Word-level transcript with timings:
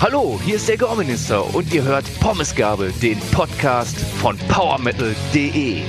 Hallo, 0.00 0.38
hier 0.44 0.56
ist 0.56 0.68
der 0.68 0.76
Gorminister 0.76 1.54
und 1.54 1.72
ihr 1.72 1.82
hört 1.82 2.04
Pommesgabel, 2.20 2.92
den 3.00 3.18
Podcast 3.32 3.98
von 3.98 4.36
PowerMetal.de. 4.48 5.82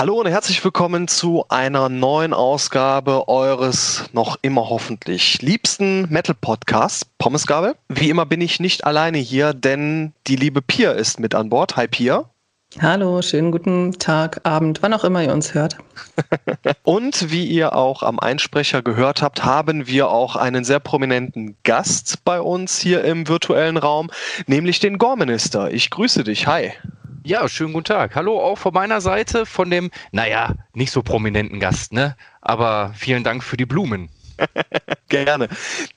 Hallo 0.00 0.18
und 0.18 0.28
herzlich 0.28 0.64
willkommen 0.64 1.08
zu 1.08 1.44
einer 1.50 1.90
neuen 1.90 2.32
Ausgabe 2.32 3.28
eures 3.28 4.04
noch 4.14 4.38
immer 4.40 4.70
hoffentlich 4.70 5.42
liebsten 5.42 6.10
Metal 6.10 6.34
Podcasts, 6.40 7.04
Pommesgabel. 7.18 7.76
Wie 7.90 8.08
immer 8.08 8.24
bin 8.24 8.40
ich 8.40 8.60
nicht 8.60 8.84
alleine 8.84 9.18
hier, 9.18 9.52
denn 9.52 10.14
die 10.26 10.36
liebe 10.36 10.62
Pia 10.62 10.92
ist 10.92 11.20
mit 11.20 11.34
an 11.34 11.50
Bord. 11.50 11.76
Hi 11.76 11.86
Pia. 11.86 12.30
Hallo, 12.78 13.20
schönen 13.20 13.50
guten 13.50 13.98
Tag, 13.98 14.42
Abend, 14.44 14.80
wann 14.80 14.94
auch 14.94 15.02
immer 15.02 15.24
ihr 15.24 15.32
uns 15.32 15.54
hört. 15.54 15.76
und 16.84 17.32
wie 17.32 17.44
ihr 17.44 17.74
auch 17.74 18.04
am 18.04 18.20
Einsprecher 18.20 18.80
gehört 18.80 19.22
habt, 19.22 19.44
haben 19.44 19.88
wir 19.88 20.08
auch 20.08 20.36
einen 20.36 20.62
sehr 20.62 20.78
prominenten 20.78 21.56
Gast 21.64 22.24
bei 22.24 22.40
uns 22.40 22.78
hier 22.78 23.02
im 23.02 23.26
virtuellen 23.26 23.76
Raum, 23.76 24.08
nämlich 24.46 24.78
den 24.78 24.98
Gorminister. 24.98 25.72
Ich 25.72 25.90
grüße 25.90 26.22
dich. 26.22 26.46
Hi. 26.46 26.72
Ja, 27.24 27.48
schönen 27.48 27.72
guten 27.72 27.86
Tag. 27.86 28.14
Hallo 28.14 28.40
auch 28.40 28.56
von 28.56 28.72
meiner 28.72 29.00
Seite, 29.00 29.46
von 29.46 29.68
dem, 29.68 29.90
naja, 30.12 30.54
nicht 30.72 30.92
so 30.92 31.02
prominenten 31.02 31.58
Gast, 31.58 31.92
ne? 31.92 32.16
Aber 32.40 32.92
vielen 32.94 33.24
Dank 33.24 33.42
für 33.42 33.56
die 33.56 33.66
Blumen. 33.66 34.10
Gerne. 35.08 35.48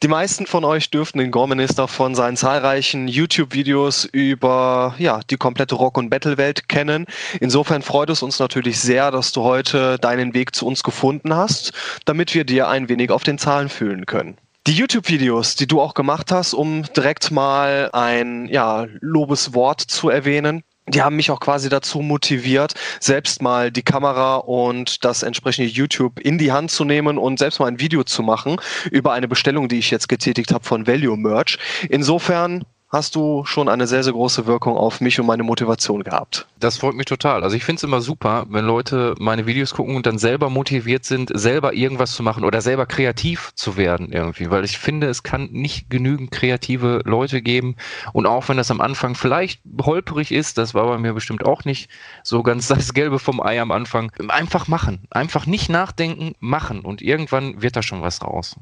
Die 0.02 0.08
meisten 0.08 0.48
von 0.48 0.66
euch 0.66 0.90
dürften 0.90 1.20
den 1.20 1.30
Gorminister 1.30 1.88
von 1.88 2.16
seinen 2.16 2.36
zahlreichen 2.36 3.08
YouTube-Videos 3.08 4.06
über 4.06 4.96
ja, 4.98 5.20
die 5.30 5.38
komplette 5.38 5.76
Rock- 5.76 6.00
und 6.00 6.10
Battle-Welt 6.10 6.68
kennen. 6.68 7.06
Insofern 7.40 7.84
freut 7.84 8.10
es 8.10 8.24
uns 8.24 8.40
natürlich 8.40 8.80
sehr, 8.80 9.12
dass 9.12 9.32
du 9.32 9.44
heute 9.44 10.00
deinen 10.00 10.34
Weg 10.34 10.56
zu 10.56 10.66
uns 10.66 10.82
gefunden 10.82 11.36
hast, 11.36 11.74
damit 12.06 12.34
wir 12.34 12.44
dir 12.44 12.68
ein 12.68 12.90
wenig 12.90 13.12
auf 13.12 13.24
den 13.24 13.38
Zahlen 13.38 13.70
fühlen 13.70 14.08
können. 14.08 14.38
Die 14.66 14.74
YouTube-Videos, 14.74 15.56
die 15.58 15.68
du 15.68 15.82
auch 15.82 15.94
gemacht 15.94 16.32
hast, 16.32 16.54
um 16.54 16.84
direkt 16.96 17.32
mal 17.32 17.90
ein 17.92 18.48
ja, 18.48 18.88
Lobeswort 19.02 19.82
zu 19.82 20.10
erwähnen, 20.10 20.64
die 20.88 21.02
haben 21.02 21.16
mich 21.16 21.32
auch 21.32 21.40
quasi 21.40 21.70
dazu 21.70 22.00
motiviert, 22.00 22.74
selbst 23.00 23.42
mal 23.42 23.72
die 23.72 23.84
Kamera 23.84 24.38
und 24.38 25.04
das 25.06 25.24
entsprechende 25.24 25.70
YouTube 25.70 26.20
in 26.20 26.38
die 26.38 26.52
Hand 26.52 26.72
zu 26.72 26.84
nehmen 26.84 27.18
und 27.18 27.40
selbst 27.40 27.60
mal 27.60 27.68
ein 27.68 27.80
Video 27.80 28.04
zu 28.04 28.22
machen 28.22 28.58
über 28.92 29.14
eine 29.14 29.28
Bestellung, 29.28 29.70
die 29.70 29.80
ich 29.80 29.92
jetzt 29.92 30.10
getätigt 30.10 30.54
habe 30.54 30.66
von 30.66 30.86
Value 30.86 31.18
Merch. 31.18 31.58
Insofern 31.90 32.66
hast 32.94 33.16
du 33.16 33.44
schon 33.44 33.70
eine 33.70 33.88
sehr, 33.88 34.04
sehr 34.04 34.14
große 34.14 34.46
Wirkung 34.46 34.78
auf 34.78 35.02
mich 35.02 35.20
und 35.20 35.26
meine 35.26 35.42
Motivation 35.42 36.04
gehabt. 36.04 36.46
Das 36.60 36.78
freut 36.78 36.94
mich 36.94 37.08
total. 37.08 37.44
Also 37.44 37.56
ich 37.56 37.66
finde 37.66 37.78
es 37.78 37.84
immer 37.84 38.02
super, 38.02 38.46
wenn 38.50 38.66
Leute 38.66 39.16
meine 39.18 39.48
Videos 39.48 39.74
gucken 39.74 39.96
und 39.96 40.06
dann 40.06 40.20
selber 40.20 40.52
motiviert 40.52 41.04
sind, 41.04 41.32
selber 41.34 41.74
irgendwas 41.74 42.12
zu 42.14 42.22
machen 42.22 42.44
oder 42.46 42.62
selber 42.62 42.86
kreativ 42.86 43.52
zu 43.56 43.78
werden 43.78 44.12
irgendwie, 44.12 44.52
weil 44.52 44.64
ich 44.64 44.78
finde, 44.78 45.08
es 45.08 45.24
kann 45.24 45.50
nicht 45.52 45.90
genügend 45.90 46.32
kreative 46.32 47.02
Leute 47.04 47.42
geben 47.42 47.76
und 48.14 48.28
auch 48.28 48.48
wenn 48.48 48.58
das 48.58 48.70
am 48.70 48.80
Anfang 48.80 49.16
vielleicht 49.16 49.62
holperig 49.82 50.32
ist, 50.32 50.60
das 50.60 50.76
war 50.76 50.86
bei 50.86 51.00
mir 51.00 51.14
bestimmt 51.14 51.44
auch 51.46 51.66
nicht 51.66 51.90
so 52.22 52.44
ganz 52.44 52.68
das 52.74 52.94
Gelbe 52.94 53.18
vom 53.18 53.42
Ei 53.42 53.60
am 53.60 53.72
Anfang, 53.72 54.12
einfach 54.28 54.68
machen, 54.68 55.08
einfach 55.10 55.48
nicht 55.48 55.68
nachdenken, 55.68 56.36
machen 56.40 56.82
und 56.82 57.02
irgendwann 57.02 57.60
wird 57.64 57.76
da 57.76 57.82
schon 57.82 58.04
was 58.04 58.22
raus. 58.22 58.56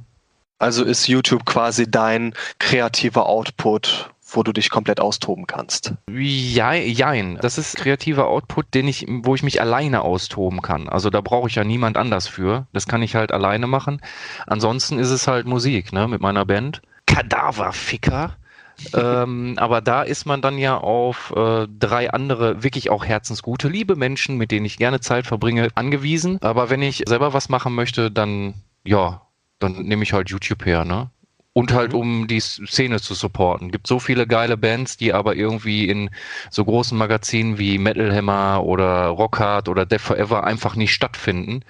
Also 0.62 0.84
ist 0.84 1.08
YouTube 1.08 1.44
quasi 1.44 1.90
dein 1.90 2.36
kreativer 2.60 3.26
Output 3.26 4.12
wo 4.36 4.44
du 4.44 4.52
dich 4.52 4.70
komplett 4.70 5.00
austoben 5.00 5.48
kannst. 5.48 5.94
Ja, 6.10 6.74
jein. 6.74 7.38
Das 7.42 7.58
ist 7.58 7.76
kreativer 7.76 8.28
Output, 8.28 8.74
den 8.74 8.88
ich, 8.88 9.06
wo 9.08 9.36
ich 9.36 9.44
mich 9.44 9.62
alleine 9.62 10.02
austoben 10.02 10.62
kann. 10.62 10.90
Also 10.90 11.10
da 11.10 11.22
brauche 11.22 11.48
ich 11.48 11.56
ja 11.56 11.64
niemand 11.64 11.98
anders 11.98 12.28
für. 12.28 12.68
Das 12.74 12.88
kann 12.88 13.02
ich 13.02 13.16
halt 13.16 13.32
alleine 13.32 13.68
machen. 13.68 14.02
Ansonsten 14.48 15.00
ist 15.00 15.10
es 15.10 15.28
halt 15.28 15.46
Musik, 15.46 15.94
ne, 15.94 16.08
mit 16.08 16.22
meiner 16.22 16.46
Band. 16.46 16.82
Kadaverficker. 17.06 18.38
ähm, 18.96 19.56
aber 19.58 19.82
da 19.82 20.02
ist 20.02 20.26
man 20.26 20.42
dann 20.42 20.58
ja 20.58 20.78
auf 20.78 21.34
äh, 21.36 21.68
drei 21.68 22.12
andere 22.12 22.64
wirklich 22.64 22.90
auch 22.90 23.06
herzensgute, 23.06 23.68
liebe 23.68 23.96
Menschen, 23.96 24.38
mit 24.38 24.52
denen 24.52 24.66
ich 24.66 24.78
gerne 24.78 25.02
Zeit 25.02 25.28
verbringe, 25.28 25.70
angewiesen. 25.76 26.40
Aber 26.42 26.70
wenn 26.70 26.82
ich 26.82 27.04
selber 27.08 27.34
was 27.34 27.50
machen 27.50 27.76
möchte, 27.76 28.10
dann 28.10 28.56
ja, 28.84 29.22
dann 29.60 29.74
nehme 29.74 30.04
ich 30.04 30.14
halt 30.14 30.30
YouTube 30.30 30.66
her, 30.66 30.86
ne? 30.86 31.12
Und 31.54 31.74
halt, 31.74 31.92
mhm. 31.92 32.00
um 32.00 32.28
die 32.28 32.40
Szene 32.40 33.02
zu 33.02 33.14
supporten. 33.14 33.72
Gibt 33.72 33.88
so 33.88 34.00
viele 34.00 34.26
geile 34.26 34.56
Bands, 34.56 34.96
die 34.96 35.14
aber 35.14 35.36
irgendwie 35.36 35.90
in 35.90 36.10
so 36.50 36.64
großen 36.64 36.98
Magazinen 36.98 37.58
wie 37.58 37.78
Metal 37.78 38.14
Hammer 38.16 38.64
oder 38.64 39.08
Rockhard 39.08 39.68
oder 39.68 39.86
Death 39.86 40.02
Forever 40.02 40.46
einfach 40.46 40.76
nicht 40.76 40.94
stattfinden. 40.94 41.64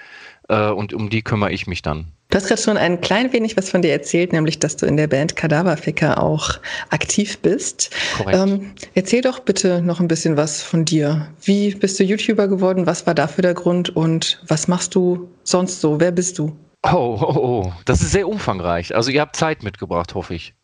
Äh, 0.50 0.70
und 0.70 0.94
um 0.94 1.10
die 1.10 1.24
kümmere 1.24 1.52
ich 1.52 1.66
mich 1.66 1.82
dann. 1.82 2.12
Du 2.32 2.38
hast 2.38 2.48
gerade 2.48 2.62
schon 2.62 2.78
ein 2.78 3.02
klein 3.02 3.34
wenig 3.34 3.58
was 3.58 3.70
von 3.70 3.82
dir 3.82 3.92
erzählt, 3.92 4.32
nämlich, 4.32 4.58
dass 4.58 4.78
du 4.78 4.86
in 4.86 4.96
der 4.96 5.08
Band 5.08 5.36
Kadaverficker 5.36 6.24
auch 6.24 6.60
aktiv 6.90 7.40
bist. 7.40 7.94
Korrekt. 8.18 8.38
Ähm, 8.38 8.72
erzähl 8.94 9.22
doch 9.22 9.40
bitte 9.40 9.82
noch 9.82 10.00
ein 10.00 10.08
bisschen 10.08 10.38
was 10.38 10.62
von 10.62 10.86
dir. 10.86 11.28
Wie 11.42 11.76
bist 11.76 12.00
du 12.00 12.06
YouTuber 12.06 12.48
geworden? 12.48 12.86
Was 12.86 13.06
war 13.06 13.16
dafür 13.16 13.42
der 13.42 13.54
Grund? 13.54 13.94
Und 13.94 14.42
was 14.48 14.70
machst 14.70 14.96
du 14.96 15.30
sonst 15.44 15.82
so? 15.82 16.00
Wer 16.00 16.12
bist 16.12 16.40
du? 16.40 16.56
Oh, 16.84 17.18
oh, 17.22 17.36
oh, 17.36 17.74
das 17.86 18.02
ist 18.02 18.12
sehr 18.12 18.28
umfangreich. 18.28 18.96
Also 18.96 19.12
ihr 19.12 19.22
habt 19.22 19.36
Zeit 19.36 19.64
mitgebracht, 19.64 20.16
hoffe 20.16 20.34
ich. 20.34 20.56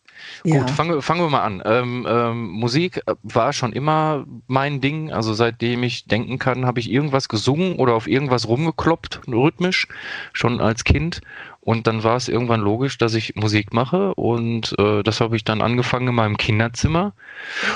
Ja. 0.44 0.58
Gut, 0.58 0.70
fangen, 0.70 1.00
fangen 1.00 1.20
wir 1.20 1.30
mal 1.30 1.42
an. 1.42 1.62
Ähm, 1.64 2.06
ähm, 2.08 2.48
Musik 2.48 3.02
war 3.22 3.52
schon 3.52 3.72
immer 3.72 4.24
mein 4.46 4.80
Ding. 4.80 5.12
Also 5.12 5.32
seitdem 5.32 5.82
ich 5.82 6.06
denken 6.06 6.38
kann, 6.38 6.66
habe 6.66 6.80
ich 6.80 6.90
irgendwas 6.90 7.28
gesungen 7.28 7.76
oder 7.76 7.94
auf 7.94 8.08
irgendwas 8.08 8.48
rumgekloppt, 8.48 9.20
rhythmisch, 9.28 9.86
schon 10.32 10.60
als 10.60 10.84
Kind. 10.84 11.20
Und 11.60 11.86
dann 11.86 12.02
war 12.02 12.16
es 12.16 12.28
irgendwann 12.28 12.60
logisch, 12.60 12.98
dass 12.98 13.14
ich 13.14 13.36
Musik 13.36 13.72
mache. 13.72 14.14
Und 14.14 14.74
äh, 14.78 15.02
das 15.02 15.20
habe 15.20 15.36
ich 15.36 15.44
dann 15.44 15.62
angefangen 15.62 16.08
in 16.08 16.14
meinem 16.14 16.36
Kinderzimmer. 16.36 17.12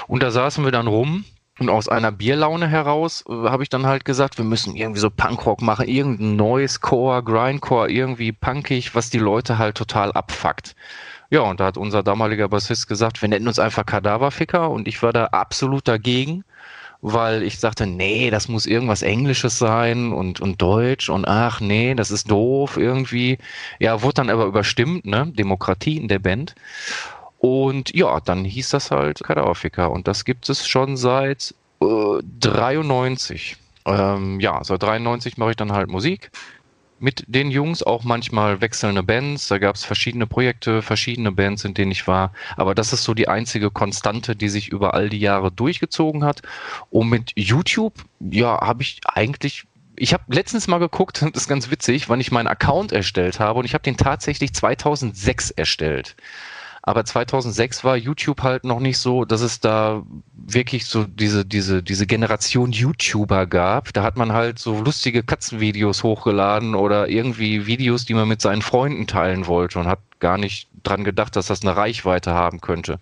Und 0.08 0.22
da 0.22 0.30
saßen 0.30 0.64
wir 0.64 0.72
dann 0.72 0.86
rum 0.86 1.24
und 1.58 1.68
aus 1.68 1.88
einer 1.88 2.12
Bierlaune 2.12 2.66
heraus 2.68 3.24
äh, 3.28 3.32
habe 3.32 3.62
ich 3.62 3.68
dann 3.68 3.86
halt 3.86 4.04
gesagt, 4.04 4.38
wir 4.38 4.44
müssen 4.44 4.74
irgendwie 4.74 5.00
so 5.00 5.10
Punkrock 5.10 5.60
machen, 5.60 5.86
irgendein 5.86 6.36
neues 6.36 6.80
Core, 6.80 7.22
Grindcore, 7.22 7.90
irgendwie 7.90 8.32
punkig, 8.32 8.94
was 8.94 9.10
die 9.10 9.18
Leute 9.18 9.58
halt 9.58 9.76
total 9.76 10.12
abfuckt. 10.12 10.74
Ja, 11.30 11.40
und 11.40 11.60
da 11.60 11.66
hat 11.66 11.78
unser 11.78 12.02
damaliger 12.02 12.48
Bassist 12.48 12.88
gesagt, 12.88 13.22
wir 13.22 13.28
nennen 13.28 13.48
uns 13.48 13.58
einfach 13.58 13.86
Kadaverficker 13.86 14.70
und 14.70 14.86
ich 14.88 15.02
war 15.02 15.12
da 15.12 15.26
absolut 15.26 15.88
dagegen, 15.88 16.44
weil 17.00 17.42
ich 17.42 17.58
sagte, 17.58 17.86
nee, 17.86 18.30
das 18.30 18.48
muss 18.48 18.66
irgendwas 18.66 19.02
Englisches 19.02 19.58
sein 19.58 20.12
und, 20.12 20.40
und 20.40 20.60
Deutsch 20.62 21.10
und 21.10 21.26
ach 21.26 21.60
nee, 21.60 21.94
das 21.94 22.10
ist 22.10 22.30
doof 22.30 22.76
irgendwie. 22.76 23.38
Ja, 23.78 24.02
wurde 24.02 24.14
dann 24.14 24.30
aber 24.30 24.44
überstimmt, 24.44 25.06
ne? 25.06 25.26
Demokratie 25.34 25.96
in 25.96 26.08
der 26.08 26.18
Band. 26.18 26.54
Und 27.42 27.92
ja, 27.92 28.20
dann 28.20 28.44
hieß 28.44 28.70
das 28.70 28.92
halt 28.92 29.24
Kadaverficker 29.24 29.90
und 29.90 30.06
das 30.06 30.24
gibt 30.24 30.48
es 30.48 30.64
schon 30.64 30.96
seit 30.96 31.56
äh, 31.80 32.20
93. 32.38 33.56
Ähm, 33.84 34.38
ja, 34.38 34.62
seit 34.62 34.80
93 34.84 35.38
mache 35.38 35.50
ich 35.50 35.56
dann 35.56 35.72
halt 35.72 35.88
Musik 35.90 36.30
mit 37.00 37.24
den 37.26 37.50
Jungs, 37.50 37.82
auch 37.82 38.04
manchmal 38.04 38.60
wechselnde 38.60 39.02
Bands. 39.02 39.48
Da 39.48 39.58
gab 39.58 39.74
es 39.74 39.84
verschiedene 39.84 40.28
Projekte, 40.28 40.82
verschiedene 40.82 41.32
Bands, 41.32 41.64
in 41.64 41.74
denen 41.74 41.90
ich 41.90 42.06
war. 42.06 42.32
Aber 42.56 42.76
das 42.76 42.92
ist 42.92 43.02
so 43.02 43.12
die 43.12 43.26
einzige 43.26 43.72
Konstante, 43.72 44.36
die 44.36 44.48
sich 44.48 44.68
über 44.68 44.94
all 44.94 45.08
die 45.08 45.18
Jahre 45.18 45.50
durchgezogen 45.50 46.22
hat. 46.22 46.42
Und 46.90 47.08
mit 47.08 47.32
YouTube, 47.34 47.94
ja, 48.20 48.60
habe 48.60 48.82
ich 48.82 49.00
eigentlich 49.04 49.64
ich 49.96 50.14
habe 50.14 50.22
letztens 50.28 50.68
mal 50.68 50.78
geguckt, 50.78 51.22
das 51.22 51.30
ist 51.42 51.48
ganz 51.48 51.72
witzig, 51.72 52.08
wann 52.08 52.20
ich 52.20 52.30
meinen 52.30 52.46
Account 52.46 52.92
erstellt 52.92 53.40
habe 53.40 53.58
und 53.58 53.64
ich 53.64 53.74
habe 53.74 53.82
den 53.82 53.96
tatsächlich 53.96 54.54
2006 54.54 55.50
erstellt. 55.50 56.14
Aber 56.82 57.04
2006 57.04 57.84
war 57.84 57.96
YouTube 57.96 58.42
halt 58.42 58.64
noch 58.64 58.80
nicht 58.80 58.98
so, 58.98 59.24
dass 59.24 59.40
es 59.40 59.60
da 59.60 60.02
wirklich 60.34 60.86
so 60.86 61.04
diese, 61.04 61.44
diese, 61.44 61.80
diese 61.82 62.06
Generation 62.06 62.72
YouTuber 62.72 63.46
gab. 63.46 63.92
Da 63.92 64.02
hat 64.02 64.16
man 64.16 64.32
halt 64.32 64.58
so 64.58 64.82
lustige 64.82 65.22
Katzenvideos 65.22 66.02
hochgeladen 66.02 66.74
oder 66.74 67.08
irgendwie 67.08 67.66
Videos, 67.66 68.04
die 68.04 68.14
man 68.14 68.26
mit 68.26 68.40
seinen 68.40 68.62
Freunden 68.62 69.06
teilen 69.06 69.46
wollte 69.46 69.78
und 69.78 69.86
hat 69.86 70.00
gar 70.18 70.38
nicht 70.38 70.68
dran 70.82 71.04
gedacht, 71.04 71.36
dass 71.36 71.46
das 71.46 71.62
eine 71.62 71.76
Reichweite 71.76 72.34
haben 72.34 72.60
könnte. 72.60 72.98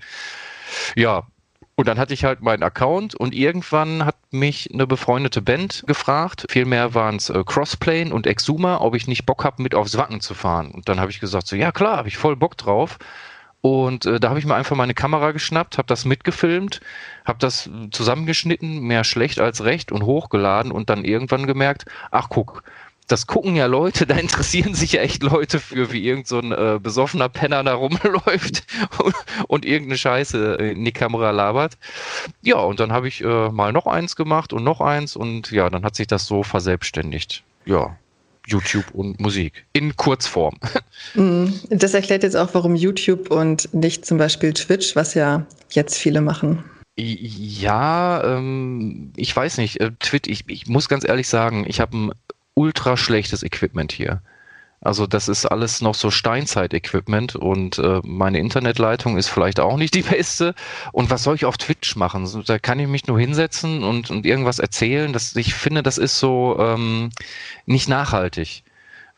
Ja, 0.94 1.26
und 1.80 1.88
dann 1.88 1.98
hatte 1.98 2.12
ich 2.12 2.24
halt 2.24 2.42
meinen 2.42 2.62
Account 2.62 3.14
und 3.14 3.34
irgendwann 3.34 4.04
hat 4.04 4.16
mich 4.30 4.68
eine 4.70 4.86
befreundete 4.86 5.40
Band 5.40 5.84
gefragt, 5.86 6.44
vielmehr 6.50 6.92
waren 6.92 7.16
es 7.16 7.30
äh, 7.30 7.42
Crossplane 7.42 8.12
und 8.12 8.26
Exuma, 8.26 8.82
ob 8.82 8.94
ich 8.94 9.06
nicht 9.08 9.24
Bock 9.24 9.44
habe, 9.44 9.62
mit 9.62 9.74
aufs 9.74 9.96
Wacken 9.96 10.20
zu 10.20 10.34
fahren. 10.34 10.70
Und 10.70 10.90
dann 10.90 11.00
habe 11.00 11.10
ich 11.10 11.20
gesagt, 11.20 11.46
so 11.46 11.56
ja 11.56 11.72
klar, 11.72 11.96
habe 11.96 12.08
ich 12.08 12.18
voll 12.18 12.36
Bock 12.36 12.58
drauf. 12.58 12.98
Und 13.62 14.06
äh, 14.06 14.18
da 14.18 14.30
habe 14.30 14.38
ich 14.38 14.46
mir 14.46 14.54
einfach 14.54 14.76
meine 14.76 14.94
Kamera 14.94 15.32
geschnappt, 15.32 15.76
habe 15.76 15.86
das 15.86 16.04
mitgefilmt, 16.04 16.80
habe 17.26 17.38
das 17.38 17.68
zusammengeschnitten, 17.90 18.80
mehr 18.80 19.04
schlecht 19.04 19.38
als 19.38 19.64
recht 19.64 19.92
und 19.92 20.04
hochgeladen 20.04 20.72
und 20.72 20.88
dann 20.88 21.04
irgendwann 21.04 21.46
gemerkt, 21.46 21.84
ach 22.10 22.28
guck, 22.30 22.62
das 23.10 23.26
gucken 23.26 23.56
ja 23.56 23.66
Leute, 23.66 24.06
da 24.06 24.16
interessieren 24.16 24.74
sich 24.74 24.92
ja 24.92 25.02
echt 25.02 25.22
Leute 25.22 25.60
für, 25.60 25.92
wie 25.92 26.06
irgend 26.06 26.26
so 26.26 26.38
ein 26.38 26.52
äh, 26.52 26.78
besoffener 26.80 27.28
Penner 27.28 27.62
da 27.62 27.74
rumläuft 27.74 28.64
und, 28.98 29.14
und, 29.48 29.64
irgendeine 29.64 29.98
Scheiße 29.98 30.54
in 30.54 30.84
die 30.84 30.92
Kamera 30.92 31.30
labert. 31.30 31.76
Ja, 32.42 32.56
und 32.56 32.80
dann 32.80 32.92
habe 32.92 33.08
ich 33.08 33.22
äh, 33.22 33.50
mal 33.50 33.72
noch 33.72 33.86
eins 33.86 34.16
gemacht 34.16 34.52
und 34.52 34.64
noch 34.64 34.80
eins 34.80 35.16
und 35.16 35.50
ja, 35.50 35.68
dann 35.68 35.84
hat 35.84 35.96
sich 35.96 36.06
das 36.06 36.26
so 36.26 36.42
verselbstständigt. 36.42 37.42
Ja, 37.66 37.96
YouTube 38.50 38.90
und 38.92 39.20
Musik 39.20 39.64
in 39.72 39.96
Kurzform. 39.96 40.58
Mhm. 41.14 41.54
Das 41.70 41.94
erklärt 41.94 42.22
jetzt 42.22 42.36
auch, 42.36 42.52
warum 42.52 42.76
YouTube 42.76 43.30
und 43.30 43.72
nicht 43.72 44.04
zum 44.04 44.18
Beispiel 44.18 44.52
Twitch, 44.52 44.94
was 44.96 45.14
ja 45.14 45.46
jetzt 45.70 45.96
viele 45.98 46.20
machen. 46.20 46.62
Ja, 46.96 48.22
ähm, 48.24 49.12
ich 49.16 49.34
weiß 49.34 49.58
nicht. 49.58 49.80
Äh, 49.80 49.92
Twitch, 50.00 50.28
ich, 50.28 50.44
ich 50.48 50.66
muss 50.66 50.88
ganz 50.88 51.08
ehrlich 51.08 51.28
sagen, 51.28 51.64
ich 51.66 51.80
habe 51.80 51.96
ein 51.96 52.12
ultra 52.54 52.96
schlechtes 52.96 53.42
Equipment 53.42 53.92
hier. 53.92 54.20
Also 54.82 55.06
das 55.06 55.28
ist 55.28 55.44
alles 55.44 55.82
noch 55.82 55.94
so 55.94 56.10
Steinzeit-Equipment 56.10 57.36
und 57.36 57.78
äh, 57.78 58.00
meine 58.02 58.38
Internetleitung 58.38 59.18
ist 59.18 59.28
vielleicht 59.28 59.60
auch 59.60 59.76
nicht 59.76 59.94
die 59.94 60.02
beste. 60.16 60.54
Und 60.92 61.10
was 61.10 61.22
soll 61.22 61.34
ich 61.34 61.44
auf 61.44 61.58
Twitch 61.58 61.96
machen? 61.96 62.26
Da 62.46 62.58
kann 62.58 62.78
ich 62.78 62.88
mich 62.88 63.06
nur 63.06 63.20
hinsetzen 63.20 63.84
und, 63.84 64.10
und 64.10 64.24
irgendwas 64.24 64.58
erzählen. 64.58 65.12
Das, 65.12 65.36
ich 65.36 65.54
finde, 65.54 65.82
das 65.82 65.98
ist 65.98 66.18
so 66.18 66.56
ähm, 66.58 67.10
nicht 67.66 67.88
nachhaltig. 67.88 68.62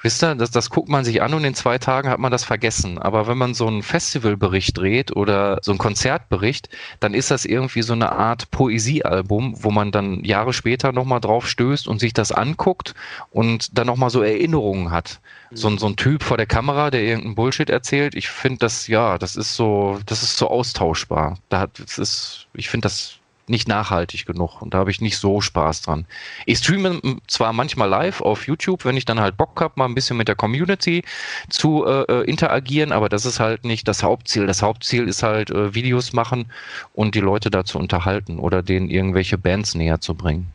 Wisst 0.02 0.24
ihr, 0.24 0.34
das, 0.34 0.50
das 0.50 0.68
guckt 0.68 0.88
man 0.88 1.04
sich 1.04 1.22
an 1.22 1.32
und 1.32 1.44
in 1.44 1.54
zwei 1.54 1.78
Tagen 1.78 2.08
hat 2.08 2.18
man 2.18 2.32
das 2.32 2.42
vergessen. 2.44 2.98
Aber 2.98 3.28
wenn 3.28 3.38
man 3.38 3.54
so 3.54 3.68
einen 3.68 3.82
Festivalbericht 3.82 4.76
dreht 4.76 5.14
oder 5.14 5.60
so 5.62 5.70
einen 5.70 5.78
Konzertbericht, 5.78 6.68
dann 6.98 7.14
ist 7.14 7.30
das 7.30 7.44
irgendwie 7.44 7.82
so 7.82 7.92
eine 7.92 8.10
Art 8.10 8.50
Poesiealbum, 8.50 9.62
wo 9.62 9.70
man 9.70 9.92
dann 9.92 10.24
Jahre 10.24 10.52
später 10.52 10.90
nochmal 10.90 11.20
drauf 11.20 11.48
stößt 11.48 11.86
und 11.86 12.00
sich 12.00 12.12
das 12.12 12.32
anguckt 12.32 12.94
und 13.30 13.78
dann 13.78 13.86
nochmal 13.86 14.10
so 14.10 14.22
Erinnerungen 14.22 14.90
hat. 14.90 15.20
So, 15.52 15.74
so 15.76 15.86
ein 15.86 15.96
Typ 15.96 16.22
vor 16.24 16.36
der 16.36 16.46
Kamera, 16.46 16.90
der 16.90 17.02
irgendeinen 17.02 17.34
Bullshit 17.36 17.70
erzählt, 17.70 18.14
ich 18.14 18.28
finde 18.28 18.58
das, 18.58 18.88
ja, 18.88 19.18
das 19.18 19.36
ist 19.36 19.54
so, 19.54 20.00
das 20.06 20.22
ist 20.22 20.36
so 20.36 20.48
austauschbar. 20.48 21.38
Da 21.48 21.60
hat, 21.60 21.78
das 21.78 21.98
ist, 21.98 22.46
ich 22.54 22.68
finde 22.68 22.86
das 22.86 23.18
nicht 23.48 23.68
nachhaltig 23.68 24.26
genug 24.26 24.62
und 24.62 24.74
da 24.74 24.78
habe 24.78 24.90
ich 24.90 25.00
nicht 25.00 25.18
so 25.18 25.40
Spaß 25.40 25.82
dran. 25.82 26.06
Ich 26.46 26.58
streame 26.58 27.00
zwar 27.26 27.52
manchmal 27.52 27.88
live 27.88 28.20
auf 28.20 28.46
YouTube, 28.46 28.84
wenn 28.84 28.96
ich 28.96 29.04
dann 29.04 29.20
halt 29.20 29.36
Bock 29.36 29.60
habe, 29.60 29.74
mal 29.76 29.86
ein 29.86 29.94
bisschen 29.94 30.16
mit 30.16 30.28
der 30.28 30.36
Community 30.36 31.02
zu 31.50 31.84
äh, 31.84 32.02
äh, 32.02 32.24
interagieren, 32.24 32.92
aber 32.92 33.08
das 33.08 33.26
ist 33.26 33.40
halt 33.40 33.64
nicht 33.64 33.88
das 33.88 34.02
Hauptziel. 34.02 34.46
Das 34.46 34.62
Hauptziel 34.62 35.08
ist 35.08 35.22
halt 35.22 35.50
äh, 35.50 35.74
Videos 35.74 36.12
machen 36.12 36.50
und 36.92 37.14
die 37.14 37.20
Leute 37.20 37.50
dazu 37.50 37.78
unterhalten 37.78 38.38
oder 38.38 38.62
denen 38.62 38.88
irgendwelche 38.88 39.38
Bands 39.38 39.74
näher 39.74 40.00
zu 40.00 40.14
bringen. 40.14 40.52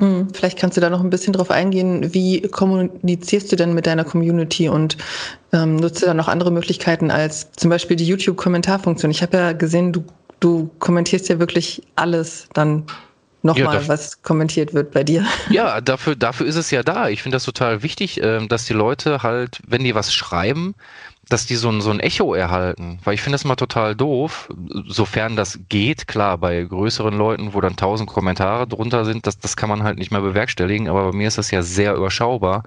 Hm, 0.00 0.28
vielleicht 0.32 0.58
kannst 0.58 0.78
du 0.78 0.80
da 0.80 0.88
noch 0.88 1.02
ein 1.02 1.10
bisschen 1.10 1.34
drauf 1.34 1.50
eingehen. 1.50 2.14
Wie 2.14 2.40
kommunizierst 2.40 3.52
du 3.52 3.56
denn 3.56 3.74
mit 3.74 3.86
deiner 3.86 4.04
Community 4.04 4.68
und 4.68 4.96
ähm, 5.52 5.76
nutzt 5.76 6.00
du 6.00 6.06
da 6.06 6.14
noch 6.14 6.28
andere 6.28 6.50
Möglichkeiten 6.50 7.10
als 7.10 7.52
zum 7.52 7.68
Beispiel 7.68 7.96
die 7.96 8.06
YouTube-Kommentarfunktion? 8.06 9.10
Ich 9.10 9.20
habe 9.20 9.36
ja 9.36 9.52
gesehen, 9.52 9.92
du 9.92 10.02
du 10.40 10.70
kommentierst 10.78 11.28
ja 11.28 11.38
wirklich 11.38 11.82
alles 11.96 12.48
dann 12.52 12.84
nochmal, 13.42 13.82
ja, 13.82 13.88
was 13.88 14.22
kommentiert 14.22 14.74
wird 14.74 14.90
bei 14.90 15.04
dir. 15.04 15.24
Ja, 15.50 15.80
dafür, 15.80 16.16
dafür 16.16 16.46
ist 16.46 16.56
es 16.56 16.70
ja 16.70 16.82
da. 16.82 17.08
Ich 17.08 17.22
finde 17.22 17.36
das 17.36 17.44
total 17.44 17.82
wichtig, 17.82 18.22
ähm, 18.22 18.48
dass 18.48 18.64
die 18.64 18.72
Leute 18.72 19.22
halt, 19.22 19.60
wenn 19.66 19.84
die 19.84 19.94
was 19.94 20.12
schreiben, 20.12 20.74
dass 21.32 21.46
die 21.46 21.56
so 21.56 21.70
ein, 21.70 21.80
so 21.80 21.90
ein 21.90 22.00
Echo 22.00 22.34
erhalten. 22.34 22.98
Weil 23.04 23.14
ich 23.14 23.22
finde 23.22 23.34
das 23.34 23.44
mal 23.44 23.56
total 23.56 23.94
doof, 23.94 24.48
sofern 24.86 25.36
das 25.36 25.60
geht. 25.68 26.06
Klar, 26.06 26.38
bei 26.38 26.62
größeren 26.62 27.16
Leuten, 27.16 27.54
wo 27.54 27.60
dann 27.60 27.76
tausend 27.76 28.08
Kommentare 28.08 28.66
drunter 28.66 29.04
sind, 29.04 29.26
das, 29.26 29.38
das 29.38 29.56
kann 29.56 29.68
man 29.68 29.82
halt 29.82 29.98
nicht 29.98 30.10
mehr 30.10 30.20
bewerkstelligen. 30.20 30.88
Aber 30.88 31.10
bei 31.10 31.16
mir 31.16 31.28
ist 31.28 31.38
das 31.38 31.50
ja 31.50 31.62
sehr 31.62 31.94
überschaubar. 31.94 32.64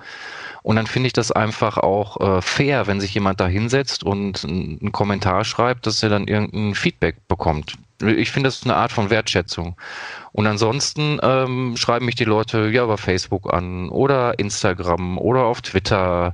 Und 0.64 0.78
dann 0.78 0.88
finde 0.88 1.08
ich 1.08 1.14
das 1.14 1.32
einfach 1.32 1.78
auch 1.78 2.20
äh, 2.22 2.42
fair, 2.42 2.88
wenn 2.88 3.02
sich 3.02 3.14
jemand 3.14 3.42
da 3.42 3.48
hinsetzt 3.48 4.04
und 4.04 4.46
einen 4.46 4.94
Kommentar 4.94 5.44
schreibt, 5.44 5.86
dass 5.86 6.02
er 6.02 6.10
dann 6.10 6.26
irgendein 6.26 6.74
Feedback 6.74 7.28
bekommt. 7.28 7.76
Ich 8.02 8.32
finde, 8.32 8.48
das 8.48 8.64
eine 8.64 8.76
Art 8.76 8.92
von 8.92 9.10
Wertschätzung. 9.10 9.76
Und 10.32 10.48
ansonsten 10.48 11.20
ähm, 11.22 11.76
schreiben 11.78 12.06
mich 12.06 12.16
die 12.16 12.24
Leute 12.24 12.70
ja 12.70 12.86
über 12.86 12.98
Facebook 12.98 13.54
an 13.54 13.90
oder 13.90 14.40
Instagram 14.40 15.18
oder 15.18 15.44
auf 15.44 15.62
Twitter 15.62 16.34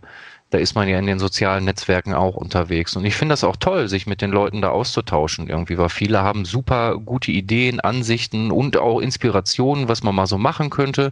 da 0.51 0.57
ist 0.57 0.73
man 0.73 0.87
ja 0.87 0.97
in 0.97 1.05
den 1.05 1.19
sozialen 1.19 1.65
Netzwerken 1.65 2.13
auch 2.13 2.35
unterwegs. 2.35 2.95
Und 2.95 3.05
ich 3.05 3.15
finde 3.15 3.33
das 3.33 3.43
auch 3.43 3.55
toll, 3.55 3.87
sich 3.87 4.07
mit 4.07 4.21
den 4.21 4.31
Leuten 4.31 4.61
da 4.61 4.69
auszutauschen 4.69 5.47
irgendwie, 5.47 5.77
weil 5.77 5.89
viele 5.89 6.21
haben 6.21 6.43
super 6.43 6.97
gute 6.97 7.31
Ideen, 7.31 7.79
Ansichten 7.79 8.51
und 8.51 8.77
auch 8.77 8.99
Inspirationen, 8.99 9.87
was 9.87 10.01
man 10.01 10.15
mal 10.15 10.25
so 10.25 10.39
machen 10.39 10.71
könnte. 10.71 11.11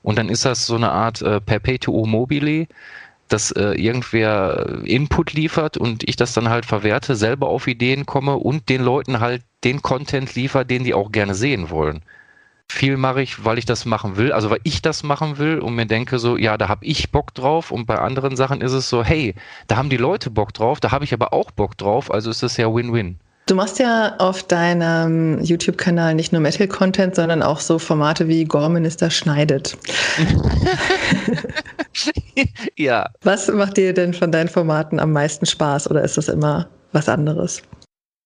Und 0.00 0.18
dann 0.18 0.30
ist 0.30 0.46
das 0.46 0.66
so 0.66 0.76
eine 0.76 0.90
Art 0.90 1.20
äh, 1.20 1.40
Perpetuum 1.40 2.10
mobile, 2.10 2.66
dass 3.28 3.50
äh, 3.50 3.72
irgendwer 3.72 4.80
Input 4.84 5.34
liefert 5.34 5.76
und 5.76 6.08
ich 6.08 6.16
das 6.16 6.32
dann 6.32 6.48
halt 6.48 6.64
verwerte, 6.64 7.14
selber 7.14 7.48
auf 7.48 7.66
Ideen 7.66 8.06
komme 8.06 8.36
und 8.36 8.70
den 8.70 8.82
Leuten 8.82 9.20
halt 9.20 9.42
den 9.64 9.82
Content 9.82 10.34
liefert, 10.34 10.70
den 10.70 10.84
die 10.84 10.94
auch 10.94 11.12
gerne 11.12 11.34
sehen 11.34 11.68
wollen 11.68 12.02
viel 12.70 12.96
mache 12.96 13.22
ich, 13.22 13.44
weil 13.44 13.58
ich 13.58 13.64
das 13.64 13.84
machen 13.84 14.16
will, 14.16 14.32
also 14.32 14.50
weil 14.50 14.60
ich 14.62 14.82
das 14.82 15.02
machen 15.02 15.38
will 15.38 15.58
und 15.58 15.74
mir 15.74 15.86
denke 15.86 16.18
so, 16.18 16.36
ja, 16.36 16.56
da 16.56 16.68
habe 16.68 16.84
ich 16.84 17.10
Bock 17.10 17.34
drauf 17.34 17.70
und 17.70 17.86
bei 17.86 17.98
anderen 17.98 18.36
Sachen 18.36 18.60
ist 18.60 18.72
es 18.72 18.88
so, 18.88 19.02
hey, 19.02 19.34
da 19.66 19.76
haben 19.76 19.90
die 19.90 19.96
Leute 19.96 20.30
Bock 20.30 20.52
drauf, 20.52 20.80
da 20.80 20.90
habe 20.90 21.04
ich 21.04 21.12
aber 21.12 21.32
auch 21.32 21.50
Bock 21.50 21.76
drauf, 21.78 22.12
also 22.12 22.30
ist 22.30 22.42
das 22.42 22.56
ja 22.56 22.72
Win-Win. 22.72 23.18
Du 23.46 23.54
machst 23.54 23.78
ja 23.78 24.14
auf 24.18 24.42
deinem 24.42 25.42
YouTube-Kanal 25.42 26.14
nicht 26.14 26.32
nur 26.32 26.42
Metal-Content, 26.42 27.14
sondern 27.14 27.42
auch 27.42 27.60
so 27.60 27.78
Formate 27.78 28.28
wie 28.28 28.44
Gorminister 28.44 29.08
schneidet. 29.08 29.74
ja. 32.76 33.08
Was 33.22 33.48
macht 33.48 33.78
dir 33.78 33.94
denn 33.94 34.12
von 34.12 34.30
deinen 34.30 34.48
Formaten 34.48 35.00
am 35.00 35.12
meisten 35.12 35.46
Spaß 35.46 35.90
oder 35.90 36.04
ist 36.04 36.18
das 36.18 36.28
immer 36.28 36.68
was 36.92 37.08
anderes? 37.08 37.62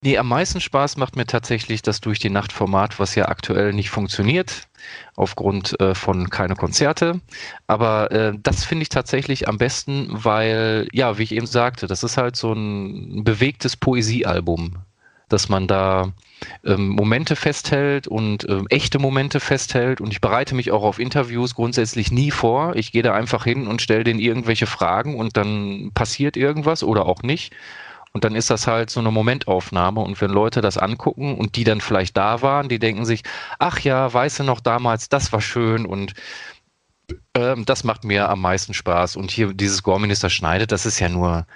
Nee, 0.04 0.18
am 0.18 0.26
meisten 0.26 0.60
Spaß 0.60 0.96
macht 0.96 1.14
mir 1.14 1.26
tatsächlich 1.26 1.80
das 1.80 2.00
Durch 2.00 2.18
die 2.18 2.28
Nacht 2.28 2.52
Format, 2.52 2.98
was 2.98 3.14
ja 3.14 3.28
aktuell 3.28 3.72
nicht 3.72 3.90
funktioniert, 3.90 4.66
aufgrund 5.14 5.78
äh, 5.80 5.94
von 5.94 6.28
keine 6.28 6.56
Konzerte. 6.56 7.20
Aber 7.68 8.10
äh, 8.10 8.32
das 8.42 8.64
finde 8.64 8.82
ich 8.82 8.88
tatsächlich 8.88 9.46
am 9.46 9.58
besten, 9.58 10.08
weil, 10.10 10.88
ja, 10.92 11.18
wie 11.18 11.22
ich 11.22 11.32
eben 11.32 11.46
sagte, 11.46 11.86
das 11.86 12.02
ist 12.02 12.16
halt 12.16 12.34
so 12.34 12.52
ein 12.52 13.22
bewegtes 13.22 13.76
Poesiealbum, 13.76 14.78
dass 15.28 15.48
man 15.48 15.68
da 15.68 16.12
ähm, 16.64 16.88
Momente 16.88 17.36
festhält 17.36 18.08
und 18.08 18.44
ähm, 18.48 18.66
echte 18.70 18.98
Momente 18.98 19.38
festhält. 19.38 20.00
Und 20.00 20.10
ich 20.10 20.20
bereite 20.20 20.56
mich 20.56 20.72
auch 20.72 20.82
auf 20.82 20.98
Interviews 20.98 21.54
grundsätzlich 21.54 22.10
nie 22.10 22.32
vor. 22.32 22.74
Ich 22.74 22.90
gehe 22.90 23.04
da 23.04 23.14
einfach 23.14 23.44
hin 23.44 23.68
und 23.68 23.80
stelle 23.80 24.02
denen 24.02 24.18
irgendwelche 24.18 24.66
Fragen 24.66 25.14
und 25.14 25.36
dann 25.36 25.92
passiert 25.94 26.36
irgendwas 26.36 26.82
oder 26.82 27.06
auch 27.06 27.22
nicht. 27.22 27.54
Und 28.12 28.24
dann 28.24 28.34
ist 28.34 28.50
das 28.50 28.66
halt 28.66 28.90
so 28.90 29.00
eine 29.00 29.10
Momentaufnahme. 29.10 30.00
Und 30.00 30.20
wenn 30.20 30.30
Leute 30.30 30.60
das 30.60 30.76
angucken 30.76 31.36
und 31.36 31.56
die 31.56 31.64
dann 31.64 31.80
vielleicht 31.80 32.16
da 32.16 32.42
waren, 32.42 32.68
die 32.68 32.78
denken 32.78 33.04
sich, 33.06 33.22
ach 33.58 33.80
ja, 33.80 34.12
weißt 34.12 34.40
du 34.40 34.44
noch 34.44 34.60
damals, 34.60 35.08
das 35.08 35.32
war 35.32 35.40
schön 35.40 35.86
und 35.86 36.12
ähm, 37.34 37.64
das 37.64 37.84
macht 37.84 38.04
mir 38.04 38.28
am 38.28 38.40
meisten 38.40 38.74
Spaß. 38.74 39.16
Und 39.16 39.30
hier 39.30 39.54
dieses 39.54 39.82
Gorminister 39.82 40.30
schneidet, 40.30 40.72
das 40.72 40.86
ist 40.86 40.98
ja 41.00 41.08
nur, 41.08 41.46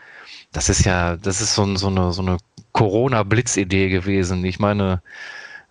das 0.53 0.69
ist 0.69 0.85
ja, 0.85 1.17
das 1.17 1.41
ist 1.41 1.55
so, 1.55 1.77
so 1.77 1.89
eine, 1.89 2.13
so 2.13 2.23
eine 2.23 2.39
Corona-Blitzidee 2.73 3.89
gewesen. 3.91 4.45
Ich 4.45 4.59
meine, 4.59 5.03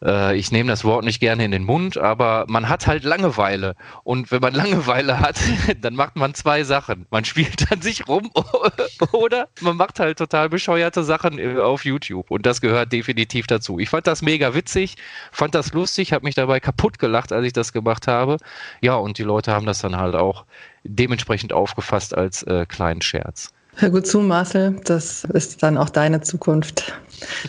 äh, 0.03 0.35
ich 0.35 0.51
nehme 0.51 0.69
das 0.69 0.83
Wort 0.83 1.05
nicht 1.05 1.19
gerne 1.19 1.45
in 1.45 1.51
den 1.51 1.63
Mund, 1.63 1.97
aber 1.97 2.45
man 2.47 2.69
hat 2.69 2.87
halt 2.87 3.03
Langeweile. 3.03 3.75
Und 4.03 4.31
wenn 4.31 4.41
man 4.41 4.53
Langeweile 4.55 5.19
hat, 5.19 5.37
dann 5.81 5.95
macht 5.95 6.15
man 6.15 6.33
zwei 6.33 6.63
Sachen. 6.63 7.05
Man 7.09 7.25
spielt 7.25 7.71
an 7.71 7.81
sich 7.81 8.07
rum 8.07 8.31
oder 9.11 9.47
man 9.61 9.77
macht 9.77 9.99
halt 9.99 10.17
total 10.17 10.49
bescheuerte 10.49 11.03
Sachen 11.03 11.39
äh, 11.39 11.57
auf 11.57 11.85
YouTube. 11.85 12.31
Und 12.31 12.45
das 12.45 12.61
gehört 12.61 12.91
definitiv 12.91 13.47
dazu. 13.47 13.79
Ich 13.79 13.89
fand 13.89 14.07
das 14.07 14.21
mega 14.21 14.53
witzig, 14.53 14.95
fand 15.31 15.55
das 15.55 15.73
lustig, 15.73 16.13
habe 16.13 16.25
mich 16.25 16.35
dabei 16.35 16.59
kaputt 16.59 16.99
gelacht, 16.99 17.31
als 17.31 17.45
ich 17.45 17.53
das 17.53 17.73
gemacht 17.73 18.07
habe. 18.07 18.37
Ja, 18.81 18.95
und 18.95 19.17
die 19.17 19.23
Leute 19.23 19.51
haben 19.51 19.65
das 19.65 19.79
dann 19.79 19.95
halt 19.95 20.15
auch 20.15 20.45
dementsprechend 20.83 21.53
aufgefasst 21.53 22.15
als 22.15 22.43
äh, 22.43 22.65
kleinen 22.67 23.01
Scherz. 23.01 23.51
Hör 23.77 23.89
gut 23.89 24.07
zu, 24.07 24.21
Marcel. 24.21 24.79
Das 24.85 25.25
ist 25.25 25.61
dann 25.61 25.77
auch 25.77 25.89
deine 25.89 26.21
Zukunft, 26.21 26.93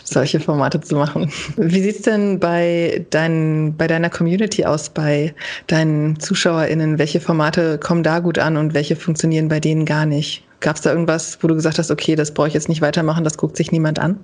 solche 0.03 0.39
Formate 0.39 0.81
zu 0.81 0.95
machen. 0.95 1.31
Wie 1.57 1.81
sieht 1.81 1.97
es 1.97 2.01
denn 2.03 2.39
bei, 2.39 3.05
dein, 3.09 3.75
bei 3.77 3.87
deiner 3.87 4.09
Community 4.09 4.65
aus, 4.65 4.89
bei 4.89 5.33
deinen 5.67 6.19
ZuschauerInnen? 6.19 6.99
Welche 6.99 7.19
Formate 7.19 7.77
kommen 7.77 8.03
da 8.03 8.19
gut 8.19 8.39
an 8.39 8.57
und 8.57 8.73
welche 8.73 8.95
funktionieren 8.95 9.47
bei 9.47 9.59
denen 9.59 9.85
gar 9.85 10.05
nicht? 10.05 10.43
Gab 10.59 10.75
es 10.75 10.81
da 10.81 10.91
irgendwas, 10.91 11.37
wo 11.41 11.47
du 11.47 11.55
gesagt 11.55 11.77
hast, 11.77 11.91
okay, 11.91 12.15
das 12.15 12.33
brauche 12.33 12.47
ich 12.47 12.53
jetzt 12.53 12.69
nicht 12.69 12.81
weitermachen, 12.81 13.23
das 13.23 13.37
guckt 13.37 13.57
sich 13.57 13.71
niemand 13.71 13.99
an? 13.99 14.19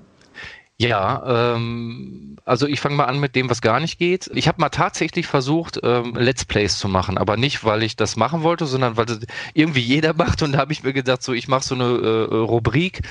Ja, 0.80 1.54
ähm, 1.56 2.36
also 2.46 2.68
ich 2.68 2.82
fange 2.82 2.96
mal 2.96 3.06
an 3.06 3.20
mit 3.20 3.36
dem, 3.36 3.50
was 3.50 3.62
gar 3.62 3.80
nicht 3.80 4.00
geht. 4.00 4.30
Ich 4.34 4.48
habe 4.48 4.60
mal 4.60 4.70
tatsächlich 4.70 5.28
versucht, 5.28 5.80
ähm, 5.84 6.16
Let's 6.16 6.46
Plays 6.46 6.78
zu 6.78 6.88
machen, 6.88 7.18
aber 7.18 7.38
nicht, 7.38 7.64
weil 7.64 7.84
ich 7.84 7.96
das 7.96 8.16
machen 8.18 8.42
wollte, 8.42 8.66
sondern 8.66 8.98
weil 8.98 9.06
irgendwie 9.54 9.82
jeder 9.82 10.14
macht. 10.18 10.42
Und 10.42 10.54
da 10.54 10.58
habe 10.58 10.74
ich 10.74 10.84
mir 10.84 10.92
gedacht, 10.92 11.22
so 11.22 11.32
ich 11.32 11.48
mache 11.48 11.64
so 11.64 11.76
eine 11.76 11.86
äh, 11.86 12.36
Rubrik. 12.36 13.02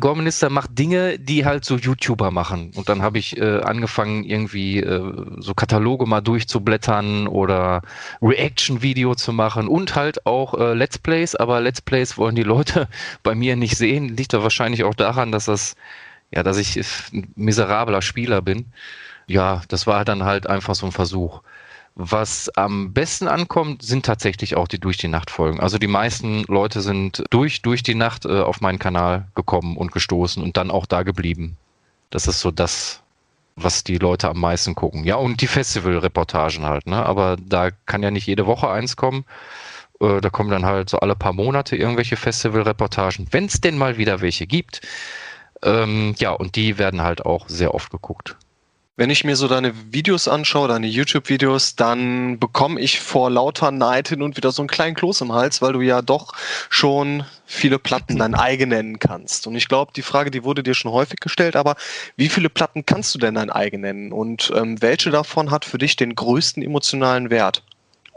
Gorminister 0.00 0.48
macht 0.48 0.76
Dinge, 0.78 1.18
die 1.18 1.44
halt 1.44 1.66
so 1.66 1.76
YouTuber 1.76 2.30
machen. 2.30 2.72
Und 2.74 2.88
dann 2.88 3.02
habe 3.02 3.18
ich 3.18 3.36
äh, 3.36 3.60
angefangen, 3.60 4.24
irgendwie 4.24 4.80
äh, 4.80 5.12
so 5.38 5.52
Kataloge 5.54 6.06
mal 6.06 6.22
durchzublättern 6.22 7.28
oder 7.28 7.82
Reaction-Video 8.22 9.14
zu 9.14 9.32
machen 9.32 9.68
und 9.68 9.94
halt 9.94 10.24
auch 10.26 10.54
äh, 10.54 10.72
Let's 10.72 10.98
Plays. 10.98 11.36
Aber 11.36 11.60
Let's 11.60 11.82
Plays 11.82 12.16
wollen 12.16 12.34
die 12.34 12.42
Leute 12.42 12.88
bei 13.22 13.34
mir 13.34 13.54
nicht 13.54 13.76
sehen. 13.76 14.08
Liegt 14.16 14.32
da 14.32 14.42
wahrscheinlich 14.42 14.82
auch 14.84 14.94
daran, 14.94 15.30
dass 15.30 15.44
das 15.44 15.76
ja, 16.34 16.42
dass 16.42 16.56
ich 16.56 16.76
ein 17.12 17.32
miserabler 17.36 18.02
Spieler 18.02 18.42
bin. 18.42 18.66
Ja, 19.26 19.62
das 19.68 19.86
war 19.86 20.04
dann 20.04 20.24
halt 20.24 20.46
einfach 20.46 20.74
so 20.74 20.86
ein 20.86 20.92
Versuch. 20.92 21.42
Was 21.94 22.48
am 22.56 22.94
besten 22.94 23.28
ankommt, 23.28 23.82
sind 23.82 24.06
tatsächlich 24.06 24.56
auch 24.56 24.66
die 24.66 24.80
durch 24.80 24.96
die 24.96 25.08
Nacht 25.08 25.30
Folgen. 25.30 25.60
Also 25.60 25.76
die 25.76 25.88
meisten 25.88 26.42
Leute 26.44 26.80
sind 26.80 27.22
durch 27.30 27.60
durch 27.60 27.82
die 27.82 27.94
Nacht 27.94 28.24
äh, 28.24 28.40
auf 28.40 28.62
meinen 28.62 28.78
Kanal 28.78 29.28
gekommen 29.34 29.76
und 29.76 29.92
gestoßen 29.92 30.42
und 30.42 30.56
dann 30.56 30.70
auch 30.70 30.86
da 30.86 31.02
geblieben. 31.02 31.58
Das 32.08 32.26
ist 32.26 32.40
so 32.40 32.50
das, 32.50 33.02
was 33.56 33.84
die 33.84 33.98
Leute 33.98 34.30
am 34.30 34.40
meisten 34.40 34.74
gucken. 34.74 35.04
Ja, 35.04 35.16
und 35.16 35.42
die 35.42 35.46
Festival-Reportagen 35.46 36.64
halt, 36.64 36.86
ne? 36.86 37.04
Aber 37.04 37.36
da 37.38 37.70
kann 37.86 38.02
ja 38.02 38.10
nicht 38.10 38.26
jede 38.26 38.46
Woche 38.46 38.70
eins 38.70 38.96
kommen. 38.96 39.26
Äh, 40.00 40.22
da 40.22 40.30
kommen 40.30 40.50
dann 40.50 40.64
halt 40.64 40.88
so 40.88 40.98
alle 41.00 41.14
paar 41.14 41.34
Monate 41.34 41.76
irgendwelche 41.76 42.16
Festival-Reportagen, 42.16 43.28
wenn 43.32 43.46
es 43.46 43.60
denn 43.60 43.76
mal 43.76 43.98
wieder 43.98 44.22
welche 44.22 44.46
gibt. 44.46 44.80
Ähm, 45.62 46.14
ja, 46.18 46.32
und 46.32 46.56
die 46.56 46.78
werden 46.78 47.02
halt 47.02 47.24
auch 47.24 47.48
sehr 47.48 47.74
oft 47.74 47.90
geguckt. 47.90 48.36
Wenn 48.94 49.08
ich 49.08 49.24
mir 49.24 49.36
so 49.36 49.48
deine 49.48 49.72
Videos 49.90 50.28
anschaue, 50.28 50.68
deine 50.68 50.86
YouTube-Videos, 50.86 51.76
dann 51.76 52.38
bekomme 52.38 52.78
ich 52.78 53.00
vor 53.00 53.30
lauter 53.30 53.70
Neid 53.70 54.08
hin 54.08 54.20
und 54.20 54.36
wieder 54.36 54.52
so 54.52 54.60
einen 54.60 54.68
kleinen 54.68 54.94
Kloß 54.94 55.22
im 55.22 55.32
Hals, 55.32 55.62
weil 55.62 55.72
du 55.72 55.80
ja 55.80 56.02
doch 56.02 56.34
schon 56.68 57.24
viele 57.46 57.78
Platten 57.78 58.18
dein 58.18 58.34
eigen 58.34 58.68
nennen 58.68 58.98
kannst. 58.98 59.46
Und 59.46 59.54
ich 59.54 59.68
glaube, 59.68 59.92
die 59.96 60.02
Frage, 60.02 60.30
die 60.30 60.44
wurde 60.44 60.62
dir 60.62 60.74
schon 60.74 60.92
häufig 60.92 61.20
gestellt, 61.20 61.56
aber 61.56 61.76
wie 62.16 62.28
viele 62.28 62.50
Platten 62.50 62.84
kannst 62.84 63.14
du 63.14 63.18
denn 63.18 63.34
dein 63.34 63.48
eigen 63.48 63.80
nennen? 63.80 64.12
Und 64.12 64.52
ähm, 64.54 64.82
welche 64.82 65.10
davon 65.10 65.50
hat 65.50 65.64
für 65.64 65.78
dich 65.78 65.96
den 65.96 66.14
größten 66.14 66.62
emotionalen 66.62 67.30
Wert? 67.30 67.62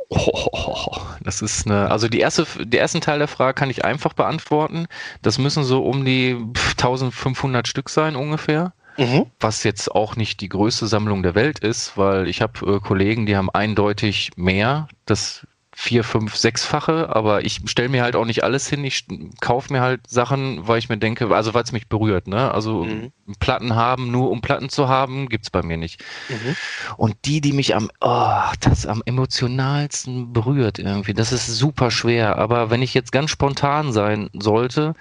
Oh, 0.10 0.98
das 1.22 1.42
ist 1.42 1.66
eine, 1.66 1.90
also 1.90 2.08
die 2.08 2.20
erste, 2.20 2.46
den 2.58 2.80
ersten 2.80 3.02
Teil 3.02 3.20
der 3.20 3.28
Frage 3.28 3.54
kann 3.54 3.70
ich 3.70 3.86
einfach 3.86 4.14
beantworten. 4.14 4.88
Das 5.22 5.38
müssen 5.38 5.64
so 5.64 5.84
um 5.84 6.06
die 6.06 6.38
1500 6.72 7.68
Stück 7.68 7.90
sein 7.90 8.16
ungefähr. 8.16 8.74
Mhm. 8.98 9.26
Was 9.40 9.64
jetzt 9.64 9.92
auch 9.92 10.16
nicht 10.16 10.40
die 10.40 10.50
größte 10.50 10.88
Sammlung 10.88 11.22
der 11.22 11.36
Welt 11.36 11.60
ist, 11.60 11.98
weil 11.98 12.30
ich 12.30 12.42
habe 12.42 12.76
äh, 12.76 12.80
Kollegen, 12.80 13.26
die 13.26 13.36
haben 13.36 13.50
eindeutig 13.50 14.32
mehr. 14.38 14.88
Das 15.06 15.46
vier, 15.78 16.06
fünf, 16.06 16.38
sechsfache, 16.38 17.14
aber 17.14 17.44
ich 17.44 17.60
stelle 17.66 17.90
mir 17.90 18.02
halt 18.02 18.16
auch 18.16 18.24
nicht 18.24 18.46
alles 18.46 18.70
hin. 18.70 18.86
Ich 18.86 19.06
kaufe 19.42 19.74
mir 19.74 19.82
halt 19.82 20.08
Sachen, 20.08 20.66
weil 20.66 20.80
ich 20.80 20.88
mir 20.88 20.98
denke, 20.98 21.36
also 21.36 21.54
weil 21.54 21.64
es 21.64 21.74
mich 21.74 21.90
berührt. 21.90 22.28
Ne? 22.28 22.50
Also 22.50 22.86
mhm. 22.86 23.12
Platten 23.40 23.76
haben, 23.76 24.10
nur 24.10 24.32
um 24.32 24.40
Platten 24.40 24.70
zu 24.70 24.88
haben, 24.88 25.28
gibt's 25.28 25.50
bei 25.50 25.64
mir 25.64 25.76
nicht. 25.76 26.02
Mhm. 26.30 26.56
Und 26.96 27.18
die, 27.26 27.42
die 27.42 27.52
mich 27.52 27.76
am, 27.76 27.92
oh, 28.00 28.42
das 28.62 28.86
am 28.86 29.04
emotionalsten 29.06 30.32
berührt 30.32 30.80
irgendwie, 30.80 31.14
das 31.14 31.34
ist 31.34 31.48
super 31.48 31.92
schwer. 31.92 32.38
Aber 32.38 32.70
wenn 32.70 32.82
ich 32.82 32.94
jetzt 32.94 33.12
ganz 33.12 33.30
spontan 33.30 33.92
sein 33.92 34.30
sollte, 34.34 34.94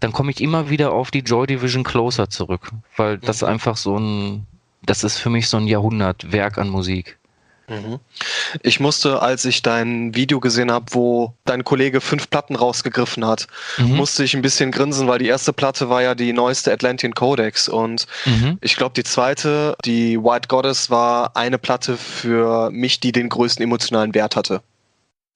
dann 0.00 0.12
komme 0.12 0.30
ich 0.30 0.40
immer 0.40 0.70
wieder 0.70 0.92
auf 0.92 1.10
die 1.10 1.20
Joy 1.20 1.46
Division 1.46 1.84
Closer 1.84 2.30
zurück, 2.30 2.70
weil 2.96 3.18
das 3.18 3.42
mhm. 3.42 3.48
einfach 3.48 3.76
so 3.76 3.98
ein, 3.98 4.46
das 4.82 5.04
ist 5.04 5.18
für 5.18 5.30
mich 5.30 5.48
so 5.48 5.58
ein 5.58 5.66
Jahrhundertwerk 5.66 6.56
an 6.56 6.70
Musik. 6.70 7.18
Mhm. 7.72 7.98
Ich 8.62 8.80
musste, 8.80 9.22
als 9.22 9.44
ich 9.44 9.62
dein 9.62 10.14
Video 10.14 10.40
gesehen 10.40 10.70
habe, 10.70 10.86
wo 10.90 11.34
dein 11.44 11.64
Kollege 11.64 12.00
fünf 12.00 12.28
Platten 12.28 12.56
rausgegriffen 12.56 13.26
hat, 13.26 13.46
mhm. 13.78 13.96
musste 13.96 14.24
ich 14.24 14.34
ein 14.34 14.42
bisschen 14.42 14.70
grinsen, 14.70 15.08
weil 15.08 15.18
die 15.18 15.26
erste 15.26 15.52
Platte 15.52 15.88
war 15.88 16.02
ja 16.02 16.14
die 16.14 16.32
neueste 16.32 16.72
Atlantean 16.72 17.14
Codex 17.14 17.68
und 17.68 18.06
mhm. 18.26 18.58
ich 18.60 18.76
glaube, 18.76 18.92
die 18.94 19.04
zweite, 19.04 19.76
die 19.84 20.18
White 20.18 20.48
Goddess, 20.48 20.90
war 20.90 21.36
eine 21.36 21.58
Platte 21.58 21.96
für 21.96 22.70
mich, 22.70 23.00
die 23.00 23.12
den 23.12 23.28
größten 23.28 23.62
emotionalen 23.62 24.14
Wert 24.14 24.36
hatte. 24.36 24.62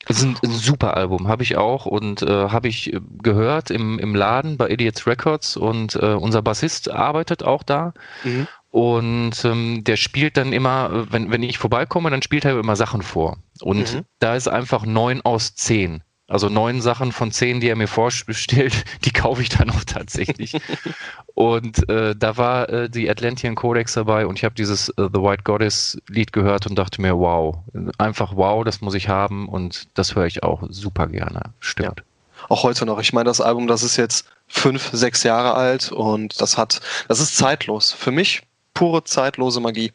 Das 0.06 0.18
ist 0.18 0.24
ein, 0.24 0.36
ein 0.44 0.52
super 0.52 0.96
Album, 0.96 1.26
habe 1.26 1.42
ich 1.42 1.56
auch 1.56 1.84
und 1.84 2.22
äh, 2.22 2.48
habe 2.48 2.68
ich 2.68 2.92
äh, 2.92 3.00
gehört 3.22 3.72
im, 3.72 3.98
im 3.98 4.14
Laden 4.14 4.56
bei 4.56 4.68
Idiots 4.70 5.06
Records 5.06 5.56
und 5.56 5.96
äh, 5.96 6.14
unser 6.14 6.42
Bassist 6.42 6.90
arbeitet 6.90 7.42
auch 7.42 7.64
da. 7.64 7.92
Mhm. 8.22 8.46
Und 8.76 9.42
ähm, 9.46 9.84
der 9.84 9.96
spielt 9.96 10.36
dann 10.36 10.52
immer, 10.52 11.10
wenn, 11.10 11.30
wenn 11.30 11.42
ich 11.42 11.56
vorbeikomme, 11.56 12.10
dann 12.10 12.20
spielt 12.20 12.44
er 12.44 12.58
immer 12.58 12.76
Sachen 12.76 13.00
vor. 13.00 13.38
Und 13.62 13.94
mhm. 13.94 14.02
da 14.18 14.36
ist 14.36 14.48
einfach 14.48 14.84
neun 14.84 15.22
aus 15.22 15.54
zehn. 15.54 16.02
Also 16.28 16.50
neun 16.50 16.82
Sachen 16.82 17.10
von 17.10 17.32
zehn, 17.32 17.60
die 17.60 17.70
er 17.70 17.76
mir 17.76 17.88
vorstellt, 17.88 18.84
die 19.06 19.12
kaufe 19.12 19.40
ich 19.40 19.48
dann 19.48 19.70
auch 19.70 19.82
tatsächlich. 19.84 20.60
und 21.34 21.88
äh, 21.88 22.14
da 22.14 22.36
war 22.36 22.68
äh, 22.68 22.90
die 22.90 23.08
Atlantean 23.08 23.54
Codex 23.54 23.94
dabei 23.94 24.26
und 24.26 24.36
ich 24.36 24.44
habe 24.44 24.54
dieses 24.54 24.90
äh, 24.90 25.08
The 25.10 25.22
White 25.22 25.44
Goddess 25.44 25.96
Lied 26.10 26.34
gehört 26.34 26.66
und 26.66 26.74
dachte 26.74 27.00
mir, 27.00 27.16
wow, 27.16 27.56
einfach 27.96 28.36
wow, 28.36 28.62
das 28.62 28.82
muss 28.82 28.92
ich 28.92 29.08
haben 29.08 29.48
und 29.48 29.88
das 29.94 30.14
höre 30.16 30.26
ich 30.26 30.42
auch 30.42 30.62
super 30.68 31.06
gerne. 31.06 31.54
Stimmt. 31.60 32.00
Ja. 32.00 32.04
Auch 32.50 32.62
heute 32.62 32.84
noch. 32.84 32.98
Ich 32.98 33.14
meine, 33.14 33.24
das 33.24 33.40
Album, 33.40 33.68
das 33.68 33.82
ist 33.82 33.96
jetzt 33.96 34.28
fünf, 34.46 34.90
sechs 34.92 35.22
Jahre 35.22 35.54
alt 35.54 35.90
und 35.92 36.38
das 36.42 36.58
hat, 36.58 36.82
das 37.08 37.20
ist 37.20 37.38
zeitlos. 37.38 37.94
Für 37.94 38.10
mich 38.10 38.42
pure 38.76 39.02
zeitlose 39.02 39.58
Magie. 39.58 39.92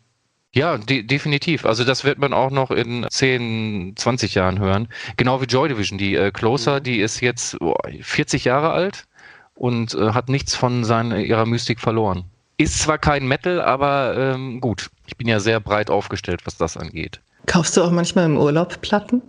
Ja, 0.54 0.78
de 0.78 1.04
definitiv. 1.04 1.66
Also 1.66 1.86
das 1.86 2.04
wird 2.04 2.20
man 2.20 2.34
auch 2.34 2.52
noch 2.52 2.72
in 2.72 3.06
10, 3.10 3.94
20 3.96 4.36
Jahren 4.36 4.60
hören. 4.60 4.90
Genau 5.16 5.40
wie 5.42 5.46
Joy 5.46 5.70
Division. 5.70 5.98
Die 5.98 6.16
äh, 6.16 6.32
Closer, 6.32 6.80
mhm. 6.80 6.84
die 6.84 7.00
ist 7.00 7.22
jetzt 7.22 7.62
oh, 7.62 7.76
40 8.02 8.44
Jahre 8.44 8.72
alt 8.72 9.06
und 9.54 9.94
äh, 9.94 10.12
hat 10.12 10.28
nichts 10.28 10.56
von 10.56 10.84
seiner, 10.84 11.20
ihrer 11.20 11.46
Mystik 11.46 11.80
verloren. 11.80 12.26
Ist 12.58 12.80
zwar 12.80 12.98
kein 12.98 13.28
Metal, 13.28 13.62
aber 13.62 14.16
ähm, 14.18 14.60
gut. 14.60 14.90
Ich 15.08 15.16
bin 15.16 15.28
ja 15.28 15.40
sehr 15.40 15.60
breit 15.62 15.90
aufgestellt, 15.90 16.42
was 16.46 16.58
das 16.58 16.76
angeht. 16.76 17.22
Kaufst 17.46 17.78
du 17.78 17.84
auch 17.84 17.92
manchmal 17.92 18.26
im 18.26 18.38
Urlaub 18.38 18.82
Platten? 18.82 19.22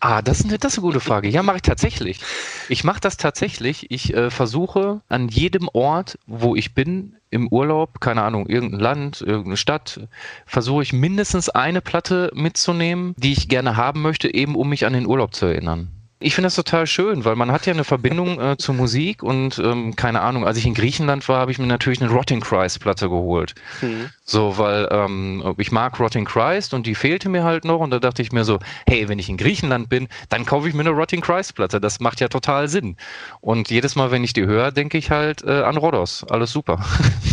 Ah, 0.00 0.22
das 0.22 0.40
ist, 0.40 0.46
eine, 0.46 0.58
das 0.58 0.74
ist 0.74 0.78
eine 0.78 0.86
gute 0.86 1.00
Frage. 1.00 1.28
Ja, 1.28 1.42
mache 1.42 1.56
ich 1.56 1.62
tatsächlich. 1.62 2.20
Ich 2.68 2.84
mache 2.84 3.00
das 3.00 3.16
tatsächlich. 3.16 3.90
Ich 3.90 4.14
äh, 4.14 4.30
versuche 4.30 5.00
an 5.08 5.28
jedem 5.28 5.68
Ort, 5.72 6.18
wo 6.26 6.54
ich 6.54 6.72
bin, 6.72 7.16
im 7.30 7.48
Urlaub, 7.48 8.00
keine 8.00 8.22
Ahnung, 8.22 8.46
irgendein 8.46 8.80
Land, 8.80 9.20
irgendeine 9.20 9.56
Stadt, 9.56 10.00
versuche 10.46 10.82
ich 10.82 10.92
mindestens 10.92 11.48
eine 11.48 11.80
Platte 11.80 12.30
mitzunehmen, 12.34 13.14
die 13.16 13.32
ich 13.32 13.48
gerne 13.48 13.76
haben 13.76 14.02
möchte, 14.02 14.32
eben 14.32 14.54
um 14.56 14.68
mich 14.68 14.86
an 14.86 14.92
den 14.92 15.06
Urlaub 15.06 15.34
zu 15.34 15.46
erinnern. 15.46 15.97
Ich 16.20 16.34
finde 16.34 16.46
das 16.46 16.56
total 16.56 16.88
schön, 16.88 17.24
weil 17.24 17.36
man 17.36 17.52
hat 17.52 17.66
ja 17.66 17.72
eine 17.72 17.84
Verbindung 17.84 18.40
äh, 18.40 18.56
zur 18.56 18.74
Musik 18.74 19.22
und 19.22 19.58
ähm, 19.60 19.94
keine 19.94 20.20
Ahnung, 20.20 20.44
als 20.44 20.58
ich 20.58 20.66
in 20.66 20.74
Griechenland 20.74 21.28
war, 21.28 21.38
habe 21.38 21.52
ich 21.52 21.60
mir 21.60 21.66
natürlich 21.66 22.02
eine 22.02 22.10
Rotting 22.10 22.40
Christ 22.40 22.80
Platte 22.80 23.08
geholt. 23.08 23.54
Mhm. 23.80 24.10
So, 24.24 24.58
weil 24.58 24.88
ähm, 24.90 25.54
ich 25.58 25.70
mag 25.70 26.00
Rotting 26.00 26.24
Christ 26.24 26.74
und 26.74 26.86
die 26.86 26.96
fehlte 26.96 27.28
mir 27.28 27.44
halt 27.44 27.64
noch 27.64 27.78
und 27.78 27.90
da 27.90 28.00
dachte 28.00 28.22
ich 28.22 28.32
mir 28.32 28.44
so, 28.44 28.58
hey, 28.88 29.08
wenn 29.08 29.20
ich 29.20 29.28
in 29.28 29.36
Griechenland 29.36 29.88
bin, 29.88 30.08
dann 30.28 30.44
kaufe 30.44 30.68
ich 30.68 30.74
mir 30.74 30.80
eine 30.80 30.90
Rotting 30.90 31.20
Christ 31.20 31.54
Platte. 31.54 31.80
Das 31.80 32.00
macht 32.00 32.20
ja 32.20 32.26
total 32.26 32.68
Sinn. 32.68 32.96
Und 33.40 33.70
jedes 33.70 33.94
Mal, 33.94 34.10
wenn 34.10 34.24
ich 34.24 34.32
die 34.32 34.44
höre, 34.44 34.72
denke 34.72 34.98
ich 34.98 35.10
halt 35.10 35.44
äh, 35.44 35.62
an 35.62 35.76
Rhodos. 35.76 36.24
Alles 36.24 36.50
super. 36.50 36.84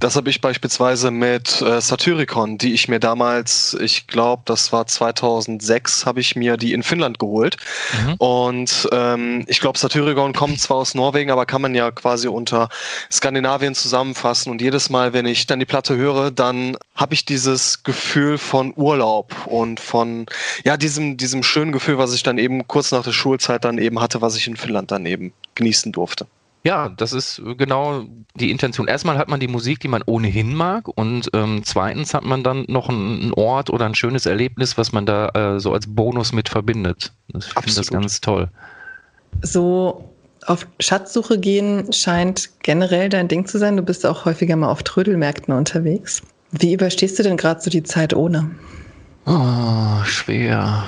Das 0.00 0.16
habe 0.16 0.30
ich 0.30 0.40
beispielsweise 0.40 1.10
mit 1.10 1.60
äh, 1.60 1.80
Satyricon, 1.80 2.58
die 2.58 2.72
ich 2.74 2.88
mir 2.88 3.00
damals, 3.00 3.76
ich 3.80 4.06
glaube, 4.06 4.42
das 4.44 4.72
war 4.72 4.86
2006, 4.86 6.06
habe 6.06 6.20
ich 6.20 6.36
mir 6.36 6.56
die 6.56 6.72
in 6.72 6.82
Finnland 6.82 7.18
geholt. 7.18 7.56
Mhm. 8.04 8.14
Und 8.14 8.88
ähm, 8.92 9.44
ich 9.48 9.60
glaube, 9.60 9.78
Satyricon 9.78 10.32
kommt 10.32 10.60
zwar 10.60 10.78
aus 10.78 10.94
Norwegen, 10.94 11.30
aber 11.30 11.46
kann 11.46 11.62
man 11.62 11.74
ja 11.74 11.90
quasi 11.90 12.28
unter 12.28 12.68
Skandinavien 13.10 13.74
zusammenfassen. 13.74 14.50
Und 14.50 14.60
jedes 14.60 14.90
Mal, 14.90 15.12
wenn 15.12 15.26
ich 15.26 15.46
dann 15.46 15.58
die 15.58 15.66
Platte 15.66 15.96
höre, 15.96 16.30
dann 16.30 16.76
habe 16.94 17.14
ich 17.14 17.24
dieses 17.24 17.82
Gefühl 17.82 18.38
von 18.38 18.72
Urlaub 18.76 19.46
und 19.46 19.80
von 19.80 20.26
ja 20.64 20.76
diesem 20.76 21.16
diesem 21.16 21.42
schönen 21.42 21.72
Gefühl, 21.72 21.98
was 21.98 22.14
ich 22.14 22.22
dann 22.22 22.38
eben 22.38 22.66
kurz 22.66 22.92
nach 22.92 23.02
der 23.02 23.12
Schulzeit 23.12 23.64
dann 23.64 23.78
eben 23.78 24.00
hatte, 24.00 24.20
was 24.20 24.36
ich 24.36 24.46
in 24.46 24.56
Finnland 24.56 24.90
dann 24.90 25.06
eben 25.06 25.32
genießen 25.54 25.92
durfte. 25.92 26.26
Ja, 26.64 26.88
das 26.88 27.12
ist 27.12 27.40
genau 27.56 28.04
die 28.34 28.50
Intention. 28.50 28.88
Erstmal 28.88 29.16
hat 29.16 29.28
man 29.28 29.40
die 29.40 29.48
Musik, 29.48 29.80
die 29.80 29.88
man 29.88 30.02
ohnehin 30.04 30.54
mag, 30.54 30.88
und 30.88 31.30
ähm, 31.32 31.62
zweitens 31.64 32.14
hat 32.14 32.24
man 32.24 32.42
dann 32.42 32.64
noch 32.68 32.88
einen 32.88 33.32
Ort 33.34 33.70
oder 33.70 33.86
ein 33.86 33.94
schönes 33.94 34.26
Erlebnis, 34.26 34.76
was 34.76 34.92
man 34.92 35.06
da 35.06 35.28
äh, 35.28 35.60
so 35.60 35.72
als 35.72 35.86
Bonus 35.86 36.32
mit 36.32 36.48
verbindet. 36.48 37.12
Ich 37.28 37.46
finde 37.46 37.74
das 37.74 37.90
ganz 37.90 38.20
toll. 38.20 38.48
So 39.42 40.10
auf 40.46 40.66
Schatzsuche 40.80 41.38
gehen 41.38 41.92
scheint 41.92 42.50
generell 42.62 43.08
dein 43.08 43.28
Ding 43.28 43.46
zu 43.46 43.58
sein. 43.58 43.76
Du 43.76 43.82
bist 43.82 44.04
auch 44.04 44.24
häufiger 44.24 44.56
mal 44.56 44.68
auf 44.68 44.82
Trödelmärkten 44.82 45.54
unterwegs. 45.54 46.22
Wie 46.50 46.72
überstehst 46.72 47.18
du 47.18 47.22
denn 47.22 47.36
gerade 47.36 47.60
so 47.60 47.70
die 47.70 47.82
Zeit 47.82 48.14
ohne? 48.14 48.50
Oh, 49.26 50.02
schwer. 50.04 50.84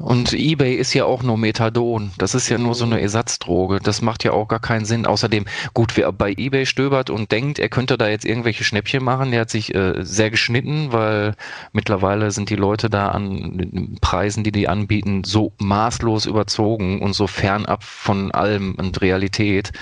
Und 0.00 0.32
eBay 0.32 0.76
ist 0.76 0.94
ja 0.94 1.04
auch 1.04 1.22
nur 1.22 1.36
Methadon. 1.36 2.10
Das 2.16 2.34
ist 2.34 2.48
ja 2.48 2.56
nur 2.56 2.74
so 2.74 2.86
eine 2.86 3.00
Ersatzdroge. 3.02 3.80
Das 3.82 4.00
macht 4.00 4.24
ja 4.24 4.32
auch 4.32 4.48
gar 4.48 4.58
keinen 4.58 4.86
Sinn. 4.86 5.04
Außerdem, 5.04 5.44
gut, 5.74 5.96
wer 5.96 6.10
bei 6.10 6.32
eBay 6.32 6.64
stöbert 6.64 7.10
und 7.10 7.30
denkt, 7.30 7.58
er 7.58 7.68
könnte 7.68 7.98
da 7.98 8.08
jetzt 8.08 8.24
irgendwelche 8.24 8.64
Schnäppchen 8.64 9.04
machen, 9.04 9.30
der 9.30 9.42
hat 9.42 9.50
sich 9.50 9.74
äh, 9.74 10.02
sehr 10.02 10.30
geschnitten, 10.30 10.92
weil 10.92 11.34
mittlerweile 11.72 12.30
sind 12.30 12.48
die 12.48 12.56
Leute 12.56 12.88
da 12.88 13.10
an 13.10 13.98
Preisen, 14.00 14.42
die 14.42 14.52
die 14.52 14.68
anbieten, 14.68 15.22
so 15.24 15.52
maßlos 15.58 16.24
überzogen 16.24 17.02
und 17.02 17.12
so 17.12 17.26
fernab 17.26 17.84
von 17.84 18.32
allem 18.32 18.76
und 18.76 19.02
Realität. 19.02 19.72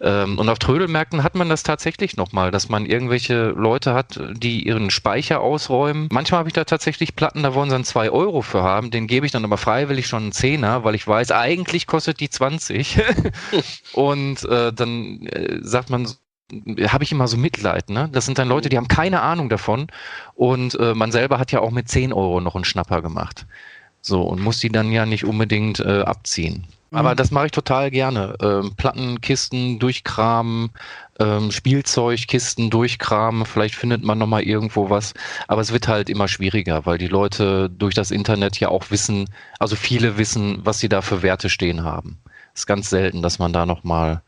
Ähm, 0.00 0.38
und 0.38 0.48
auf 0.48 0.60
Trödelmärkten 0.60 1.24
hat 1.24 1.34
man 1.34 1.48
das 1.48 1.64
tatsächlich 1.64 2.16
nochmal, 2.16 2.52
dass 2.52 2.68
man 2.68 2.86
irgendwelche 2.86 3.48
Leute 3.48 3.94
hat, 3.94 4.20
die 4.32 4.64
ihren 4.64 4.90
Speicher 4.90 5.40
ausräumen. 5.40 6.08
Manchmal 6.12 6.38
habe 6.38 6.48
ich 6.48 6.54
da 6.54 6.62
tatsächlich 6.62 7.16
Platten, 7.16 7.42
da 7.42 7.54
wollen 7.54 7.68
sie 7.68 7.74
dann 7.74 7.84
zwei 7.84 8.10
Euro 8.10 8.42
für 8.42 8.62
haben. 8.62 8.92
Den 8.92 9.08
gebe 9.08 9.26
ich 9.26 9.32
dann 9.32 9.44
aber 9.44 9.55
aber 9.56 9.62
freiwillig 9.62 10.06
schon 10.06 10.24
einen 10.24 10.32
Zehner, 10.32 10.84
weil 10.84 10.94
ich 10.94 11.06
weiß, 11.06 11.32
eigentlich 11.32 11.86
kostet 11.86 12.20
die 12.20 12.28
20. 12.28 13.00
und 13.94 14.44
äh, 14.44 14.72
dann 14.72 15.26
äh, 15.26 15.58
sagt 15.62 15.90
man, 15.90 16.06
habe 16.88 17.04
ich 17.04 17.12
immer 17.12 17.26
so 17.26 17.36
Mitleid, 17.36 17.88
ne? 17.90 18.08
Das 18.12 18.26
sind 18.26 18.38
dann 18.38 18.48
Leute, 18.48 18.68
die 18.68 18.76
haben 18.76 18.86
keine 18.86 19.22
Ahnung 19.22 19.48
davon 19.48 19.88
und 20.34 20.78
äh, 20.78 20.94
man 20.94 21.10
selber 21.10 21.38
hat 21.38 21.52
ja 21.52 21.60
auch 21.60 21.72
mit 21.72 21.88
10 21.88 22.12
Euro 22.12 22.40
noch 22.40 22.54
einen 22.54 22.64
Schnapper 22.64 23.02
gemacht. 23.02 23.46
So, 24.00 24.22
und 24.22 24.40
muss 24.40 24.60
die 24.60 24.68
dann 24.68 24.92
ja 24.92 25.06
nicht 25.06 25.24
unbedingt 25.24 25.80
äh, 25.80 26.02
abziehen. 26.02 26.66
Aber 26.92 27.12
mhm. 27.12 27.16
das 27.16 27.30
mache 27.30 27.46
ich 27.46 27.52
total 27.52 27.90
gerne. 27.90 28.34
Ähm, 28.40 28.74
Plattenkisten 28.76 29.78
durchkramen, 29.78 30.70
ähm, 31.18 31.50
Spielzeugkisten 31.50 32.70
durchkramen, 32.70 33.44
vielleicht 33.44 33.74
findet 33.74 34.02
man 34.04 34.18
nochmal 34.18 34.42
irgendwo 34.42 34.88
was. 34.90 35.14
Aber 35.48 35.60
es 35.60 35.72
wird 35.72 35.88
halt 35.88 36.08
immer 36.08 36.28
schwieriger, 36.28 36.86
weil 36.86 36.98
die 36.98 37.08
Leute 37.08 37.68
durch 37.70 37.94
das 37.94 38.10
Internet 38.10 38.60
ja 38.60 38.68
auch 38.68 38.90
wissen, 38.90 39.28
also 39.58 39.76
viele 39.76 40.16
wissen, 40.18 40.58
was 40.64 40.78
sie 40.78 40.88
da 40.88 41.02
für 41.02 41.22
Werte 41.22 41.50
stehen 41.50 41.84
haben. 41.84 42.18
Es 42.54 42.60
ist 42.60 42.66
ganz 42.66 42.90
selten, 42.90 43.22
dass 43.22 43.38
man 43.38 43.52
da 43.52 43.66
nochmal, 43.66 44.22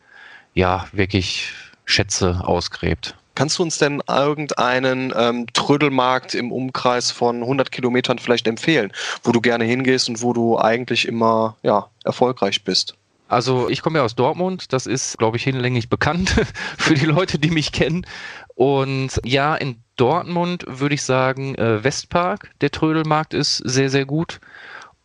ja, 0.54 0.86
wirklich 0.92 1.52
Schätze 1.84 2.42
ausgräbt. 2.44 3.16
Kannst 3.38 3.60
du 3.60 3.62
uns 3.62 3.78
denn 3.78 4.02
irgendeinen 4.08 5.14
ähm, 5.16 5.46
Trödelmarkt 5.52 6.34
im 6.34 6.50
Umkreis 6.50 7.12
von 7.12 7.36
100 7.36 7.70
Kilometern 7.70 8.18
vielleicht 8.18 8.48
empfehlen, 8.48 8.92
wo 9.22 9.30
du 9.30 9.40
gerne 9.40 9.62
hingehst 9.62 10.08
und 10.08 10.22
wo 10.22 10.32
du 10.32 10.58
eigentlich 10.58 11.06
immer 11.06 11.56
ja, 11.62 11.86
erfolgreich 12.02 12.64
bist? 12.64 12.96
Also 13.28 13.68
ich 13.68 13.80
komme 13.80 14.00
ja 14.00 14.04
aus 14.04 14.16
Dortmund, 14.16 14.72
das 14.72 14.88
ist, 14.88 15.18
glaube 15.18 15.36
ich, 15.36 15.44
hinlänglich 15.44 15.88
bekannt 15.88 16.34
für 16.78 16.94
die 16.94 17.04
Leute, 17.04 17.38
die 17.38 17.52
mich 17.52 17.70
kennen. 17.70 18.08
Und 18.56 19.20
ja, 19.24 19.54
in 19.54 19.76
Dortmund 19.94 20.64
würde 20.66 20.96
ich 20.96 21.04
sagen, 21.04 21.54
äh, 21.54 21.84
Westpark, 21.84 22.50
der 22.60 22.72
Trödelmarkt 22.72 23.34
ist 23.34 23.58
sehr, 23.58 23.88
sehr 23.88 24.04
gut. 24.04 24.40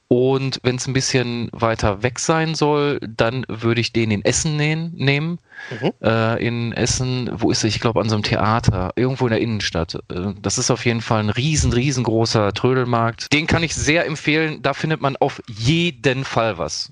Und 0.07 0.59
wenn 0.63 0.75
es 0.75 0.87
ein 0.87 0.93
bisschen 0.93 1.49
weiter 1.53 2.03
weg 2.03 2.19
sein 2.19 2.53
soll, 2.55 2.99
dann 3.01 3.45
würde 3.47 3.81
ich 3.81 3.93
den 3.93 4.11
in 4.11 4.23
Essen 4.23 4.57
nähen, 4.57 4.91
nehmen. 4.95 5.39
Mhm. 5.71 5.91
Äh, 6.01 6.45
in 6.45 6.71
Essen, 6.73 7.31
wo 7.33 7.49
ist 7.49 7.63
er? 7.63 7.69
Ich 7.69 7.79
glaube, 7.79 7.99
an 7.99 8.09
so 8.09 8.15
einem 8.15 8.23
Theater, 8.23 8.91
irgendwo 8.95 9.25
in 9.25 9.31
der 9.31 9.41
Innenstadt. 9.41 9.95
Äh, 10.11 10.33
das 10.39 10.57
ist 10.57 10.69
auf 10.69 10.85
jeden 10.85 11.01
Fall 11.01 11.21
ein 11.21 11.29
riesen, 11.29 11.73
riesengroßer 11.73 12.53
Trödelmarkt. 12.53 13.33
Den 13.33 13.47
kann 13.47 13.63
ich 13.63 13.73
sehr 13.73 14.05
empfehlen. 14.05 14.61
Da 14.61 14.73
findet 14.73 15.01
man 15.01 15.15
auf 15.17 15.41
jeden 15.47 16.25
Fall 16.25 16.57
was. 16.57 16.91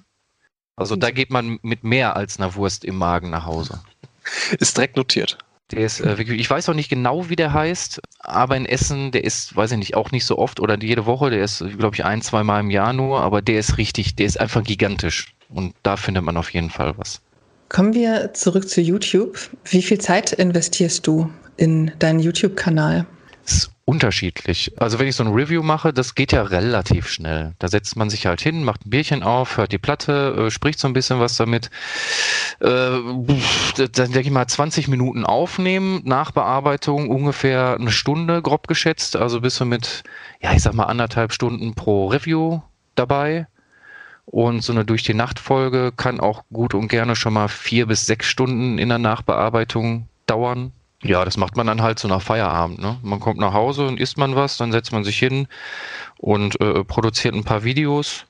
Also 0.76 0.96
da 0.96 1.12
geht 1.12 1.30
man 1.30 1.60
mit 1.62 1.84
mehr 1.84 2.16
als 2.16 2.40
einer 2.40 2.56
Wurst 2.56 2.86
im 2.86 2.96
Magen 2.96 3.30
nach 3.30 3.46
Hause. 3.46 3.82
Ist 4.60 4.78
direkt 4.78 4.98
notiert. 4.98 5.38
Der 5.72 5.86
ist 5.86 6.02
äh, 6.02 6.18
wirklich, 6.18 6.40
ich 6.40 6.50
weiß 6.50 6.70
auch 6.70 6.74
nicht 6.74 6.90
genau, 6.90 7.30
wie 7.30 7.36
der 7.36 7.54
heißt, 7.54 8.02
aber 8.20 8.58
in 8.58 8.66
Essen, 8.66 9.12
der 9.12 9.24
ist, 9.24 9.56
weiß 9.56 9.72
ich 9.72 9.78
nicht, 9.78 9.96
auch 9.96 10.12
nicht 10.12 10.26
so 10.26 10.38
oft 10.38 10.60
oder 10.60 10.78
jede 10.82 11.06
Woche, 11.06 11.30
der 11.30 11.44
ist, 11.44 11.64
glaube 11.78 11.96
ich, 11.96 12.06
ein, 12.06 12.22
zwei 12.22 12.44
Mal 12.44 12.60
im 12.60 12.70
Jahr 12.70 12.94
nur, 12.94 13.22
aber 13.22 13.42
der 13.42 13.60
ist 13.60 13.78
richtig, 13.78 14.16
der 14.16 14.26
ist 14.26 14.40
einfach 14.40 14.64
gigantisch. 14.64 15.34
Und 15.50 15.74
da 15.84 15.98
findet 15.98 16.24
man 16.24 16.38
auf 16.38 16.50
jeden 16.54 16.70
Fall 16.70 16.94
was. 16.98 17.22
Kommen 17.70 17.94
wir 17.94 18.34
zurück 18.34 18.68
zu 18.68 18.82
YouTube. 18.82 19.38
Wie 19.66 19.82
viel 19.82 19.98
Zeit 19.98 20.34
investierst 20.34 21.08
du 21.08 21.30
in 21.58 21.92
deinen 22.00 22.20
YouTube-Kanal? 22.20 23.06
Unterschiedlich. 23.86 24.74
Also 24.80 25.00
wenn 25.00 25.08
ich 25.08 25.16
so 25.16 25.24
ein 25.24 25.34
Review 25.34 25.64
mache, 25.64 25.92
das 25.92 26.16
geht 26.16 26.32
ja 26.32 26.44
relativ 26.44 27.10
schnell. 27.10 27.54
Da 27.60 27.68
setzt 27.68 27.96
man 27.96 28.10
sich 28.10 28.26
halt 28.26 28.42
hin, 28.42 28.64
macht 28.64 28.86
ein 28.86 28.90
Bierchen 28.90 29.24
auf, 29.24 29.58
hört 29.58 29.72
die 29.72 29.78
Platte, 29.78 30.48
äh, 30.48 30.52
spricht 30.52 30.80
so 30.80 30.88
ein 30.88 30.94
bisschen 30.94 31.20
was 31.20 31.36
damit. 31.36 31.70
Äh, 32.60 32.68
dann 32.70 34.12
denke 34.12 34.22
ich 34.22 34.32
mal 34.32 34.48
20 34.48 34.88
Minuten 34.88 35.26
aufnehmen, 35.26 36.02
Nachbearbeitung 36.06 37.10
ungefähr 37.10 37.76
eine 37.80 37.92
Stunde 37.92 38.42
grob 38.42 38.68
geschätzt. 38.68 39.16
Also 39.16 39.42
bist 39.42 39.60
du 39.60 39.66
mit, 39.66 40.04
ja 40.42 40.54
ich 40.54 40.62
sag 40.62 40.74
mal 40.74 40.86
anderthalb 40.86 41.34
Stunden 41.34 41.74
pro 41.74 42.08
Review 42.08 42.62
dabei. 42.96 43.48
Und 44.26 44.64
so 44.64 44.72
eine 44.72 44.86
durch 44.86 45.04
die 45.04 45.14
Nacht 45.14 45.40
Folge 45.40 45.92
kann 45.92 46.20
auch 46.20 46.44
gut 46.54 46.74
und 46.74 46.88
gerne 46.88 47.16
schon 47.16 47.34
mal 47.34 47.50
vier 47.50 47.88
bis 47.88 48.06
sechs 48.06 48.28
Stunden 48.28 48.78
in 48.78 48.90
der 48.90 49.00
Nachbearbeitung 49.00 50.08
dauern. 50.28 50.72
Ja, 51.04 51.26
das 51.26 51.36
macht 51.36 51.58
man 51.58 51.66
dann 51.68 51.82
halt 51.82 51.98
so 51.98 52.08
nach 52.08 52.22
Feierabend. 52.22 52.80
Ne? 52.80 52.98
Man 53.02 53.20
kommt 53.20 53.40
nach 53.40 53.54
Hause 53.54 53.88
und 53.88 54.00
isst 54.00 54.18
man 54.18 54.36
was, 54.36 54.58
dann 54.58 54.72
setzt 54.72 54.92
man 54.92 55.04
sich 55.04 55.18
hin 55.18 55.48
und 56.18 56.60
äh, 56.62 56.84
produziert 56.84 57.34
ein 57.34 57.44
paar 57.44 57.64
Videos. 57.64 58.26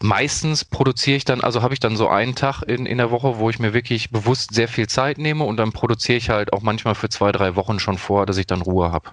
Meistens 0.00 0.64
produziere 0.64 1.16
ich 1.16 1.24
dann, 1.24 1.40
also 1.40 1.62
habe 1.62 1.74
ich 1.74 1.80
dann 1.80 1.96
so 1.96 2.08
einen 2.08 2.34
Tag 2.34 2.62
in, 2.62 2.86
in 2.86 2.98
der 2.98 3.10
Woche, 3.10 3.38
wo 3.38 3.50
ich 3.50 3.60
mir 3.60 3.72
wirklich 3.72 4.10
bewusst 4.10 4.52
sehr 4.52 4.68
viel 4.68 4.88
Zeit 4.88 5.18
nehme 5.18 5.44
und 5.44 5.56
dann 5.56 5.72
produziere 5.72 6.18
ich 6.18 6.30
halt 6.30 6.52
auch 6.52 6.62
manchmal 6.62 6.96
für 6.96 7.08
zwei, 7.08 7.30
drei 7.30 7.54
Wochen 7.54 7.78
schon 7.78 7.98
vor, 7.98 8.26
dass 8.26 8.36
ich 8.36 8.46
dann 8.46 8.62
Ruhe 8.62 8.90
habe. 8.90 9.10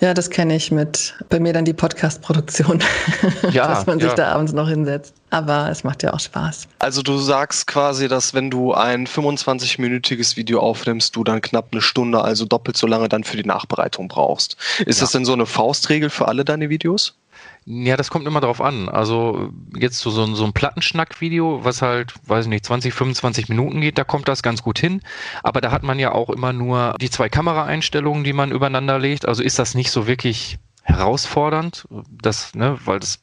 Ja, 0.00 0.14
das 0.14 0.30
kenne 0.30 0.56
ich 0.56 0.72
mit 0.72 1.14
bei 1.28 1.38
mir 1.38 1.52
dann 1.52 1.64
die 1.64 1.74
Podcast-Produktion, 1.74 2.82
ja, 3.52 3.68
dass 3.68 3.86
man 3.86 4.00
sich 4.00 4.08
ja. 4.08 4.14
da 4.16 4.32
abends 4.32 4.52
noch 4.52 4.68
hinsetzt. 4.68 5.14
Aber 5.30 5.70
es 5.70 5.84
macht 5.84 6.02
ja 6.02 6.12
auch 6.12 6.18
Spaß. 6.18 6.66
Also 6.80 7.02
du 7.02 7.18
sagst 7.18 7.68
quasi, 7.68 8.08
dass 8.08 8.34
wenn 8.34 8.50
du 8.50 8.74
ein 8.74 9.06
25-minütiges 9.06 10.36
Video 10.36 10.60
aufnimmst, 10.60 11.14
du 11.14 11.22
dann 11.22 11.40
knapp 11.40 11.68
eine 11.70 11.80
Stunde, 11.80 12.20
also 12.20 12.46
doppelt 12.46 12.76
so 12.76 12.88
lange 12.88 13.08
dann 13.08 13.22
für 13.22 13.36
die 13.36 13.44
Nachbereitung 13.44 14.08
brauchst. 14.08 14.56
Ist 14.80 14.98
ja. 14.98 15.04
das 15.04 15.12
denn 15.12 15.24
so 15.24 15.34
eine 15.34 15.46
Faustregel 15.46 16.10
für 16.10 16.26
alle 16.26 16.44
deine 16.44 16.68
Videos? 16.68 17.14
Ja, 17.64 17.96
das 17.96 18.10
kommt 18.10 18.26
immer 18.26 18.40
drauf 18.40 18.60
an. 18.60 18.88
Also 18.88 19.50
jetzt 19.76 20.00
so, 20.00 20.10
so, 20.10 20.34
so 20.34 20.44
ein 20.44 20.52
Plattenschnack-Video, 20.52 21.64
was 21.64 21.80
halt, 21.80 22.14
weiß 22.26 22.46
ich 22.46 22.48
nicht, 22.48 22.66
20, 22.66 22.92
25 22.92 23.48
Minuten 23.48 23.80
geht, 23.80 23.98
da 23.98 24.04
kommt 24.04 24.26
das 24.26 24.42
ganz 24.42 24.62
gut 24.62 24.78
hin. 24.78 25.00
Aber 25.42 25.60
da 25.60 25.70
hat 25.70 25.84
man 25.84 25.98
ja 25.98 26.12
auch 26.12 26.30
immer 26.30 26.52
nur 26.52 26.96
die 27.00 27.10
zwei 27.10 27.28
Kameraeinstellungen, 27.28 28.24
die 28.24 28.32
man 28.32 28.50
übereinander 28.50 28.98
legt. 28.98 29.26
Also 29.28 29.42
ist 29.42 29.58
das 29.60 29.74
nicht 29.74 29.92
so 29.92 30.08
wirklich 30.08 30.58
herausfordernd, 30.82 31.86
das, 32.10 32.54
ne, 32.54 32.78
weil 32.84 32.98
das 32.98 33.20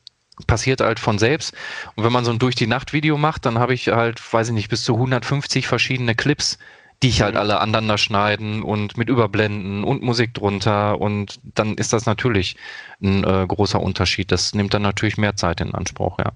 passiert 0.47 0.80
halt 0.80 0.99
von 0.99 1.19
selbst. 1.19 1.54
Und 1.95 2.06
wenn 2.06 2.13
man 2.13 2.23
so 2.23 2.32
ein 2.32 2.39
durch 2.39 2.56
die 2.56 2.67
Nacht 2.67 2.93
Video 2.93 3.17
macht, 3.17 3.45
dann 3.45 3.60
habe 3.60 3.73
ich 3.73 3.89
halt, 3.89 4.21
weiß 4.34 4.47
ich 4.47 4.54
nicht, 4.54 4.69
bis 4.69 4.84
zu 4.84 4.93
150 4.93 5.67
verschiedene 5.67 6.15
Clips, 6.15 6.58
die 7.02 7.10
ich 7.10 7.22
halt 7.22 7.36
mhm. 7.36 7.40
alle 7.40 7.60
aneinander 7.60 7.98
schneiden 7.98 8.62
und 8.62 8.98
mit 8.98 9.10
Überblenden 9.10 9.84
und 9.84 10.04
Musik 10.04 10.34
drunter 10.34 11.00
und 11.00 11.40
dann 11.56 11.76
ist 11.76 11.94
das 11.94 12.06
natürlich 12.06 12.58
ein 13.02 13.24
äh, 13.24 13.46
großer 13.48 13.82
Unterschied. 13.82 14.32
Das 14.32 14.54
nimmt 14.54 14.74
dann 14.74 14.82
natürlich 14.82 15.18
mehr 15.18 15.36
Zeit 15.36 15.62
in 15.62 15.74
Anspruch, 15.74 16.20
ja. 16.20 16.32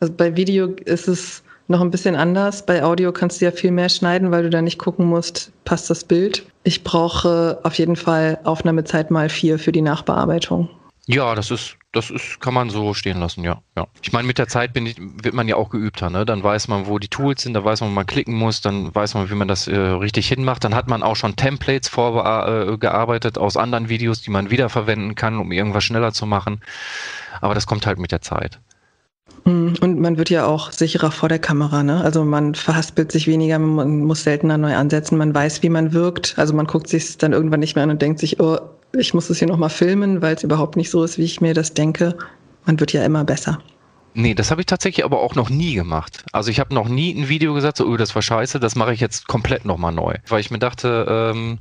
Also 0.00 0.12
bei 0.14 0.36
Video 0.36 0.66
ist 0.66 1.08
es 1.08 1.42
noch 1.68 1.80
ein 1.80 1.90
bisschen 1.90 2.16
anders. 2.16 2.66
Bei 2.66 2.82
Audio 2.82 3.12
kannst 3.12 3.40
du 3.40 3.44
ja 3.44 3.52
viel 3.52 3.70
mehr 3.70 3.88
schneiden, 3.88 4.30
weil 4.30 4.42
du 4.42 4.50
da 4.50 4.60
nicht 4.60 4.78
gucken 4.78 5.06
musst, 5.06 5.52
passt 5.64 5.88
das 5.90 6.04
Bild. 6.04 6.44
Ich 6.64 6.84
brauche 6.84 7.60
auf 7.62 7.74
jeden 7.74 7.96
Fall 7.96 8.38
Aufnahmezeit 8.44 9.10
mal 9.10 9.28
vier 9.28 9.58
für 9.58 9.72
die 9.72 9.80
Nachbearbeitung. 9.80 10.68
Ja, 11.06 11.34
das 11.34 11.50
ist, 11.50 11.76
das 11.90 12.10
ist, 12.10 12.40
kann 12.40 12.54
man 12.54 12.70
so 12.70 12.94
stehen 12.94 13.18
lassen, 13.18 13.42
ja. 13.42 13.60
ja. 13.76 13.88
Ich 14.02 14.12
meine, 14.12 14.26
mit 14.26 14.38
der 14.38 14.46
Zeit 14.46 14.76
ich, 14.76 14.96
wird 14.98 15.34
man 15.34 15.48
ja 15.48 15.56
auch 15.56 15.68
geübter, 15.70 16.10
ne? 16.10 16.24
Dann 16.24 16.44
weiß 16.44 16.68
man, 16.68 16.86
wo 16.86 17.00
die 17.00 17.08
Tools 17.08 17.42
sind, 17.42 17.54
da 17.54 17.64
weiß 17.64 17.80
man, 17.80 17.90
wo 17.90 17.94
man 17.94 18.06
klicken 18.06 18.34
muss, 18.34 18.60
dann 18.60 18.94
weiß 18.94 19.14
man, 19.14 19.28
wie 19.28 19.34
man 19.34 19.48
das 19.48 19.66
äh, 19.66 19.76
richtig 19.76 20.28
hinmacht. 20.28 20.62
Dann 20.62 20.76
hat 20.76 20.86
man 20.86 21.02
auch 21.02 21.16
schon 21.16 21.34
Templates 21.34 21.88
vorgearbeitet 21.88 23.36
äh, 23.36 23.40
aus 23.40 23.56
anderen 23.56 23.88
Videos, 23.88 24.22
die 24.22 24.30
man 24.30 24.50
wiederverwenden 24.50 25.16
kann, 25.16 25.38
um 25.38 25.50
irgendwas 25.50 25.82
schneller 25.82 26.12
zu 26.12 26.24
machen. 26.24 26.60
Aber 27.40 27.54
das 27.54 27.66
kommt 27.66 27.84
halt 27.84 27.98
mit 27.98 28.12
der 28.12 28.22
Zeit. 28.22 28.60
Mhm. 29.44 29.74
Und 29.80 29.98
man 29.98 30.18
wird 30.18 30.30
ja 30.30 30.46
auch 30.46 30.70
sicherer 30.70 31.10
vor 31.10 31.28
der 31.28 31.40
Kamera, 31.40 31.82
ne? 31.82 32.00
Also 32.00 32.24
man 32.24 32.54
verhaspelt 32.54 33.10
sich 33.10 33.26
weniger, 33.26 33.58
man 33.58 34.04
muss 34.04 34.22
seltener 34.22 34.56
neu 34.56 34.76
ansetzen, 34.76 35.18
man 35.18 35.34
weiß, 35.34 35.64
wie 35.64 35.68
man 35.68 35.92
wirkt. 35.92 36.34
Also 36.36 36.54
man 36.54 36.66
guckt 36.66 36.88
sich 36.88 37.18
dann 37.18 37.32
irgendwann 37.32 37.60
nicht 37.60 37.74
mehr 37.74 37.82
an 37.82 37.90
und 37.90 38.00
denkt 38.00 38.20
sich, 38.20 38.38
oh, 38.38 38.58
ich 38.92 39.14
muss 39.14 39.30
es 39.30 39.38
hier 39.38 39.48
nochmal 39.48 39.70
filmen, 39.70 40.22
weil 40.22 40.34
es 40.34 40.42
überhaupt 40.42 40.76
nicht 40.76 40.90
so 40.90 41.04
ist, 41.04 41.18
wie 41.18 41.24
ich 41.24 41.40
mir 41.40 41.54
das 41.54 41.74
denke. 41.74 42.16
Man 42.64 42.78
wird 42.78 42.92
ja 42.92 43.04
immer 43.04 43.24
besser. 43.24 43.58
Nee, 44.14 44.34
das 44.34 44.50
habe 44.50 44.60
ich 44.60 44.66
tatsächlich 44.66 45.04
aber 45.04 45.20
auch 45.20 45.34
noch 45.34 45.48
nie 45.48 45.74
gemacht. 45.74 46.24
Also 46.32 46.50
ich 46.50 46.60
habe 46.60 46.74
noch 46.74 46.88
nie 46.88 47.14
ein 47.14 47.28
Video 47.28 47.54
gesagt, 47.54 47.78
so, 47.78 47.86
oh, 47.86 47.96
das 47.96 48.14
war 48.14 48.22
scheiße, 48.22 48.60
das 48.60 48.74
mache 48.74 48.92
ich 48.92 49.00
jetzt 49.00 49.26
komplett 49.26 49.64
nochmal 49.64 49.92
neu. 49.92 50.16
Weil 50.28 50.40
ich 50.40 50.50
mir 50.50 50.58
dachte, 50.58 51.06
ähm, 51.08 51.58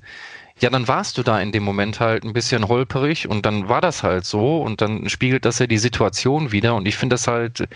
ja, 0.60 0.70
dann 0.70 0.88
warst 0.88 1.18
du 1.18 1.24
da 1.24 1.40
in 1.40 1.52
dem 1.52 1.64
Moment 1.64 2.00
halt 2.00 2.24
ein 2.24 2.34
bisschen 2.34 2.68
holperig 2.68 3.28
und 3.28 3.46
dann 3.46 3.70
war 3.70 3.82
das 3.82 4.04
halt 4.04 4.26
so 4.26 4.62
und 4.62 4.82
dann 4.82 5.10
spiegelt 5.10 5.46
das 5.46 5.60
ja 5.60 5.66
die 5.66 5.78
Situation 5.78 6.52
wieder 6.52 6.76
und 6.76 6.88
ich 6.88 6.98
finde 6.98 7.16
das 7.16 7.28
halt, 7.28 7.68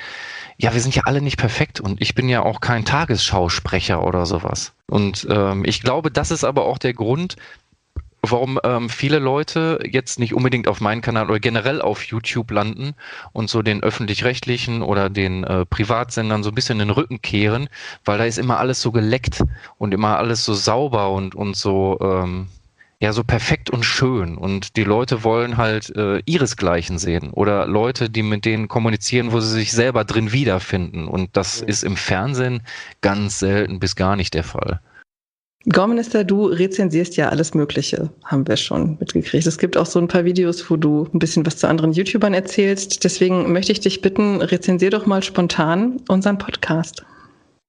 ja, 0.58 0.74
wir 0.74 0.82
sind 0.82 0.94
ja 0.94 1.04
alle 1.06 1.22
nicht 1.22 1.38
perfekt 1.38 1.80
und 1.80 2.02
ich 2.02 2.13
bin 2.13 2.30
ja 2.30 2.44
auch 2.44 2.60
kein 2.62 2.86
Tagesschausprecher 2.86 4.04
oder 4.04 4.26
sowas. 4.26 4.74
Und 4.88 5.26
ähm, 5.30 5.63
ich 5.65 5.82
glaube, 5.82 6.12
das 6.12 6.32
ist 6.32 6.44
aber 6.44 6.65
auch 6.65 6.78
der 6.78 6.94
Grund, 6.94 7.38
warum 8.32 8.60
ähm, 8.64 8.90
viele 8.90 9.20
Leute 9.20 9.80
jetzt 9.90 10.20
nicht 10.20 10.34
unbedingt 10.34 10.68
auf 10.68 10.82
meinen 10.82 11.02
Kanal 11.02 11.30
oder 11.30 11.40
generell 11.40 11.82
auf 11.82 12.04
YouTube 12.04 12.52
landen 12.52 12.94
und 13.34 13.50
so 13.50 13.62
den 13.62 13.84
öffentlich-rechtlichen 13.84 14.82
oder 14.82 15.10
den 15.10 15.44
äh, 15.44 15.66
Privatsendern 15.66 16.44
so 16.44 16.52
ein 16.52 16.56
bisschen 16.56 16.80
den 16.80 16.90
Rücken 16.90 17.22
kehren, 17.22 17.70
weil 18.04 18.18
da 18.18 18.26
ist 18.26 18.38
immer 18.38 18.60
alles 18.60 18.82
so 18.82 18.92
geleckt 18.92 19.44
und 19.78 19.94
immer 19.94 20.18
alles 20.18 20.46
so 20.46 20.54
sauber 20.54 21.12
und, 21.12 21.36
und 21.36 21.56
so, 21.56 21.98
ähm, 22.02 22.48
ja, 23.00 23.12
so 23.14 23.24
perfekt 23.24 23.70
und 23.70 23.84
schön. 23.84 24.38
Und 24.38 24.78
die 24.78 24.84
Leute 24.84 25.24
wollen 25.24 25.58
halt 25.58 25.96
äh, 25.96 26.22
ihresgleichen 26.26 26.98
sehen 26.98 27.32
oder 27.32 27.68
Leute, 27.68 28.10
die 28.10 28.24
mit 28.24 28.46
denen 28.46 28.68
kommunizieren, 28.68 29.32
wo 29.32 29.40
sie 29.40 29.52
sich 29.52 29.72
selber 29.72 30.06
drin 30.06 30.32
wiederfinden. 30.32 31.08
Und 31.08 31.36
das 31.38 31.62
ist 31.62 31.84
im 31.84 31.98
Fernsehen 31.98 32.62
ganz 33.02 33.40
selten 33.40 33.80
bis 33.80 33.96
gar 33.96 34.16
nicht 34.16 34.34
der 34.34 34.44
Fall. 34.44 34.80
Gorminister, 35.71 36.23
du 36.23 36.45
rezensierst 36.45 37.17
ja 37.17 37.30
alles 37.30 37.56
Mögliche, 37.56 38.12
haben 38.23 38.47
wir 38.47 38.56
schon 38.56 38.97
mitgekriegt. 38.99 39.47
Es 39.47 39.58
gibt 39.58 39.78
auch 39.78 39.88
so 39.88 39.99
ein 39.99 40.08
paar 40.08 40.23
Videos, 40.23 40.69
wo 40.69 40.75
du 40.75 41.08
ein 41.12 41.17
bisschen 41.17 41.45
was 41.45 41.58
zu 41.58 41.67
anderen 41.67 41.91
YouTubern 41.91 42.36
erzählst. 42.36 43.04
Deswegen 43.04 43.51
möchte 43.51 43.71
ich 43.71 43.80
dich 43.80 44.01
bitten, 44.01 44.41
rezensier 44.41 44.91
doch 44.91 45.08
mal 45.08 45.23
spontan 45.23 46.01
unseren 46.08 46.38
Podcast. 46.38 47.04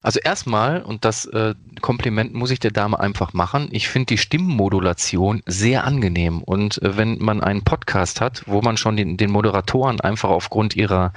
Also 0.02 0.20
erstmal, 0.22 0.82
und 0.82 1.04
das 1.04 1.24
äh, 1.24 1.54
Kompliment 1.80 2.32
muss 2.32 2.52
ich 2.52 2.60
der 2.60 2.70
Dame 2.70 3.00
einfach 3.00 3.32
machen, 3.32 3.68
ich 3.72 3.88
finde 3.88 4.06
die 4.06 4.18
Stimmmodulation 4.18 5.42
sehr 5.46 5.84
angenehm. 5.84 6.42
Und 6.42 6.80
äh, 6.82 6.96
wenn 6.96 7.18
man 7.18 7.40
einen 7.40 7.64
Podcast 7.64 8.20
hat, 8.20 8.44
wo 8.46 8.60
man 8.60 8.76
schon 8.76 8.96
den, 8.96 9.16
den 9.16 9.30
Moderatoren 9.30 10.00
einfach 10.00 10.28
aufgrund 10.28 10.76
ihrer 10.76 11.12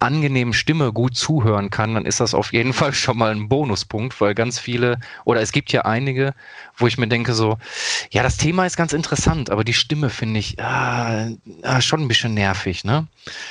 angenehmen 0.00 0.52
Stimme 0.52 0.92
gut 0.92 1.16
zuhören 1.16 1.70
kann, 1.70 1.94
dann 1.94 2.04
ist 2.04 2.20
das 2.20 2.34
auf 2.34 2.52
jeden 2.52 2.72
Fall 2.72 2.92
schon 2.92 3.16
mal 3.16 3.30
ein 3.30 3.48
Bonuspunkt, 3.48 4.20
weil 4.20 4.34
ganz 4.34 4.58
viele, 4.58 4.98
oder 5.24 5.40
es 5.40 5.52
gibt 5.52 5.72
ja 5.72 5.82
einige, 5.82 6.34
wo 6.76 6.86
ich 6.86 6.98
mir 6.98 7.08
denke 7.08 7.32
so, 7.32 7.56
ja, 8.10 8.22
das 8.22 8.36
Thema 8.36 8.66
ist 8.66 8.76
ganz 8.76 8.92
interessant, 8.92 9.50
aber 9.50 9.64
die 9.64 9.72
Stimme 9.72 10.10
finde 10.10 10.40
ich 10.40 10.60
ah, 10.60 11.28
ah, 11.62 11.80
schon 11.80 12.00
ein 12.00 12.08
bisschen 12.08 12.34
nervig, 12.34 12.84
ne? 12.84 13.06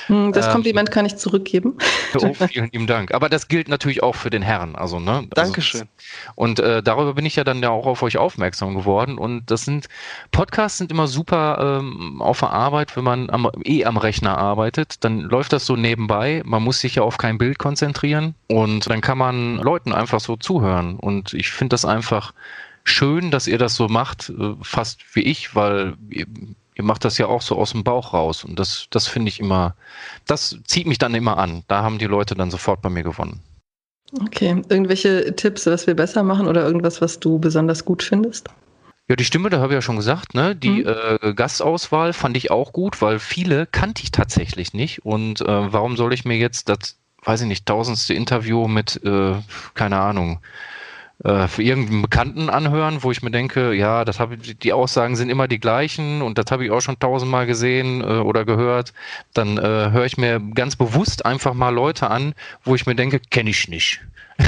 Hm, 0.06 0.32
das 0.32 0.46
ähm, 0.46 0.52
Kompliment 0.52 0.90
kann 0.90 1.04
ich 1.04 1.16
zurückgeben. 1.16 1.76
Oh, 2.18 2.32
vielen 2.32 2.70
lieben 2.70 2.86
Dank. 2.86 3.12
Aber 3.12 3.28
das 3.28 3.48
gilt 3.48 3.68
natürlich 3.68 4.02
auch 4.02 4.14
für 4.14 4.30
den 4.30 4.42
Herrn, 4.42 4.76
also, 4.76 5.00
ne? 5.00 5.12
Also, 5.12 5.28
Dankeschön. 5.34 5.88
Und 6.34 6.60
äh, 6.60 6.82
darüber 6.82 7.14
bin 7.14 7.26
ich 7.26 7.36
ja 7.36 7.44
dann 7.44 7.62
ja 7.62 7.70
auch 7.70 7.86
auf 7.86 8.02
euch 8.02 8.16
aufmerksam 8.16 8.74
geworden 8.74 9.18
und 9.18 9.50
das 9.50 9.64
sind, 9.64 9.88
Podcasts 10.30 10.78
sind 10.78 10.90
immer 10.92 11.08
super 11.08 11.80
ähm, 11.80 12.22
auf 12.22 12.40
der 12.40 12.50
Arbeit, 12.50 12.96
wenn 12.96 13.04
man 13.04 13.28
am, 13.30 13.50
eh 13.64 13.84
am 13.84 13.96
Rechner 13.96 14.38
arbeitet, 14.38 15.04
dann 15.04 15.20
läuft 15.20 15.52
das 15.52 15.66
so 15.66 15.76
nebenbei, 15.76 16.35
man 16.44 16.62
muss 16.62 16.80
sich 16.80 16.96
ja 16.96 17.02
auf 17.02 17.18
kein 17.18 17.38
Bild 17.38 17.58
konzentrieren 17.58 18.34
und 18.48 18.88
dann 18.90 19.00
kann 19.00 19.18
man 19.18 19.56
Leuten 19.56 19.92
einfach 19.92 20.20
so 20.20 20.36
zuhören 20.36 20.96
und 20.96 21.32
ich 21.34 21.50
finde 21.50 21.74
das 21.74 21.84
einfach 21.84 22.32
schön, 22.86 23.30
dass 23.30 23.46
ihr 23.46 23.58
das 23.58 23.74
so 23.74 23.88
macht, 23.88 24.30
äh, 24.30 24.54
fast 24.62 25.00
wie 25.14 25.22
ich, 25.22 25.54
weil 25.54 25.94
ihr, 26.08 26.26
ihr 26.76 26.84
macht 26.84 27.04
das 27.04 27.18
ja 27.18 27.26
auch 27.26 27.42
so 27.42 27.56
aus 27.56 27.72
dem 27.72 27.84
Bauch 27.84 28.14
raus. 28.14 28.44
Und 28.44 28.58
das, 28.58 28.86
das 28.90 29.08
finde 29.08 29.28
ich 29.28 29.40
immer, 29.40 29.74
das 30.26 30.58
zieht 30.64 30.86
mich 30.86 30.98
dann 30.98 31.14
immer 31.14 31.36
an. 31.36 31.64
Da 31.68 31.82
haben 31.82 31.98
die 31.98 32.06
Leute 32.06 32.34
dann 32.34 32.50
sofort 32.50 32.80
bei 32.82 32.88
mir 32.88 33.02
gewonnen. 33.02 33.40
Okay, 34.22 34.62
irgendwelche 34.68 35.34
Tipps, 35.34 35.66
was 35.66 35.86
wir 35.86 35.94
besser 35.94 36.22
machen 36.22 36.46
oder 36.46 36.64
irgendwas, 36.64 37.00
was 37.00 37.18
du 37.18 37.38
besonders 37.38 37.84
gut 37.84 38.02
findest? 38.02 38.48
Ja, 39.08 39.14
die 39.14 39.24
Stimme, 39.24 39.50
da 39.50 39.58
habe 39.60 39.72
ich 39.72 39.76
ja 39.76 39.82
schon 39.82 39.96
gesagt, 39.96 40.34
ne? 40.34 40.56
Die 40.56 40.82
mhm. 40.82 40.94
äh, 41.22 41.34
Gastauswahl 41.34 42.12
fand 42.12 42.36
ich 42.36 42.50
auch 42.50 42.72
gut, 42.72 43.00
weil 43.00 43.20
viele 43.20 43.66
kannte 43.66 44.02
ich 44.02 44.10
tatsächlich 44.10 44.74
nicht. 44.74 45.04
Und 45.04 45.40
äh, 45.40 45.72
warum 45.72 45.96
soll 45.96 46.12
ich 46.12 46.24
mir 46.24 46.36
jetzt 46.36 46.68
das, 46.68 46.98
weiß 47.22 47.42
ich 47.42 47.46
nicht, 47.46 47.66
tausendste 47.66 48.14
Interview 48.14 48.66
mit, 48.66 49.00
äh, 49.04 49.34
keine 49.74 50.00
Ahnung, 50.00 50.40
äh, 51.24 51.46
für 51.46 51.62
irgendeinen 51.62 52.02
Bekannten 52.02 52.50
anhören, 52.50 53.02
wo 53.02 53.12
ich 53.12 53.22
mir 53.22 53.30
denke, 53.30 53.72
ja, 53.74 54.04
das 54.04 54.18
habe 54.18 54.36
die 54.36 54.72
Aussagen 54.72 55.14
sind 55.14 55.30
immer 55.30 55.48
die 55.48 55.60
gleichen 55.60 56.20
und 56.20 56.36
das 56.36 56.50
habe 56.50 56.64
ich 56.64 56.70
auch 56.72 56.80
schon 56.80 56.98
tausendmal 56.98 57.46
gesehen 57.46 58.02
äh, 58.02 58.18
oder 58.18 58.44
gehört, 58.44 58.92
dann 59.32 59.56
äh, 59.56 59.90
höre 59.92 60.04
ich 60.04 60.18
mir 60.18 60.40
ganz 60.40 60.76
bewusst 60.76 61.24
einfach 61.24 61.54
mal 61.54 61.70
Leute 61.70 62.10
an, 62.10 62.34
wo 62.64 62.74
ich 62.74 62.86
mir 62.86 62.96
denke, 62.96 63.20
kenne 63.20 63.50
ich 63.50 63.68
nicht. 63.68 64.00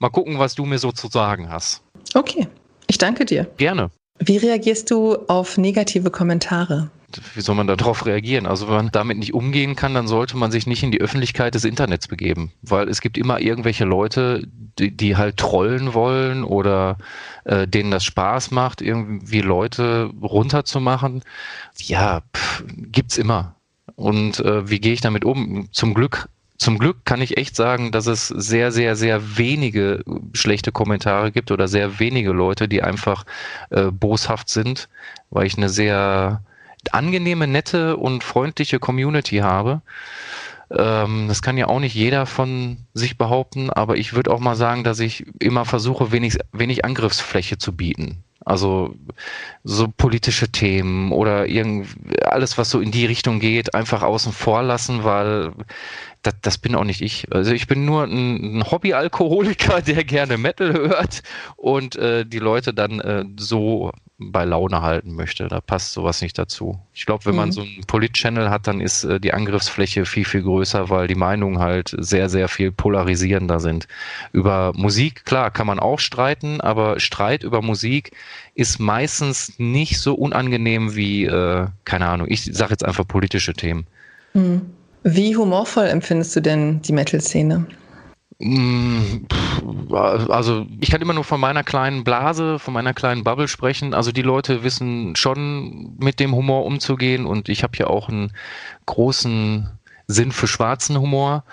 mal 0.00 0.10
gucken, 0.10 0.38
was 0.38 0.54
du 0.54 0.66
mir 0.66 0.78
so 0.78 0.92
zu 0.92 1.08
sagen 1.08 1.48
hast. 1.50 1.81
Okay, 2.14 2.46
ich 2.86 2.98
danke 2.98 3.24
dir. 3.24 3.46
Gerne. 3.56 3.90
Wie 4.18 4.36
reagierst 4.36 4.90
du 4.90 5.16
auf 5.26 5.58
negative 5.58 6.10
Kommentare? 6.10 6.90
wie 7.34 7.40
soll 7.40 7.54
man 7.54 7.66
darauf 7.66 8.06
reagieren? 8.06 8.46
Also 8.46 8.68
wenn 8.68 8.74
man 8.74 8.90
damit 8.90 9.18
nicht 9.18 9.34
umgehen 9.34 9.76
kann, 9.76 9.94
dann 9.94 10.06
sollte 10.06 10.36
man 10.36 10.50
sich 10.50 10.66
nicht 10.66 10.82
in 10.82 10.90
die 10.90 11.00
Öffentlichkeit 11.00 11.54
des 11.54 11.64
Internets 11.64 12.08
begeben, 12.08 12.52
weil 12.62 12.88
es 12.88 13.00
gibt 13.00 13.18
immer 13.18 13.40
irgendwelche 13.40 13.84
Leute, 13.84 14.46
die, 14.78 14.90
die 14.96 15.16
halt 15.16 15.36
trollen 15.36 15.94
wollen 15.94 16.44
oder 16.44 16.98
äh, 17.44 17.66
denen 17.66 17.90
das 17.90 18.04
Spaß 18.04 18.50
macht, 18.50 18.80
irgendwie 18.80 19.40
Leute 19.40 20.10
runterzumachen. 20.22 21.22
Ja, 21.76 22.22
pff, 22.34 22.64
gibt's 22.66 23.18
immer. 23.18 23.56
Und 23.94 24.40
äh, 24.40 24.68
wie 24.68 24.80
gehe 24.80 24.92
ich 24.92 25.00
damit 25.00 25.24
um? 25.24 25.68
Zum 25.72 25.94
Glück 25.94 26.28
zum 26.62 26.78
Glück 26.78 27.04
kann 27.04 27.20
ich 27.20 27.36
echt 27.36 27.56
sagen, 27.56 27.90
dass 27.90 28.06
es 28.06 28.28
sehr, 28.28 28.70
sehr, 28.70 28.94
sehr 28.94 29.36
wenige 29.36 30.04
schlechte 30.32 30.70
Kommentare 30.70 31.32
gibt 31.32 31.50
oder 31.50 31.66
sehr 31.66 31.98
wenige 31.98 32.30
Leute, 32.30 32.68
die 32.68 32.82
einfach 32.82 33.24
äh, 33.70 33.90
boshaft 33.90 34.48
sind, 34.48 34.88
weil 35.30 35.46
ich 35.46 35.56
eine 35.56 35.68
sehr 35.68 36.40
angenehme, 36.92 37.48
nette 37.48 37.96
und 37.96 38.22
freundliche 38.22 38.78
Community 38.78 39.38
habe. 39.38 39.82
Ähm, 40.70 41.26
das 41.26 41.42
kann 41.42 41.58
ja 41.58 41.66
auch 41.66 41.80
nicht 41.80 41.94
jeder 41.94 42.26
von 42.26 42.78
sich 42.94 43.18
behaupten, 43.18 43.70
aber 43.70 43.96
ich 43.96 44.14
würde 44.14 44.30
auch 44.30 44.40
mal 44.40 44.56
sagen, 44.56 44.84
dass 44.84 45.00
ich 45.00 45.26
immer 45.40 45.64
versuche, 45.64 46.12
wenig, 46.12 46.38
wenig 46.52 46.84
Angriffsfläche 46.84 47.58
zu 47.58 47.72
bieten. 47.76 48.22
Also 48.44 48.94
so 49.62 49.86
politische 49.88 50.50
Themen 50.50 51.12
oder 51.12 51.46
irgend, 51.46 51.88
alles, 52.24 52.58
was 52.58 52.70
so 52.70 52.80
in 52.80 52.90
die 52.90 53.06
Richtung 53.06 53.38
geht, 53.38 53.74
einfach 53.74 54.02
außen 54.02 54.32
vor 54.32 54.62
lassen, 54.62 55.04
weil 55.04 55.52
das, 56.22 56.34
das 56.40 56.58
bin 56.58 56.74
auch 56.74 56.84
nicht 56.84 57.02
ich. 57.02 57.26
Also 57.32 57.52
ich 57.52 57.66
bin 57.66 57.84
nur 57.84 58.04
ein, 58.04 58.58
ein 58.58 58.70
Hobbyalkoholiker, 58.70 59.82
der 59.86 60.04
gerne 60.04 60.38
Metal 60.38 60.72
hört 60.72 61.22
und 61.56 61.96
äh, 61.96 62.24
die 62.24 62.38
Leute 62.38 62.72
dann 62.72 63.00
äh, 63.00 63.24
so 63.36 63.92
bei 64.18 64.44
Laune 64.44 64.82
halten 64.82 65.14
möchte. 65.14 65.48
Da 65.48 65.60
passt 65.60 65.92
sowas 65.92 66.22
nicht 66.22 66.38
dazu. 66.38 66.78
Ich 66.94 67.06
glaube, 67.06 67.24
wenn 67.24 67.32
mhm. 67.32 67.38
man 67.38 67.52
so 67.52 67.62
einen 67.62 67.82
Polit-Channel 67.86 68.50
hat, 68.50 68.68
dann 68.68 68.80
ist 68.80 69.02
äh, 69.02 69.18
die 69.18 69.32
Angriffsfläche 69.34 70.04
viel, 70.04 70.24
viel 70.24 70.42
größer, 70.42 70.90
weil 70.90 71.08
die 71.08 71.16
Meinungen 71.16 71.58
halt 71.58 71.94
sehr, 71.98 72.28
sehr 72.28 72.48
viel 72.48 72.70
polarisierender 72.70 73.58
sind. 73.58 73.88
Über 74.32 74.72
Musik, 74.76 75.24
klar, 75.24 75.50
kann 75.50 75.66
man 75.66 75.80
auch 75.80 75.98
streiten, 75.98 76.60
aber 76.60 77.00
Streit 77.00 77.42
über 77.42 77.62
Musik 77.62 78.12
ist 78.54 78.78
meistens 78.78 79.58
nicht 79.58 79.98
so 79.98 80.14
unangenehm 80.14 80.94
wie, 80.94 81.24
äh, 81.24 81.66
keine 81.84 82.06
Ahnung, 82.06 82.28
ich 82.30 82.44
sage 82.44 82.72
jetzt 82.72 82.84
einfach 82.84 83.06
politische 83.06 83.54
Themen. 83.54 83.86
Mhm. 84.34 84.62
Wie 85.04 85.36
humorvoll 85.36 85.86
empfindest 85.86 86.36
du 86.36 86.40
denn 86.40 86.80
die 86.82 86.92
Metal-Szene? 86.92 87.66
Mm, 88.38 89.26
also 89.92 90.66
ich 90.80 90.90
kann 90.90 91.00
immer 91.00 91.14
nur 91.14 91.24
von 91.24 91.40
meiner 91.40 91.62
kleinen 91.62 92.02
Blase, 92.02 92.58
von 92.58 92.74
meiner 92.74 92.94
kleinen 92.94 93.24
Bubble 93.24 93.48
sprechen. 93.48 93.94
Also 93.94 94.12
die 94.12 94.22
Leute 94.22 94.64
wissen 94.64 95.14
schon 95.16 95.96
mit 95.98 96.18
dem 96.18 96.34
Humor 96.34 96.64
umzugehen 96.64 97.26
und 97.26 97.48
ich 97.48 97.62
habe 97.62 97.76
ja 97.78 97.86
auch 97.86 98.08
einen 98.08 98.32
großen 98.86 99.68
Sinn 100.08 100.32
für 100.32 100.48
schwarzen 100.48 100.98
Humor. 100.98 101.44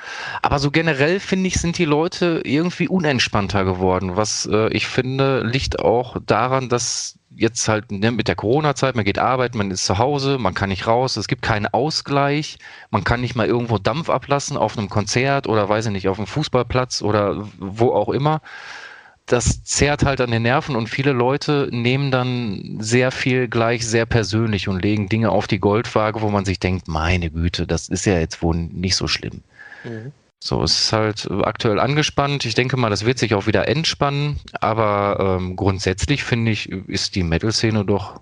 Aber 0.41 0.59
so 0.59 0.71
generell 0.71 1.19
finde 1.19 1.47
ich, 1.47 1.55
sind 1.55 1.77
die 1.77 1.85
Leute 1.85 2.41
irgendwie 2.43 2.87
unentspannter 2.87 3.63
geworden. 3.63 4.15
Was 4.15 4.47
äh, 4.51 4.69
ich 4.69 4.87
finde, 4.87 5.43
liegt 5.43 5.79
auch 5.79 6.17
daran, 6.25 6.69
dass 6.69 7.18
jetzt 7.39 7.67
halt 7.67 7.91
ne, 7.91 8.11
mit 8.11 8.27
der 8.27 8.35
Corona-Zeit, 8.35 8.95
man 8.95 9.05
geht 9.05 9.19
arbeiten, 9.19 9.57
man 9.57 9.71
ist 9.71 9.85
zu 9.85 9.97
Hause, 9.97 10.37
man 10.37 10.53
kann 10.53 10.69
nicht 10.69 10.87
raus, 10.87 11.17
es 11.17 11.27
gibt 11.27 11.41
keinen 11.41 11.67
Ausgleich, 11.67 12.57
man 12.91 13.03
kann 13.03 13.21
nicht 13.21 13.35
mal 13.35 13.47
irgendwo 13.47 13.77
Dampf 13.77 14.09
ablassen 14.09 14.57
auf 14.57 14.77
einem 14.77 14.89
Konzert 14.89 15.47
oder 15.47 15.67
weiß 15.67 15.87
ich 15.87 15.91
nicht, 15.91 16.07
auf 16.07 16.17
einem 16.17 16.27
Fußballplatz 16.27 17.01
oder 17.01 17.47
wo 17.57 17.91
auch 17.91 18.09
immer. 18.09 18.41
Das 19.25 19.63
zerrt 19.63 20.03
halt 20.03 20.21
an 20.21 20.31
den 20.31 20.41
Nerven 20.41 20.75
und 20.75 20.89
viele 20.89 21.11
Leute 21.11 21.69
nehmen 21.71 22.09
dann 22.09 22.77
sehr 22.79 23.11
viel 23.11 23.47
gleich 23.47 23.85
sehr 23.85 24.07
persönlich 24.07 24.67
und 24.67 24.81
legen 24.81 25.07
Dinge 25.07 25.29
auf 25.29 25.45
die 25.45 25.59
Goldwaage, 25.59 26.21
wo 26.21 26.29
man 26.29 26.45
sich 26.45 26.59
denkt, 26.59 26.87
meine 26.87 27.29
Güte, 27.29 27.67
das 27.67 27.89
ist 27.89 28.05
ja 28.05 28.17
jetzt 28.19 28.41
wohl 28.41 28.55
nicht 28.55 28.95
so 28.95 29.07
schlimm. 29.07 29.43
Mhm. 29.83 30.11
So, 30.41 30.63
es 30.63 30.79
ist 30.79 30.93
halt 30.93 31.29
aktuell 31.43 31.79
angespannt. 31.79 32.45
Ich 32.45 32.55
denke 32.55 32.77
mal, 32.77 32.89
das 32.89 33.05
wird 33.05 33.19
sich 33.19 33.33
auch 33.33 33.45
wieder 33.45 33.67
entspannen. 33.67 34.39
Aber 34.61 35.37
ähm, 35.39 35.55
grundsätzlich 35.55 36.23
finde 36.23 36.51
ich, 36.51 36.69
ist 36.69 37.15
die 37.15 37.23
Metal-Szene 37.23 37.83
doch 37.83 38.21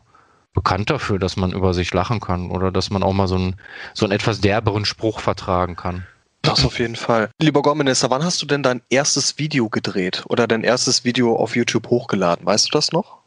bekannt 0.53 0.89
dafür, 0.89 1.19
dass 1.19 1.37
man 1.37 1.51
über 1.51 1.75
sich 1.75 1.93
lachen 1.93 2.19
kann 2.19 2.49
oder 2.49 2.71
dass 2.71 2.89
man 2.89 3.03
auch 3.03 3.13
mal 3.13 3.27
so 3.27 3.35
einen, 3.35 3.55
so 3.93 4.05
einen 4.05 4.13
etwas 4.13 4.41
derberen 4.41 4.85
Spruch 4.85 5.19
vertragen 5.19 5.75
kann. 5.75 6.07
Das 6.41 6.65
auf 6.65 6.79
jeden 6.79 6.95
Fall. 6.95 7.29
Lieber 7.39 7.61
Gorminister, 7.61 8.09
wann 8.09 8.23
hast 8.23 8.41
du 8.41 8.45
denn 8.45 8.63
dein 8.63 8.81
erstes 8.89 9.37
Video 9.37 9.69
gedreht 9.69 10.23
oder 10.27 10.47
dein 10.47 10.63
erstes 10.63 11.03
Video 11.03 11.35
auf 11.35 11.55
YouTube 11.55 11.87
hochgeladen? 11.89 12.45
Weißt 12.45 12.67
du 12.67 12.71
das 12.71 12.91
noch? 12.91 13.19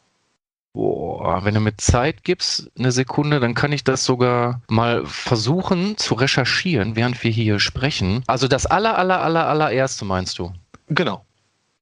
Boah, 0.72 1.44
wenn 1.44 1.54
du 1.54 1.60
mir 1.60 1.76
Zeit 1.76 2.22
gibst, 2.22 2.70
eine 2.78 2.92
Sekunde, 2.92 3.40
dann 3.40 3.54
kann 3.54 3.72
ich 3.72 3.82
das 3.82 4.04
sogar 4.04 4.62
mal 4.68 5.04
versuchen 5.04 5.96
zu 5.96 6.14
recherchieren, 6.14 6.94
während 6.94 7.22
wir 7.24 7.30
hier 7.30 7.58
sprechen. 7.58 8.22
Also 8.28 8.46
das 8.46 8.66
aller, 8.66 8.96
aller, 8.96 9.20
aller, 9.20 9.48
allererste 9.48 10.04
meinst 10.04 10.38
du? 10.38 10.52
Genau. 10.88 11.24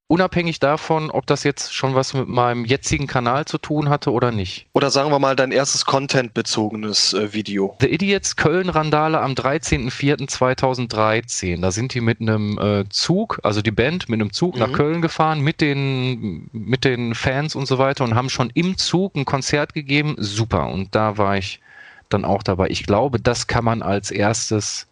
Unabhängig 0.09 0.59
davon, 0.59 1.11
ob 1.11 1.27
das 1.27 1.45
jetzt 1.45 1.75
schon 1.75 1.95
was 1.95 2.15
mit 2.15 2.27
meinem 2.29 2.65
jetzigen 2.65 3.07
Kanal 3.07 3.45
zu 3.45 3.59
tun 3.59 3.91
hatte 3.91 4.11
oder 4.11 4.33
nicht. 4.33 4.67
Oder 4.73 4.91
sagen 4.91 5.11
wir 5.11 5.19
mal 5.19 5.37
dein 5.37 5.53
erstes 5.53 5.85
Content-bezogenes 5.85 7.13
äh, 7.13 7.35
Video. 7.35 7.77
The 7.81 7.89
Idiots 7.89 8.37
Köln-Randale 8.37 9.21
am 9.21 9.35
13.04.2013. 9.35 11.61
Da 11.61 11.71
sind 11.71 11.93
die 11.95 12.01
mit 12.01 12.21
einem 12.21 12.59
äh, 12.59 12.89
Zug, 12.89 13.39
also 13.43 13.63
die 13.63 13.71
Band 13.71 14.09
mit 14.09 14.21
einem 14.21 14.33
Zug 14.33 14.55
mhm. 14.55 14.61
nach 14.61 14.73
Köln 14.73 15.03
gefahren, 15.03 15.41
mit 15.41 15.61
den, 15.61 16.49
mit 16.53 16.85
den 16.85 17.15
Fans 17.15 17.55
und 17.55 17.69
so 17.69 17.79
weiter 17.79 18.05
und 18.05 18.15
haben 18.15 18.31
schon 18.31 18.51
im 18.55 18.79
Zug 18.79 19.15
ein 19.15 19.27
Konzert 19.27 19.75
gegeben. 19.75 20.17
Super. 20.19 20.69
Und 20.69 20.95
da 20.95 21.19
war 21.19 21.37
ich 21.37 21.61
dann 22.09 22.25
auch 22.25 22.43
dabei. 22.43 22.69
Ich 22.71 22.85
glaube, 22.85 23.21
das 23.21 23.47
kann 23.47 23.65
man 23.65 23.83
als 23.83 24.11
erstes 24.11 24.87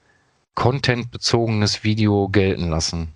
Content-bezogenes 0.54 1.84
Video 1.84 2.28
gelten 2.28 2.68
lassen. 2.68 3.15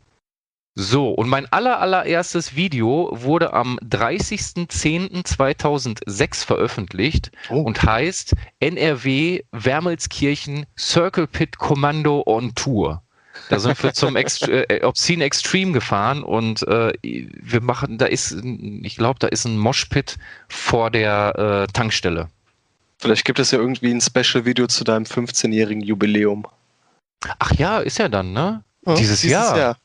So, 0.80 1.10
und 1.10 1.28
mein 1.28 1.44
aller, 1.52 1.78
allererstes 1.78 2.56
Video 2.56 3.10
wurde 3.12 3.52
am 3.52 3.78
30.10.2006 3.80 6.46
veröffentlicht 6.46 7.30
oh. 7.50 7.60
und 7.60 7.82
heißt 7.82 8.34
NRW 8.60 9.42
Wermelskirchen 9.52 10.64
Circle 10.78 11.26
Pit 11.26 11.58
Kommando 11.58 12.22
on 12.24 12.54
Tour. 12.54 13.02
Da 13.50 13.58
sind 13.58 13.82
wir 13.82 13.92
zum 13.92 14.16
Ext 14.16 14.48
äh, 14.48 14.80
Obscene 14.82 15.24
Extreme 15.24 15.72
gefahren 15.72 16.22
und 16.22 16.66
äh, 16.66 16.94
wir 17.02 17.60
machen, 17.60 17.98
da 17.98 18.06
ist, 18.06 18.34
ich 18.82 18.96
glaube, 18.96 19.18
da 19.18 19.26
ist 19.26 19.44
ein 19.44 19.58
Moshpit 19.58 20.16
vor 20.48 20.90
der 20.90 21.66
äh, 21.68 21.72
Tankstelle. 21.74 22.30
Vielleicht 22.96 23.26
gibt 23.26 23.38
es 23.38 23.50
ja 23.50 23.58
irgendwie 23.58 23.92
ein 23.92 24.00
Special-Video 24.00 24.66
zu 24.66 24.84
deinem 24.84 25.04
15-jährigen 25.04 25.82
Jubiläum. 25.82 26.46
Ach 27.38 27.52
ja, 27.52 27.80
ist 27.80 27.98
ja 27.98 28.08
dann, 28.08 28.32
ne? 28.32 28.64
Oh, 28.86 28.94
dieses, 28.94 29.20
dieses 29.20 29.30
Jahr. 29.30 29.58
Jahr. 29.58 29.76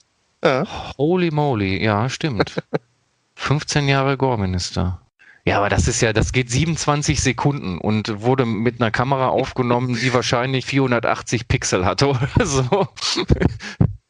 Ja. 0.46 0.66
Holy 0.98 1.32
moly, 1.32 1.84
ja, 1.84 2.08
stimmt. 2.08 2.62
15 3.36 3.88
Jahre 3.88 4.16
Gore-Minister. 4.16 5.02
Ja, 5.44 5.58
aber 5.58 5.70
das 5.70 5.88
ist 5.88 6.02
ja, 6.02 6.14
das 6.14 6.32
geht 6.32 6.50
27 6.50 7.22
Sekunden 7.22 7.78
und 7.78 8.22
wurde 8.22 8.46
mit 8.46 8.80
einer 8.80 8.92
Kamera 8.92 9.28
aufgenommen, 9.28 9.96
die 9.96 10.14
wahrscheinlich 10.14 10.66
480 10.66 11.48
Pixel 11.48 11.86
hatte 11.86 12.08
oder 12.10 12.30
so. 12.46 12.88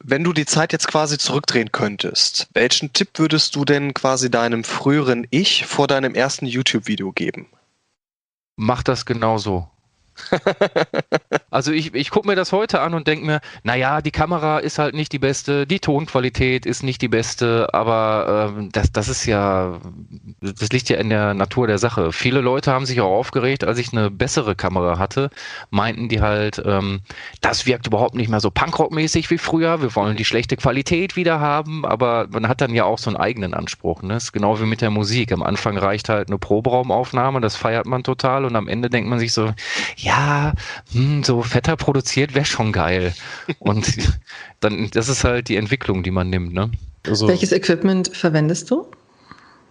Wenn 0.04 0.24
du 0.24 0.34
die 0.34 0.46
Zeit 0.46 0.72
jetzt 0.72 0.88
quasi 0.88 1.18
zurückdrehen 1.18 1.72
könntest, 1.72 2.48
welchen 2.54 2.94
Tipp 2.94 3.10
würdest 3.16 3.56
du 3.56 3.66
denn 3.66 3.94
quasi 3.94 4.30
deinem 4.30 4.64
früheren 4.64 5.26
Ich 5.30 5.66
vor 5.66 5.88
deinem 5.88 6.16
ersten 6.16 6.46
YouTube-Video 6.46 7.12
geben? 7.12 7.48
Mach 8.56 8.84
das 8.84 9.06
genauso. 9.06 9.70
also 11.50 11.72
ich, 11.72 11.94
ich 11.94 12.10
gucke 12.10 12.28
mir 12.28 12.36
das 12.36 12.52
heute 12.52 12.82
an 12.82 12.94
und 12.94 13.08
denke 13.08 13.26
mir, 13.26 13.42
naja, 13.64 14.02
die 14.02 14.12
Kamera 14.12 14.60
ist 14.60 14.80
halt 14.80 14.96
nicht 14.96 15.12
die 15.12 15.20
beste, 15.20 15.68
die 15.68 15.80
Tonqualität 15.80 16.66
ist 16.66 16.84
nicht 16.84 17.02
die 17.02 17.08
beste, 17.08 17.74
aber 17.74 18.54
ähm, 18.58 18.70
das, 18.72 18.92
das 18.92 19.08
ist 19.08 19.26
ja, 19.26 19.80
das 20.42 20.70
liegt 20.70 20.90
ja 20.90 20.98
in 20.98 21.10
der 21.10 21.34
Natur 21.34 21.68
der 21.68 21.78
Sache. 21.78 22.12
Viele 22.12 22.42
Leute 22.42 22.72
haben 22.72 22.86
sich 22.86 23.02
auch 23.02 23.12
aufgeregt, 23.12 23.64
als 23.64 23.78
ich 23.78 23.92
eine 23.92 24.10
bessere 24.10 24.56
Kamera 24.56 24.98
hatte, 24.98 25.30
meinten 25.70 26.10
die 26.10 26.22
halt, 26.22 26.62
ähm, 26.66 27.02
das 27.42 27.66
wirkt 27.66 27.88
überhaupt 27.88 28.16
nicht 28.16 28.30
mehr 28.30 28.40
so 28.40 28.50
Punkrock-mäßig 28.52 29.30
wie 29.30 29.38
früher, 29.38 29.82
wir 29.82 29.96
wollen 29.96 30.16
die 30.16 30.26
schlechte 30.26 30.56
Qualität 30.56 31.16
wieder 31.16 31.40
haben, 31.40 31.86
aber 31.86 32.28
man 32.30 32.48
hat 32.48 32.62
dann 32.62 32.74
ja 32.74 32.86
auch 32.86 33.00
so 33.00 33.10
einen 33.10 33.18
eigenen 33.18 33.54
Anspruch. 33.54 34.02
Ne? 34.02 34.14
Das 34.14 34.26
ist 34.26 34.32
genau 34.32 34.60
wie 34.60 34.66
mit 34.66 34.82
der 34.82 34.90
Musik. 34.90 35.32
Am 35.32 35.44
Anfang 35.44 35.78
reicht 35.78 36.10
halt 36.10 36.30
eine 36.30 36.38
Proberaumaufnahme, 36.38 37.42
das 37.42 37.56
feiert 37.56 37.86
man 37.86 38.04
total 38.04 38.46
und 38.46 38.56
am 38.56 38.68
Ende 38.68 38.90
denkt 38.90 39.10
man 39.10 39.20
sich 39.20 39.34
so, 39.34 39.52
ja, 40.06 40.54
hm, 40.92 41.24
so 41.24 41.42
fetter 41.42 41.76
produziert 41.76 42.36
wäre 42.36 42.46
schon 42.46 42.72
geil. 42.72 43.14
Und 43.60 43.98
dann, 44.60 44.90
das 44.92 45.10
ist 45.10 45.24
halt 45.24 45.50
die 45.50 45.58
Entwicklung, 45.58 46.04
die 46.04 46.12
man 46.12 46.30
nimmt. 46.30 46.54
Ne? 46.54 46.70
Also, 47.08 47.28
Welches 47.28 47.52
Equipment 47.52 48.16
verwendest 48.16 48.70
du? 48.72 48.88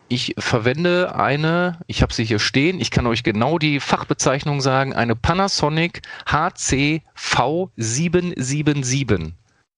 Ich 0.09 0.35
verwende 0.39 1.15
eine, 1.15 1.81
ich 1.87 2.03
habe 2.03 2.13
sie 2.13 2.25
hier 2.25 2.39
stehen, 2.39 2.79
ich 2.79 2.91
kann 2.91 3.07
euch 3.07 3.23
genau 3.23 3.59
die 3.59 3.81
Fachbezeichnung 3.81 4.61
sagen, 4.61 4.93
eine 4.93 5.17
Panasonic 5.17 6.03
HC 6.27 7.01
V777. 7.17 9.33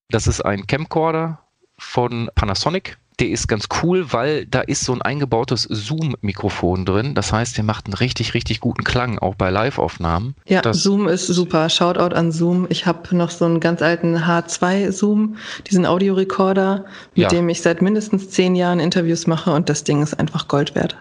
Das 0.08 0.26
ist 0.26 0.40
ein 0.40 0.66
Camcorder 0.66 1.42
von 1.78 2.28
Panasonic 2.34 2.98
der 3.18 3.30
ist 3.30 3.48
ganz 3.48 3.68
cool, 3.82 4.12
weil 4.12 4.44
da 4.44 4.60
ist 4.60 4.84
so 4.84 4.92
ein 4.92 5.00
eingebautes 5.00 5.62
Zoom-Mikrofon 5.62 6.84
drin. 6.84 7.14
Das 7.14 7.32
heißt, 7.32 7.56
der 7.56 7.64
macht 7.64 7.86
einen 7.86 7.94
richtig, 7.94 8.34
richtig 8.34 8.60
guten 8.60 8.84
Klang, 8.84 9.18
auch 9.18 9.34
bei 9.34 9.48
Live-Aufnahmen. 9.48 10.34
Ja, 10.46 10.60
das 10.60 10.82
Zoom 10.82 11.08
ist 11.08 11.26
super. 11.26 11.70
Shoutout 11.70 12.14
an 12.14 12.30
Zoom. 12.30 12.66
Ich 12.68 12.84
habe 12.84 13.16
noch 13.16 13.30
so 13.30 13.46
einen 13.46 13.60
ganz 13.60 13.80
alten 13.80 14.18
H2-Zoom, 14.18 15.36
diesen 15.66 15.86
Audiorekorder, 15.86 16.84
mit 17.14 17.22
ja. 17.22 17.28
dem 17.28 17.48
ich 17.48 17.62
seit 17.62 17.80
mindestens 17.80 18.28
zehn 18.30 18.54
Jahren 18.54 18.80
Interviews 18.80 19.26
mache 19.26 19.52
und 19.52 19.70
das 19.70 19.84
Ding 19.84 20.02
ist 20.02 20.18
einfach 20.18 20.46
Gold 20.46 20.74
wert. 20.74 20.96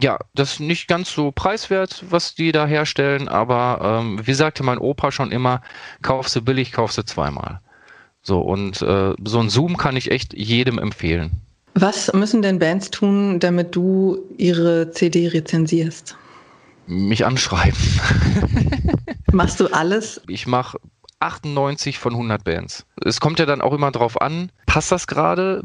Ja, 0.00 0.18
das 0.34 0.52
ist 0.52 0.60
nicht 0.60 0.86
ganz 0.86 1.12
so 1.12 1.32
preiswert, 1.32 2.04
was 2.08 2.36
die 2.36 2.52
da 2.52 2.68
herstellen, 2.68 3.26
aber 3.28 4.00
ähm, 4.00 4.24
wie 4.24 4.34
sagte 4.34 4.62
mein 4.62 4.78
Opa 4.78 5.10
schon 5.10 5.32
immer, 5.32 5.60
kaufst 6.02 6.36
du 6.36 6.42
billig, 6.42 6.70
kaufst 6.70 6.98
du 6.98 7.02
zweimal. 7.02 7.60
So, 8.22 8.40
und 8.40 8.80
äh, 8.80 9.14
so 9.24 9.40
ein 9.40 9.50
Zoom 9.50 9.76
kann 9.76 9.96
ich 9.96 10.12
echt 10.12 10.34
jedem 10.34 10.78
empfehlen. 10.78 11.47
Was 11.80 12.12
müssen 12.12 12.42
denn 12.42 12.58
Bands 12.58 12.90
tun, 12.90 13.38
damit 13.38 13.76
du 13.76 14.18
ihre 14.36 14.90
CD 14.90 15.28
rezensierst? 15.28 16.16
Mich 16.88 17.24
anschreiben. 17.24 17.78
Machst 19.32 19.60
du 19.60 19.68
alles? 19.68 20.20
Ich 20.26 20.48
mache 20.48 20.80
98 21.20 22.00
von 22.00 22.14
100 22.14 22.42
Bands. 22.42 22.84
Es 23.04 23.20
kommt 23.20 23.38
ja 23.38 23.46
dann 23.46 23.60
auch 23.60 23.72
immer 23.72 23.92
drauf 23.92 24.20
an, 24.20 24.50
passt 24.66 24.90
das 24.90 25.06
gerade? 25.06 25.62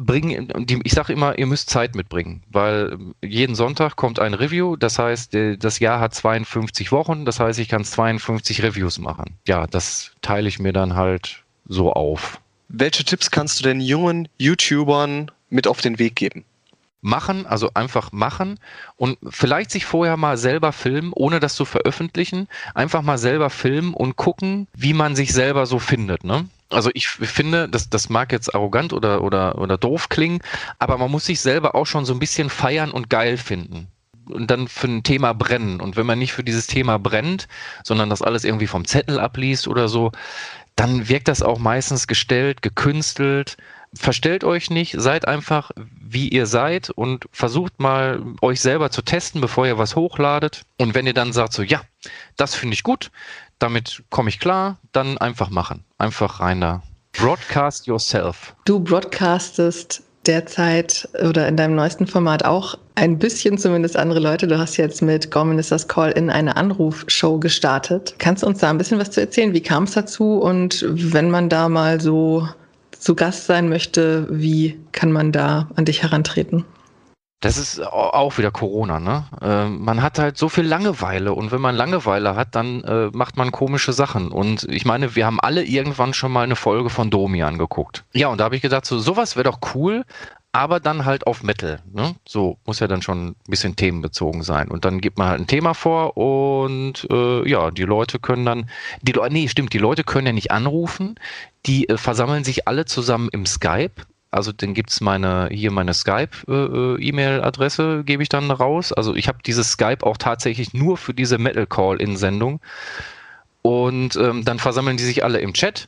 ich 0.84 0.94
sage 0.94 1.14
immer, 1.14 1.40
ihr 1.40 1.48
müsst 1.48 1.72
Zeit 1.72 1.96
mitbringen, 1.96 2.44
weil 2.52 2.96
jeden 3.24 3.56
Sonntag 3.56 3.96
kommt 3.96 4.20
ein 4.20 4.36
Review, 4.36 4.76
das 4.76 5.00
heißt, 5.00 5.36
das 5.58 5.80
Jahr 5.80 6.00
hat 6.00 6.14
52 6.14 6.92
Wochen, 6.92 7.26
das 7.26 7.40
heißt, 7.40 7.58
ich 7.58 7.70
kann 7.70 7.84
52 7.84 8.62
Reviews 8.62 9.00
machen. 9.00 9.38
Ja, 9.48 9.66
das 9.66 10.12
teile 10.22 10.48
ich 10.48 10.60
mir 10.60 10.74
dann 10.74 10.96
halt 10.96 11.44
so 11.68 11.92
auf. 11.92 12.40
Welche 12.70 13.04
Tipps 13.04 13.32
kannst 13.32 13.60
du 13.60 13.64
denn 13.64 13.82
jungen 13.82 14.28
YouTubern 14.38 15.32
mit 15.54 15.68
auf 15.68 15.82
den 15.82 16.00
Weg 16.00 16.16
geben? 16.16 16.44
Machen, 17.02 17.46
also 17.46 17.70
einfach 17.74 18.12
machen 18.14 18.60
und 18.96 19.18
vielleicht 19.30 19.72
sich 19.72 19.86
vorher 19.86 20.16
mal 20.16 20.38
selber 20.38 20.72
filmen, 20.72 21.12
ohne 21.14 21.42
das 21.42 21.56
zu 21.56 21.66
veröffentlichen. 21.66 22.48
Einfach 22.76 23.02
mal 23.02 23.18
selber 23.18 23.50
filmen 23.50 23.94
und 23.94 24.16
gucken, 24.16 24.68
wie 24.74 24.94
man 24.94 25.16
sich 25.16 25.34
selber 25.34 25.66
so 25.66 25.80
findet. 25.80 26.24
Ne? 26.24 26.46
Also 26.70 26.90
ich 26.94 27.10
finde, 27.10 27.68
das, 27.68 27.90
das 27.90 28.10
mag 28.10 28.32
jetzt 28.32 28.56
arrogant 28.56 28.94
oder, 28.94 29.22
oder, 29.22 29.58
oder 29.58 29.78
doof 29.78 30.08
klingen, 30.08 30.40
aber 30.80 30.98
man 30.98 31.12
muss 31.12 31.26
sich 31.26 31.42
selber 31.42 31.76
auch 31.76 31.86
schon 31.86 32.06
so 32.06 32.14
ein 32.14 32.20
bisschen 32.20 32.50
feiern 32.50 32.92
und 32.92 33.10
geil 33.10 33.38
finden 33.38 33.88
und 34.30 34.50
dann 34.50 34.70
für 34.70 34.88
ein 34.88 35.04
Thema 35.04 35.34
brennen. 35.34 35.82
Und 35.82 35.98
wenn 35.98 36.06
man 36.06 36.20
nicht 36.20 36.34
für 36.34 36.44
dieses 36.44 36.68
Thema 36.68 37.00
brennt, 37.00 37.48
sondern 37.84 38.10
das 38.10 38.22
alles 38.22 38.46
irgendwie 38.46 38.68
vom 38.68 38.86
Zettel 38.86 39.20
abliest 39.20 39.68
oder 39.68 39.90
so, 39.90 40.14
dann 40.76 41.10
wirkt 41.10 41.28
das 41.28 41.44
auch 41.44 41.60
meistens 41.60 42.08
gestellt, 42.08 42.62
gekünstelt 42.62 43.58
verstellt 43.96 44.44
euch 44.44 44.70
nicht, 44.70 44.96
seid 44.98 45.28
einfach 45.28 45.72
wie 46.02 46.30
ihr 46.30 46.46
seid 46.46 46.90
und 46.90 47.26
versucht 47.32 47.80
mal 47.80 48.22
euch 48.42 48.62
selber 48.62 48.92
zu 48.92 49.02
testen, 49.02 49.42
bevor 49.42 49.66
ihr 49.66 49.78
was 49.78 49.96
hochladet. 49.96 50.64
Und 50.78 50.96
wenn 50.96 51.08
ihr 51.08 51.14
dann 51.14 51.34
sagt 51.34 51.54
so, 51.54 51.64
ja, 51.64 51.82
das 52.38 52.56
finde 52.56 52.74
ich 52.74 52.84
gut, 52.84 53.12
damit 53.60 54.04
komme 54.10 54.30
ich 54.30 54.40
klar, 54.40 54.78
dann 54.92 55.18
einfach 55.18 55.50
machen. 55.50 55.84
Einfach 55.98 56.40
rein 56.40 56.62
da. 56.62 56.84
Broadcast 57.14 57.88
yourself. 57.88 58.56
Du 58.66 58.80
broadcastest 58.80 60.04
derzeit 60.26 61.08
oder 61.28 61.48
in 61.48 61.58
deinem 61.58 61.76
neuesten 61.76 62.08
Format 62.08 62.46
auch 62.46 62.78
ein 62.96 63.20
bisschen 63.20 63.58
zumindest 63.58 63.98
andere 63.98 64.20
Leute. 64.20 64.48
Du 64.48 64.58
hast 64.58 64.78
jetzt 64.78 65.02
mit 65.02 65.32
Gore 65.32 65.46
Ministers 65.46 65.88
Call 65.88 66.12
in 66.12 66.30
eine 66.30 66.56
Anrufshow 66.56 67.40
gestartet. 67.40 68.16
Kannst 68.20 68.44
du 68.44 68.48
uns 68.48 68.60
da 68.60 68.70
ein 68.70 68.78
bisschen 68.78 69.00
was 69.00 69.12
zu 69.12 69.22
erzählen? 69.22 69.54
Wie 69.54 69.62
kam 69.62 69.84
es 69.84 69.92
dazu? 69.92 70.40
Und 70.40 70.86
wenn 70.88 71.30
man 71.30 71.50
da 71.50 71.70
mal 71.70 72.00
so 72.00 72.48
zu 73.04 73.16
Gast 73.16 73.46
sein 73.46 73.70
möchte, 73.70 74.28
wie 74.30 74.80
kann 74.92 75.12
man 75.12 75.32
da 75.32 75.70
an 75.76 75.86
dich 75.86 76.04
herantreten? 76.04 76.66
Das 77.42 77.58
ist 77.58 77.86
auch 77.86 78.38
wieder 78.38 78.52
Corona, 78.52 79.02
ne? 79.02 79.26
Äh, 79.42 79.68
man 79.68 80.02
hat 80.02 80.18
halt 80.18 80.38
so 80.38 80.48
viel 80.48 80.64
Langeweile 80.64 81.34
und 81.34 81.52
wenn 81.52 81.60
man 81.60 81.76
Langeweile 81.76 82.38
hat, 82.38 82.56
dann 82.56 82.82
äh, 82.86 83.10
macht 83.12 83.36
man 83.36 83.52
komische 83.52 83.92
Sachen. 83.92 84.32
Und 84.32 84.64
ich 84.70 84.86
meine, 84.86 85.18
wir 85.18 85.26
haben 85.26 85.42
alle 85.42 85.66
irgendwann 85.66 86.14
schon 86.14 86.32
mal 86.32 86.44
eine 86.44 86.56
Folge 86.56 86.90
von 86.90 87.10
Domi 87.10 87.44
angeguckt. 87.44 88.06
Ja, 88.14 88.30
und 88.30 88.38
da 88.38 88.46
habe 88.46 88.56
ich 88.56 88.62
gedacht, 88.62 88.86
so 88.86 88.98
sowas 88.98 89.36
wäre 89.36 89.44
doch 89.44 89.60
cool, 89.76 90.06
aber 90.54 90.80
dann 90.80 91.04
halt 91.04 91.26
auf 91.26 91.42
Metal. 91.44 91.82
Ne? 91.92 92.16
So 92.26 92.58
muss 92.66 92.80
ja 92.80 92.88
dann 92.88 93.02
schon 93.02 93.30
ein 93.30 93.36
bisschen 93.48 93.76
themenbezogen 93.76 94.44
sein. 94.44 94.70
Und 94.70 94.86
dann 94.86 95.02
gibt 95.02 95.18
man 95.18 95.28
halt 95.28 95.42
ein 95.42 95.48
Thema 95.48 95.74
vor 95.74 96.16
und 96.16 97.08
äh, 97.12 97.50
ja, 97.50 97.72
die 97.72 97.84
Leute 97.84 98.20
können 98.20 98.46
dann, 98.46 98.70
die 99.02 99.14
nee, 99.32 99.48
stimmt, 99.48 99.74
die 99.74 99.80
Leute 99.80 100.04
können 100.04 100.28
ja 100.28 100.34
nicht 100.34 100.52
anrufen, 100.52 101.16
die 101.66 101.90
äh, 101.90 101.98
versammeln 101.98 102.44
sich 102.44 102.68
alle 102.68 102.86
zusammen 102.86 103.30
im 103.32 103.48
Skype. 103.48 104.04
Also 104.30 104.52
dann 104.52 104.76
gibt's 104.76 105.02
meine, 105.02 105.50
hier 105.52 105.72
meine 105.72 105.96
Skype-E-Mail-Adresse, 105.96 108.02
äh, 108.02 108.04
gebe 108.04 108.22
ich 108.22 108.30
dann 108.30 108.52
raus. 108.52 108.94
Also 108.94 109.16
ich 109.16 109.28
habe 109.28 109.40
dieses 109.44 109.72
Skype 109.72 110.06
auch 110.06 110.18
tatsächlich 110.18 110.76
nur 110.76 110.98
für 110.98 111.16
diese 111.16 111.40
Metal 111.40 111.66
Call-In-Sendung. 111.66 112.60
Und 113.64 114.16
ähm, 114.18 114.46
dann 114.46 114.60
versammeln 114.60 114.98
die 114.98 115.04
sich 115.04 115.24
alle 115.24 115.40
im 115.40 115.54
Chat 115.54 115.88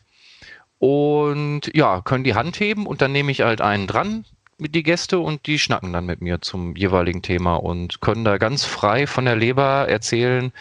und 0.80 1.72
ja, 1.74 2.02
können 2.02 2.24
die 2.24 2.36
Hand 2.36 2.60
heben 2.60 2.86
und 2.86 3.02
dann 3.02 3.12
nehme 3.12 3.32
ich 3.32 3.42
halt 3.42 3.62
einen 3.62 3.88
dran, 3.88 4.26
die 4.58 4.84
Gäste 4.84 5.20
und 5.20 5.46
die 5.48 5.60
schnacken 5.60 5.94
dann 5.94 6.06
mit 6.06 6.22
mir 6.22 6.42
zum 6.42 6.76
jeweiligen 6.76 7.22
Thema 7.22 7.56
und 7.56 8.02
können 8.02 8.24
da 8.24 8.38
ganz 8.38 8.64
frei 8.64 9.08
von 9.08 9.26
der 9.26 9.36
Leber 9.36 9.88
erzählen, 9.88 10.52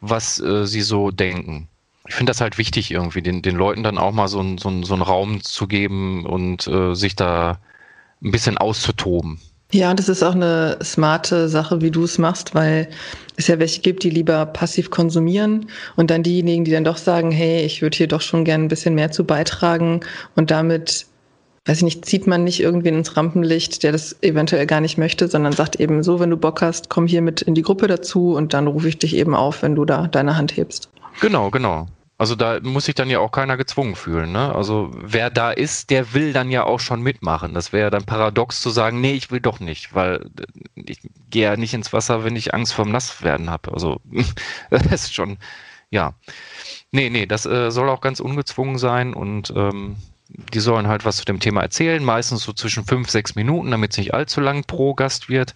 was 0.00 0.40
äh, 0.40 0.66
sie 0.66 0.82
so 0.82 1.10
denken. 1.10 1.68
Ich 2.06 2.14
finde 2.14 2.30
das 2.30 2.40
halt 2.40 2.58
wichtig, 2.58 2.90
irgendwie, 2.90 3.22
den, 3.22 3.42
den 3.42 3.56
Leuten 3.56 3.82
dann 3.82 3.96
auch 3.96 4.12
mal 4.12 4.28
so, 4.28 4.42
so, 4.58 4.82
so 4.82 4.94
einen 4.94 5.02
Raum 5.02 5.42
zu 5.42 5.66
geben 5.66 6.26
und 6.26 6.66
äh, 6.66 6.94
sich 6.94 7.16
da 7.16 7.58
ein 8.22 8.30
bisschen 8.30 8.58
auszutoben. 8.58 9.40
Ja, 9.72 9.92
das 9.94 10.08
ist 10.08 10.22
auch 10.22 10.34
eine 10.34 10.78
smarte 10.82 11.48
Sache, 11.48 11.80
wie 11.80 11.90
du 11.90 12.04
es 12.04 12.18
machst, 12.18 12.54
weil 12.54 12.88
es 13.36 13.48
ja 13.48 13.58
welche 13.58 13.80
gibt, 13.80 14.04
die 14.04 14.10
lieber 14.10 14.46
passiv 14.46 14.90
konsumieren 14.90 15.66
und 15.96 16.10
dann 16.10 16.22
diejenigen, 16.22 16.64
die 16.64 16.70
dann 16.70 16.84
doch 16.84 16.98
sagen, 16.98 17.30
hey, 17.30 17.64
ich 17.64 17.82
würde 17.82 17.96
hier 17.96 18.06
doch 18.06 18.20
schon 18.20 18.44
gerne 18.44 18.64
ein 18.64 18.68
bisschen 18.68 18.94
mehr 18.94 19.10
zu 19.10 19.24
beitragen 19.24 20.00
und 20.36 20.50
damit, 20.50 21.06
weiß 21.66 21.78
ich 21.78 21.84
nicht, 21.84 22.04
zieht 22.04 22.26
man 22.26 22.44
nicht 22.44 22.60
irgendwen 22.60 22.94
ins 22.94 23.16
Rampenlicht, 23.16 23.82
der 23.82 23.92
das 23.92 24.22
eventuell 24.22 24.66
gar 24.66 24.80
nicht 24.80 24.98
möchte, 24.98 25.28
sondern 25.28 25.52
sagt 25.52 25.76
eben 25.76 26.02
so, 26.02 26.20
wenn 26.20 26.30
du 26.30 26.36
Bock 26.36 26.60
hast, 26.60 26.90
komm 26.90 27.06
hier 27.06 27.22
mit 27.22 27.42
in 27.42 27.54
die 27.54 27.62
Gruppe 27.62 27.86
dazu 27.86 28.34
und 28.34 28.52
dann 28.52 28.66
rufe 28.66 28.88
ich 28.88 28.98
dich 28.98 29.16
eben 29.16 29.34
auf, 29.34 29.62
wenn 29.62 29.74
du 29.74 29.84
da 29.84 30.06
deine 30.06 30.36
Hand 30.36 30.56
hebst. 30.56 30.90
Genau, 31.20 31.50
genau. 31.50 31.86
Also 32.16 32.36
da 32.36 32.60
muss 32.62 32.84
sich 32.84 32.94
dann 32.94 33.10
ja 33.10 33.18
auch 33.18 33.32
keiner 33.32 33.56
gezwungen 33.56 33.96
fühlen. 33.96 34.30
Ne? 34.30 34.54
Also 34.54 34.90
wer 34.94 35.30
da 35.30 35.50
ist, 35.50 35.90
der 35.90 36.14
will 36.14 36.32
dann 36.32 36.50
ja 36.50 36.64
auch 36.64 36.78
schon 36.78 37.02
mitmachen. 37.02 37.54
Das 37.54 37.72
wäre 37.72 37.84
ja 37.84 37.90
dann 37.90 38.04
paradox 38.04 38.60
zu 38.60 38.70
sagen, 38.70 39.00
nee, 39.00 39.14
ich 39.14 39.30
will 39.30 39.40
doch 39.40 39.58
nicht, 39.58 39.94
weil 39.94 40.30
ich 40.76 41.00
gehe 41.30 41.42
ja 41.44 41.56
nicht 41.56 41.74
ins 41.74 41.92
Wasser, 41.92 42.24
wenn 42.24 42.36
ich 42.36 42.54
Angst 42.54 42.72
vorm 42.74 42.92
Nasswerden 42.92 43.50
habe. 43.50 43.72
Also 43.72 44.00
das 44.70 44.92
ist 44.92 45.14
schon, 45.14 45.38
ja. 45.90 46.14
Nee, 46.92 47.10
nee, 47.10 47.26
das 47.26 47.46
äh, 47.46 47.72
soll 47.72 47.88
auch 47.88 48.00
ganz 48.00 48.20
ungezwungen 48.20 48.78
sein 48.78 49.12
und 49.14 49.52
ähm, 49.56 49.96
die 50.28 50.60
sollen 50.60 50.88
halt 50.88 51.04
was 51.04 51.16
zu 51.16 51.24
dem 51.24 51.40
Thema 51.40 51.62
erzählen, 51.62 52.02
meistens 52.02 52.42
so 52.42 52.52
zwischen 52.52 52.84
fünf, 52.84 53.10
sechs 53.10 53.34
Minuten, 53.34 53.70
damit 53.70 53.92
es 53.92 53.98
nicht 53.98 54.14
allzu 54.14 54.40
lang 54.40 54.64
pro 54.64 54.94
Gast 54.94 55.28
wird. 55.28 55.54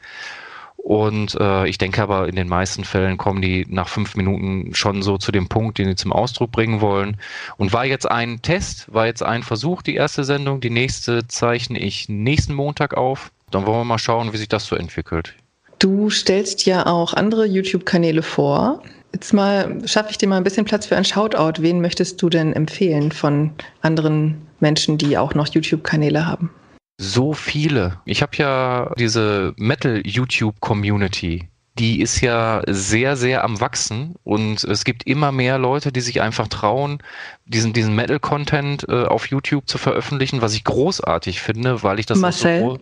Und 0.76 1.36
äh, 1.38 1.68
ich 1.68 1.76
denke 1.76 2.00
aber, 2.02 2.28
in 2.28 2.36
den 2.36 2.48
meisten 2.48 2.84
Fällen 2.84 3.18
kommen 3.18 3.42
die 3.42 3.66
nach 3.68 3.88
fünf 3.88 4.14
Minuten 4.14 4.74
schon 4.74 5.02
so 5.02 5.18
zu 5.18 5.32
dem 5.32 5.48
Punkt, 5.48 5.78
den 5.78 5.88
sie 5.88 5.96
zum 5.96 6.12
Ausdruck 6.12 6.50
bringen 6.52 6.80
wollen. 6.80 7.18
Und 7.56 7.72
war 7.72 7.84
jetzt 7.84 8.10
ein 8.10 8.40
Test, 8.40 8.86
war 8.92 9.06
jetzt 9.06 9.22
ein 9.22 9.42
Versuch, 9.42 9.82
die 9.82 9.96
erste 9.96 10.24
Sendung. 10.24 10.60
Die 10.60 10.70
nächste 10.70 11.26
zeichne 11.26 11.78
ich 11.78 12.08
nächsten 12.08 12.54
Montag 12.54 12.94
auf. 12.96 13.32
Dann 13.50 13.66
wollen 13.66 13.80
wir 13.80 13.84
mal 13.84 13.98
schauen, 13.98 14.32
wie 14.32 14.38
sich 14.38 14.48
das 14.48 14.66
so 14.66 14.76
entwickelt. 14.76 15.34
Du 15.78 16.10
stellst 16.10 16.64
ja 16.64 16.86
auch 16.86 17.12
andere 17.12 17.44
YouTube-Kanäle 17.44 18.22
vor. 18.22 18.82
Jetzt 19.12 19.34
mal 19.34 19.86
schaffe 19.86 20.10
ich 20.10 20.18
dir 20.18 20.28
mal 20.28 20.38
ein 20.38 20.44
bisschen 20.44 20.64
Platz 20.64 20.86
für 20.86 20.96
ein 20.96 21.04
Shoutout. 21.04 21.60
Wen 21.60 21.80
möchtest 21.80 22.22
du 22.22 22.30
denn 22.30 22.52
empfehlen 22.54 23.12
von 23.12 23.50
anderen 23.82 24.47
Menschen, 24.60 24.98
die 24.98 25.18
auch 25.18 25.34
noch 25.34 25.48
YouTube-Kanäle 25.48 26.26
haben? 26.26 26.50
so 26.98 27.32
viele. 27.32 28.00
Ich 28.04 28.22
habe 28.22 28.36
ja 28.36 28.92
diese 28.98 29.54
Metal-YouTube-Community. 29.56 31.48
Die 31.78 32.00
ist 32.00 32.20
ja 32.20 32.62
sehr, 32.66 33.16
sehr 33.16 33.44
am 33.44 33.60
Wachsen 33.60 34.16
und 34.24 34.64
es 34.64 34.84
gibt 34.84 35.06
immer 35.06 35.30
mehr 35.30 35.58
Leute, 35.58 35.92
die 35.92 36.00
sich 36.00 36.20
einfach 36.20 36.48
trauen, 36.48 36.98
diesen, 37.48 37.72
diesen 37.72 37.94
Metal-Content 37.94 38.86
äh, 38.88 39.04
auf 39.04 39.26
YouTube 39.26 39.68
zu 39.68 39.78
veröffentlichen, 39.78 40.42
was 40.42 40.54
ich 40.54 40.64
großartig 40.64 41.40
finde, 41.40 41.82
weil 41.82 41.98
ich 41.98 42.06
das 42.06 42.18
Marcel. 42.18 42.60
So 42.60 42.78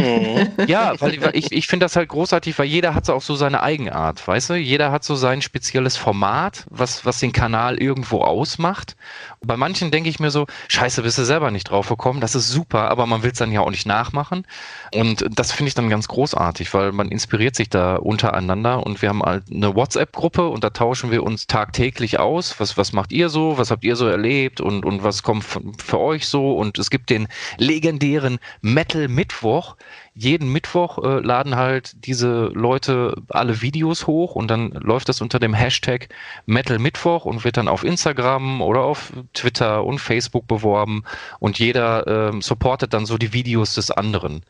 mhm. 0.00 0.52
ja, 0.66 0.94
weil, 1.00 1.20
weil 1.20 1.36
ich, 1.36 1.50
ich 1.50 1.66
finde 1.66 1.84
das 1.84 1.96
halt 1.96 2.08
großartig, 2.08 2.58
weil 2.58 2.66
jeder 2.66 2.94
hat 2.94 3.04
so 3.06 3.14
auch 3.14 3.22
so 3.22 3.34
seine 3.34 3.62
Eigenart, 3.62 4.26
weißt 4.26 4.50
du? 4.50 4.54
Jeder 4.54 4.92
hat 4.92 5.04
so 5.04 5.16
sein 5.16 5.42
spezielles 5.42 5.96
Format, 5.96 6.64
was, 6.70 7.04
was 7.04 7.18
den 7.18 7.32
Kanal 7.32 7.78
irgendwo 7.78 8.22
ausmacht. 8.22 8.96
Und 9.40 9.48
bei 9.48 9.56
manchen 9.56 9.90
denke 9.90 10.08
ich 10.08 10.20
mir 10.20 10.30
so, 10.30 10.46
scheiße, 10.68 11.02
bist 11.02 11.18
du 11.18 11.24
selber 11.24 11.50
nicht 11.50 11.70
drauf 11.70 11.88
gekommen, 11.88 12.20
das 12.20 12.34
ist 12.34 12.48
super, 12.48 12.90
aber 12.90 13.06
man 13.06 13.22
will 13.22 13.32
es 13.32 13.38
dann 13.38 13.52
ja 13.52 13.60
auch 13.60 13.70
nicht 13.70 13.86
nachmachen. 13.86 14.46
Und 14.94 15.26
das 15.30 15.52
finde 15.52 15.68
ich 15.68 15.74
dann 15.74 15.90
ganz 15.90 16.06
großartig, 16.06 16.72
weil 16.74 16.92
man 16.92 17.08
inspiriert 17.08 17.56
sich 17.56 17.70
da 17.70 17.96
untereinander 17.96 18.86
und 18.86 19.02
wir 19.02 19.08
haben 19.08 19.22
halt 19.22 19.44
eine 19.52 19.74
WhatsApp-Gruppe 19.74 20.48
und 20.48 20.62
da 20.62 20.70
tauschen 20.70 21.10
wir 21.10 21.24
uns 21.24 21.48
tagtäglich 21.48 22.20
aus. 22.20 22.60
Was, 22.60 22.76
was 22.76 22.92
macht 22.92 23.12
ihr 23.12 23.28
so? 23.28 23.58
Was 23.58 23.70
habt 23.70 23.84
ihr 23.84 23.95
so 23.96 24.06
erlebt 24.06 24.60
und, 24.60 24.84
und 24.84 25.02
was 25.02 25.22
kommt 25.22 25.44
für 25.44 25.98
euch 25.98 26.28
so? 26.28 26.52
Und 26.52 26.78
es 26.78 26.90
gibt 26.90 27.10
den 27.10 27.28
legendären 27.58 28.38
Metal 28.60 29.08
Mittwoch. 29.08 29.76
Jeden 30.14 30.50
Mittwoch 30.52 31.02
äh, 31.04 31.20
laden 31.20 31.56
halt 31.56 32.06
diese 32.06 32.46
Leute 32.54 33.22
alle 33.28 33.60
Videos 33.60 34.06
hoch 34.06 34.34
und 34.34 34.48
dann 34.48 34.70
läuft 34.70 35.08
das 35.08 35.20
unter 35.20 35.38
dem 35.38 35.54
Hashtag 35.54 36.08
Metal 36.46 36.78
Mittwoch 36.78 37.24
und 37.24 37.44
wird 37.44 37.56
dann 37.56 37.68
auf 37.68 37.84
Instagram 37.84 38.62
oder 38.62 38.80
auf 38.80 39.12
Twitter 39.34 39.84
und 39.84 39.98
Facebook 39.98 40.46
beworben 40.46 41.04
und 41.38 41.58
jeder 41.58 42.06
äh, 42.06 42.40
supportet 42.40 42.94
dann 42.94 43.06
so 43.06 43.18
die 43.18 43.32
Videos 43.32 43.74
des 43.74 43.90
anderen. 43.90 44.42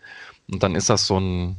Und 0.50 0.62
dann 0.62 0.74
ist 0.74 0.90
das 0.90 1.06
so 1.06 1.18
ein, 1.18 1.56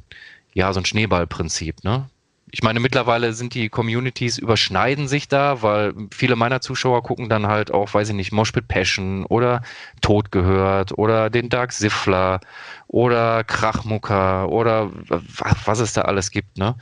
ja, 0.54 0.71
so 0.73 0.80
ein 0.80 0.86
Schneeballprinzip, 0.86 1.84
ne? 1.84 2.10
Ich 2.51 2.63
meine, 2.63 2.79
mittlerweile 2.79 3.33
sind 3.33 3.53
die 3.53 3.67
Communities 3.69 4.38
überschneiden 4.38 5.07
sich 5.07 5.27
da, 5.27 5.62
weil 5.62 5.93
viele 6.12 6.36
meiner 6.38 6.62
Zuschauer 6.62 7.03
gucken 7.03 7.27
dann 7.27 7.47
halt 7.47 7.71
auch, 7.73 7.93
weiß 7.93 8.10
ich 8.10 8.15
nicht, 8.15 8.31
Moshpit 8.31 8.67
Passion 8.69 9.25
oder 9.25 9.62
Tod 10.01 10.31
gehört 10.31 10.97
oder 10.97 11.29
den 11.29 11.49
Dark 11.49 11.73
Siffler 11.73 12.39
oder 12.88 13.43
Krachmucker 13.43 14.49
oder 14.49 14.91
was 15.65 15.79
es 15.79 15.93
da 15.93 16.03
alles 16.03 16.31
gibt, 16.31 16.57
ne? 16.57 16.75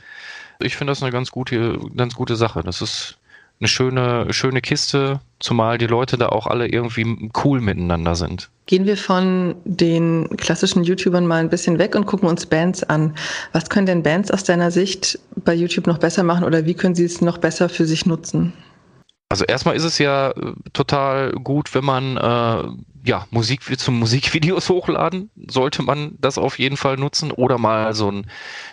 Ich 0.58 0.76
finde 0.76 0.92
das 0.92 1.02
eine 1.02 1.12
ganz 1.12 1.30
gute, 1.30 1.78
ganz 1.96 2.14
gute 2.14 2.36
Sache. 2.36 2.62
Das 2.62 2.80
ist 2.80 3.15
eine 3.60 3.68
schöne, 3.68 4.32
schöne 4.32 4.60
Kiste, 4.60 5.20
zumal 5.40 5.78
die 5.78 5.86
Leute 5.86 6.18
da 6.18 6.28
auch 6.28 6.46
alle 6.46 6.68
irgendwie 6.68 7.30
cool 7.44 7.60
miteinander 7.60 8.14
sind. 8.14 8.50
Gehen 8.66 8.84
wir 8.84 8.96
von 8.96 9.54
den 9.64 10.28
klassischen 10.36 10.84
YouTubern 10.84 11.26
mal 11.26 11.40
ein 11.40 11.48
bisschen 11.48 11.78
weg 11.78 11.94
und 11.94 12.06
gucken 12.06 12.28
uns 12.28 12.46
Bands 12.46 12.82
an. 12.82 13.14
Was 13.52 13.70
können 13.70 13.86
denn 13.86 14.02
Bands 14.02 14.30
aus 14.30 14.44
deiner 14.44 14.70
Sicht 14.70 15.18
bei 15.36 15.54
YouTube 15.54 15.86
noch 15.86 15.98
besser 15.98 16.22
machen 16.22 16.44
oder 16.44 16.66
wie 16.66 16.74
können 16.74 16.94
sie 16.94 17.04
es 17.04 17.20
noch 17.20 17.38
besser 17.38 17.68
für 17.68 17.86
sich 17.86 18.06
nutzen? 18.06 18.52
Also 19.28 19.44
erstmal 19.44 19.76
ist 19.76 19.84
es 19.84 19.98
ja 19.98 20.30
äh, 20.30 20.52
total 20.72 21.32
gut, 21.32 21.74
wenn 21.74 21.84
man 21.84 22.16
äh, 22.16 22.68
ja 23.06 23.26
Musik 23.30 23.62
zum 23.78 23.98
Musikvideos 23.98 24.68
hochladen, 24.70 25.30
sollte 25.48 25.82
man 25.82 26.16
das 26.20 26.38
auf 26.38 26.58
jeden 26.58 26.76
Fall 26.76 26.96
nutzen 26.96 27.30
oder 27.30 27.58
mal 27.58 27.94
so 27.94 28.10
ein, 28.10 28.26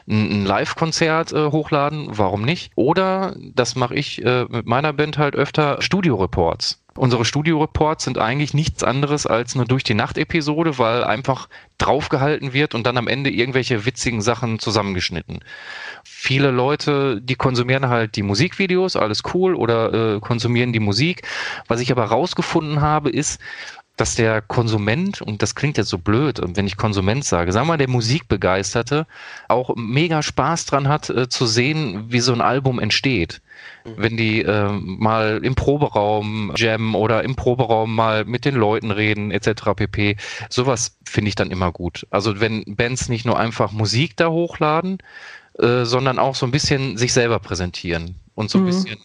ein 0.07 0.45
Live-Konzert 0.45 1.31
äh, 1.31 1.51
hochladen, 1.51 2.07
warum 2.11 2.43
nicht? 2.43 2.71
Oder 2.75 3.35
das 3.53 3.75
mache 3.75 3.95
ich 3.95 4.23
äh, 4.23 4.45
mit 4.49 4.65
meiner 4.65 4.93
Band 4.93 5.17
halt 5.17 5.35
öfter 5.35 5.81
Studio-Reports. 5.81 6.83
Unsere 6.95 7.25
Studio-Reports 7.25 8.03
sind 8.03 8.19
eigentlich 8.19 8.53
nichts 8.53 8.83
anderes 8.83 9.25
als 9.25 9.55
eine 9.55 9.65
Durch 9.65 9.83
die 9.83 9.95
Nacht-Episode, 9.95 10.77
weil 10.77 11.03
einfach 11.03 11.49
draufgehalten 11.79 12.53
wird 12.53 12.75
und 12.75 12.85
dann 12.85 12.97
am 12.97 13.07
Ende 13.07 13.31
irgendwelche 13.31 13.85
witzigen 13.85 14.21
Sachen 14.21 14.59
zusammengeschnitten. 14.59 15.39
Viele 16.03 16.51
Leute, 16.51 17.19
die 17.19 17.33
konsumieren 17.33 17.89
halt 17.89 18.15
die 18.15 18.21
Musikvideos, 18.21 18.95
alles 18.95 19.23
cool, 19.33 19.55
oder 19.55 20.17
äh, 20.17 20.19
konsumieren 20.19 20.71
die 20.71 20.79
Musik. 20.79 21.23
Was 21.67 21.81
ich 21.81 21.91
aber 21.91 22.05
rausgefunden 22.05 22.81
habe, 22.81 23.09
ist, 23.09 23.41
dass 23.95 24.15
der 24.15 24.41
Konsument, 24.41 25.21
und 25.21 25.43
das 25.43 25.53
klingt 25.53 25.77
jetzt 25.77 25.89
so 25.89 25.99
blöd, 25.99 26.41
wenn 26.43 26.65
ich 26.65 26.77
Konsument 26.77 27.23
sage, 27.23 27.51
sagen 27.51 27.67
wir 27.67 27.73
mal, 27.73 27.77
der 27.77 27.89
Musikbegeisterte 27.89 29.05
auch 29.47 29.75
mega 29.75 30.23
Spaß 30.23 30.65
dran 30.65 30.87
hat, 30.87 31.09
äh, 31.09 31.29
zu 31.29 31.45
sehen, 31.45 32.05
wie 32.07 32.19
so 32.19 32.33
ein 32.33 32.41
Album 32.41 32.79
entsteht. 32.79 33.41
Mhm. 33.85 33.91
Wenn 33.97 34.17
die 34.17 34.41
äh, 34.41 34.71
mal 34.71 35.41
im 35.43 35.53
Proberaum 35.53 36.53
jammen 36.55 36.95
oder 36.95 37.23
im 37.23 37.35
Proberaum 37.35 37.93
mal 37.93 38.25
mit 38.25 38.45
den 38.45 38.55
Leuten 38.55 38.89
reden, 38.89 39.29
etc. 39.29 39.75
pp. 39.75 40.17
Sowas 40.49 40.97
finde 41.05 41.29
ich 41.29 41.35
dann 41.35 41.51
immer 41.51 41.71
gut. 41.71 42.07
Also 42.09 42.39
wenn 42.39 42.63
Bands 42.65 43.09
nicht 43.09 43.25
nur 43.25 43.37
einfach 43.37 43.71
Musik 43.71 44.17
da 44.17 44.29
hochladen, 44.29 44.97
äh, 45.59 45.85
sondern 45.85 46.17
auch 46.17 46.33
so 46.33 46.47
ein 46.47 46.51
bisschen 46.51 46.97
sich 46.97 47.13
selber 47.13 47.37
präsentieren 47.37 48.15
und 48.33 48.49
so 48.49 48.57
ein 48.57 48.63
mhm. 48.63 48.67
bisschen 48.67 48.97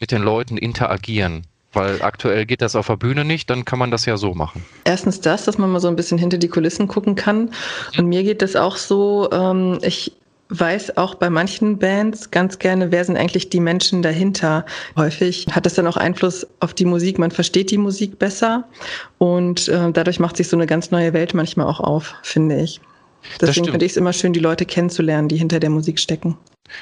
mit 0.00 0.10
den 0.10 0.22
Leuten 0.22 0.58
interagieren. 0.58 1.46
Weil 1.72 2.02
aktuell 2.02 2.44
geht 2.44 2.60
das 2.60 2.76
auf 2.76 2.86
der 2.86 2.96
Bühne 2.96 3.24
nicht, 3.24 3.48
dann 3.48 3.64
kann 3.64 3.78
man 3.78 3.90
das 3.90 4.04
ja 4.04 4.16
so 4.16 4.34
machen. 4.34 4.64
Erstens 4.84 5.20
das, 5.20 5.44
dass 5.44 5.58
man 5.58 5.70
mal 5.70 5.80
so 5.80 5.88
ein 5.88 5.96
bisschen 5.96 6.18
hinter 6.18 6.38
die 6.38 6.48
Kulissen 6.48 6.86
gucken 6.86 7.14
kann. 7.14 7.50
Und 7.96 8.06
mir 8.06 8.22
geht 8.22 8.42
das 8.42 8.56
auch 8.56 8.76
so, 8.76 9.30
ähm, 9.32 9.78
ich 9.82 10.12
weiß 10.50 10.98
auch 10.98 11.14
bei 11.14 11.30
manchen 11.30 11.78
Bands 11.78 12.30
ganz 12.30 12.58
gerne, 12.58 12.92
wer 12.92 13.04
sind 13.04 13.16
eigentlich 13.16 13.48
die 13.48 13.60
Menschen 13.60 14.02
dahinter. 14.02 14.66
Häufig 14.96 15.46
hat 15.50 15.64
das 15.64 15.74
dann 15.74 15.86
auch 15.86 15.96
Einfluss 15.96 16.46
auf 16.60 16.74
die 16.74 16.84
Musik. 16.84 17.18
Man 17.18 17.30
versteht 17.30 17.70
die 17.70 17.78
Musik 17.78 18.18
besser 18.18 18.64
und 19.18 19.68
äh, 19.68 19.90
dadurch 19.92 20.20
macht 20.20 20.36
sich 20.36 20.48
so 20.48 20.56
eine 20.56 20.66
ganz 20.66 20.90
neue 20.90 21.12
Welt 21.14 21.32
manchmal 21.32 21.66
auch 21.66 21.80
auf, 21.80 22.14
finde 22.22 22.60
ich. 22.60 22.80
Deswegen 23.40 23.66
finde 23.66 23.86
ich 23.86 23.92
es 23.92 23.96
immer 23.96 24.12
schön, 24.12 24.32
die 24.32 24.40
Leute 24.40 24.66
kennenzulernen, 24.66 25.28
die 25.28 25.36
hinter 25.36 25.60
der 25.60 25.70
Musik 25.70 26.00
stecken. 26.00 26.36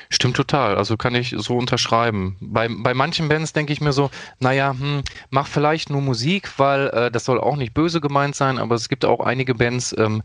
Stimmt 0.09 0.37
total. 0.37 0.77
Also 0.77 0.97
kann 0.97 1.14
ich 1.14 1.35
so 1.37 1.57
unterschreiben. 1.57 2.37
Bei, 2.40 2.69
bei 2.69 2.95
manchen 2.95 3.29
Bands 3.29 3.53
denke 3.53 3.73
ich 3.73 3.81
mir 3.81 3.93
so, 3.93 4.11
naja, 4.38 4.75
hm, 4.79 5.03
mach 5.31 5.47
vielleicht 5.47 5.90
nur 5.90 6.01
Musik, 6.01 6.59
weil 6.59 6.88
äh, 6.88 7.11
das 7.11 7.25
soll 7.25 7.40
auch 7.40 7.57
nicht 7.57 7.75
böse 7.75 8.01
gemeint 8.01 8.37
sein, 8.37 8.59
aber 8.59 8.75
es 8.75 8.88
gibt 8.88 9.05
auch 9.05 9.21
einige 9.21 9.55
Bands, 9.55 9.95
ähm, 9.99 10.23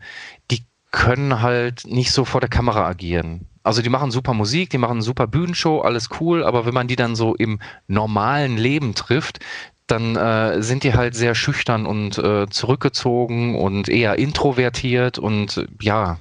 die 0.51 0.63
können 0.91 1.41
halt 1.41 1.85
nicht 1.85 2.11
so 2.11 2.23
vor 2.23 2.41
der 2.41 2.49
Kamera 2.49 2.87
agieren. 2.87 3.47
Also 3.63 3.81
die 3.81 3.89
machen 3.89 4.11
super 4.11 4.33
Musik, 4.33 4.69
die 4.69 4.77
machen 4.77 5.01
super 5.01 5.27
Bühnenshow, 5.27 5.81
alles 5.81 6.09
cool, 6.19 6.43
aber 6.43 6.65
wenn 6.65 6.73
man 6.73 6.87
die 6.87 6.95
dann 6.95 7.15
so 7.15 7.35
im 7.35 7.59
normalen 7.87 8.57
Leben 8.57 8.93
trifft, 8.93 9.39
dann 9.87 10.15
äh, 10.15 10.61
sind 10.61 10.83
die 10.83 10.93
halt 10.93 11.15
sehr 11.15 11.35
schüchtern 11.35 11.85
und 11.85 12.17
äh, 12.17 12.47
zurückgezogen 12.49 13.55
und 13.55 13.89
eher 13.89 14.17
introvertiert 14.17 15.19
und 15.19 15.65
ja, 15.81 16.19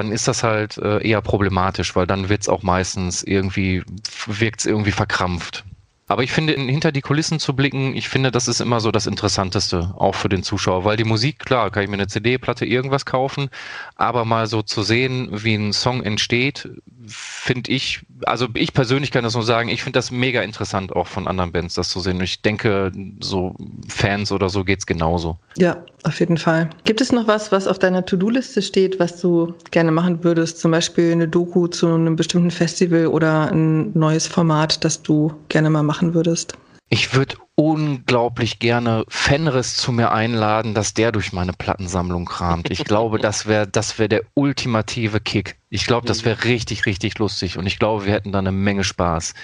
dann 0.00 0.12
ist 0.12 0.28
das 0.28 0.42
halt 0.42 0.78
äh, 0.78 1.06
eher 1.06 1.20
problematisch, 1.20 1.94
weil 1.94 2.06
dann 2.06 2.30
wird 2.30 2.40
es 2.40 2.48
auch 2.48 2.62
meistens 2.62 3.22
irgendwie, 3.22 3.82
wirkt 4.26 4.60
es 4.60 4.66
irgendwie 4.66 4.92
verkrampft. 4.92 5.64
Aber 6.06 6.24
ich 6.24 6.32
finde, 6.32 6.54
hinter 6.54 6.90
die 6.90 7.02
Kulissen 7.02 7.38
zu 7.38 7.54
blicken, 7.54 7.94
ich 7.94 8.08
finde, 8.08 8.32
das 8.32 8.48
ist 8.48 8.60
immer 8.60 8.80
so 8.80 8.90
das 8.90 9.06
Interessanteste, 9.06 9.94
auch 9.96 10.14
für 10.14 10.30
den 10.30 10.42
Zuschauer, 10.42 10.84
weil 10.84 10.96
die 10.96 11.04
Musik, 11.04 11.38
klar, 11.38 11.70
kann 11.70 11.84
ich 11.84 11.88
mir 11.88 11.94
eine 11.94 12.08
CD-Platte 12.08 12.64
irgendwas 12.64 13.04
kaufen, 13.04 13.50
aber 13.94 14.24
mal 14.24 14.46
so 14.46 14.62
zu 14.62 14.82
sehen, 14.82 15.28
wie 15.30 15.54
ein 15.54 15.72
Song 15.72 16.02
entsteht, 16.02 16.68
finde 17.10 17.70
ich, 17.72 18.00
also 18.24 18.46
ich 18.54 18.72
persönlich 18.72 19.10
kann 19.10 19.24
das 19.24 19.34
nur 19.34 19.42
sagen, 19.42 19.68
ich 19.68 19.82
finde 19.82 19.98
das 19.98 20.10
mega 20.10 20.42
interessant, 20.42 20.94
auch 20.94 21.06
von 21.06 21.26
anderen 21.26 21.52
Bands 21.52 21.74
das 21.74 21.90
zu 21.90 22.00
sehen. 22.00 22.18
Und 22.18 22.24
ich 22.24 22.42
denke, 22.42 22.92
so 23.20 23.54
Fans 23.88 24.32
oder 24.32 24.48
so 24.48 24.64
geht 24.64 24.78
es 24.78 24.86
genauso. 24.86 25.36
Ja, 25.56 25.84
auf 26.04 26.20
jeden 26.20 26.38
Fall. 26.38 26.70
Gibt 26.84 27.00
es 27.00 27.12
noch 27.12 27.26
was, 27.26 27.52
was 27.52 27.66
auf 27.66 27.78
deiner 27.78 28.06
To-Do-Liste 28.06 28.62
steht, 28.62 29.00
was 29.00 29.20
du 29.20 29.54
gerne 29.70 29.92
machen 29.92 30.22
würdest? 30.24 30.60
Zum 30.60 30.70
Beispiel 30.70 31.12
eine 31.12 31.28
Doku 31.28 31.66
zu 31.66 31.88
einem 31.88 32.16
bestimmten 32.16 32.50
Festival 32.50 33.08
oder 33.08 33.50
ein 33.50 33.92
neues 33.98 34.26
Format, 34.26 34.84
das 34.84 35.02
du 35.02 35.32
gerne 35.48 35.70
mal 35.70 35.82
machen 35.82 36.14
würdest? 36.14 36.54
Ich 36.92 37.14
würde 37.14 37.36
unglaublich 37.54 38.58
gerne 38.58 39.04
Fenris 39.06 39.76
zu 39.76 39.92
mir 39.92 40.10
einladen, 40.10 40.74
dass 40.74 40.92
der 40.92 41.12
durch 41.12 41.32
meine 41.32 41.52
Plattensammlung 41.52 42.24
kramt. 42.24 42.68
Ich 42.68 42.82
glaube, 42.82 43.20
das 43.20 43.46
wäre 43.46 43.68
das 43.68 44.00
wäre 44.00 44.08
der 44.08 44.22
ultimative 44.34 45.20
Kick. 45.20 45.56
Ich 45.68 45.86
glaube, 45.86 46.08
das 46.08 46.24
wäre 46.24 46.42
richtig, 46.42 46.86
richtig 46.86 47.16
lustig 47.18 47.58
und 47.58 47.66
ich 47.66 47.78
glaube, 47.78 48.06
wir 48.06 48.12
hätten 48.12 48.32
da 48.32 48.40
eine 48.40 48.50
Menge 48.50 48.82
Spaß. 48.82 49.34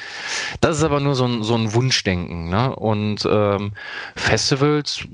Das 0.61 0.79
ist 0.79 0.83
aber 0.83 0.99
nur 0.99 1.15
so 1.15 1.25
ein, 1.25 1.45
so 1.45 1.55
ein 1.55 1.73
Wunschdenken. 1.73 2.49
Ne? 2.49 2.75
Und 2.75 3.25
ähm, 3.31 3.75
Festivals, 4.17 5.07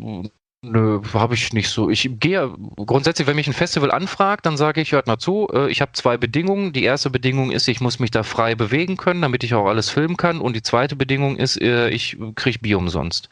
Nö, 0.65 1.01
habe 1.13 1.35
ich 1.35 1.53
nicht 1.53 1.69
so. 1.71 1.91
Ich 1.91 2.09
gehe 2.21 2.55
grundsätzlich, 2.77 3.27
wenn 3.27 3.35
mich 3.35 3.49
ein 3.49 3.53
Festival 3.53 3.91
anfragt, 3.91 4.47
dann 4.47 4.57
sage 4.57 4.81
ich, 4.81 4.93
hört 4.93 5.09
mal 5.09 5.19
zu, 5.19 5.49
äh, 5.53 5.69
ich 5.69 5.81
habe 5.81 5.91
zwei 5.93 6.17
Bedingungen. 6.17 6.73
Die 6.73 6.85
erste 6.85 7.11
Bedingung 7.11 7.51
ist, 7.51 7.67
ich 7.67 7.81
muss 7.81 7.99
mich 7.99 8.13
da 8.13 8.23
frei 8.23 8.55
bewegen 8.55 8.97
können, 8.97 9.23
damit 9.23 9.43
ich 9.43 9.55
auch 9.55 9.67
alles 9.67 9.91
filmen 9.91 10.17
kann. 10.17 10.41
Und 10.41 10.55
die 10.55 10.63
zweite 10.63 10.95
Bedingung 10.95 11.37
ist, 11.37 11.61
äh, 11.61 11.89
ich 11.89 12.17
kriege 12.37 12.61
Bier 12.61 12.79
umsonst. 12.79 13.29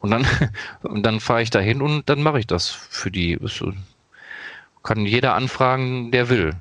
Und 0.00 0.10
dann, 0.10 0.26
und 0.82 1.04
dann 1.04 1.20
fahre 1.20 1.42
ich 1.42 1.50
da 1.50 1.60
hin 1.60 1.82
und 1.82 2.08
dann 2.08 2.20
mache 2.20 2.40
ich 2.40 2.48
das 2.48 2.68
für 2.70 3.12
die. 3.12 3.38
Kann 4.82 5.06
jeder 5.06 5.34
anfragen, 5.34 6.10
der 6.10 6.28
will. 6.28 6.54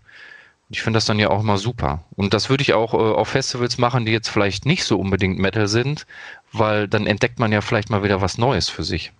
Ich 0.69 0.83
finde 0.83 0.97
das 0.97 1.05
dann 1.05 1.17
ja 1.17 1.31
auch 1.31 1.41
immer 1.41 1.57
super. 1.57 2.03
Und 2.15 2.35
das 2.35 2.49
würde 2.49 2.61
ich 2.61 2.73
auch 2.73 2.93
äh, 2.93 2.97
auf 2.97 3.29
Festivals 3.29 3.79
machen, 3.79 4.05
die 4.05 4.11
jetzt 4.11 4.29
vielleicht 4.29 4.67
nicht 4.67 4.83
so 4.83 4.99
unbedingt 4.99 5.39
Metal 5.39 5.67
sind, 5.67 6.05
weil 6.53 6.87
dann 6.87 7.07
entdeckt 7.07 7.39
man 7.39 7.51
ja 7.51 7.61
vielleicht 7.61 7.89
mal 7.89 8.03
wieder 8.03 8.21
was 8.21 8.37
Neues 8.37 8.69
für 8.69 8.83
sich. 8.83 9.11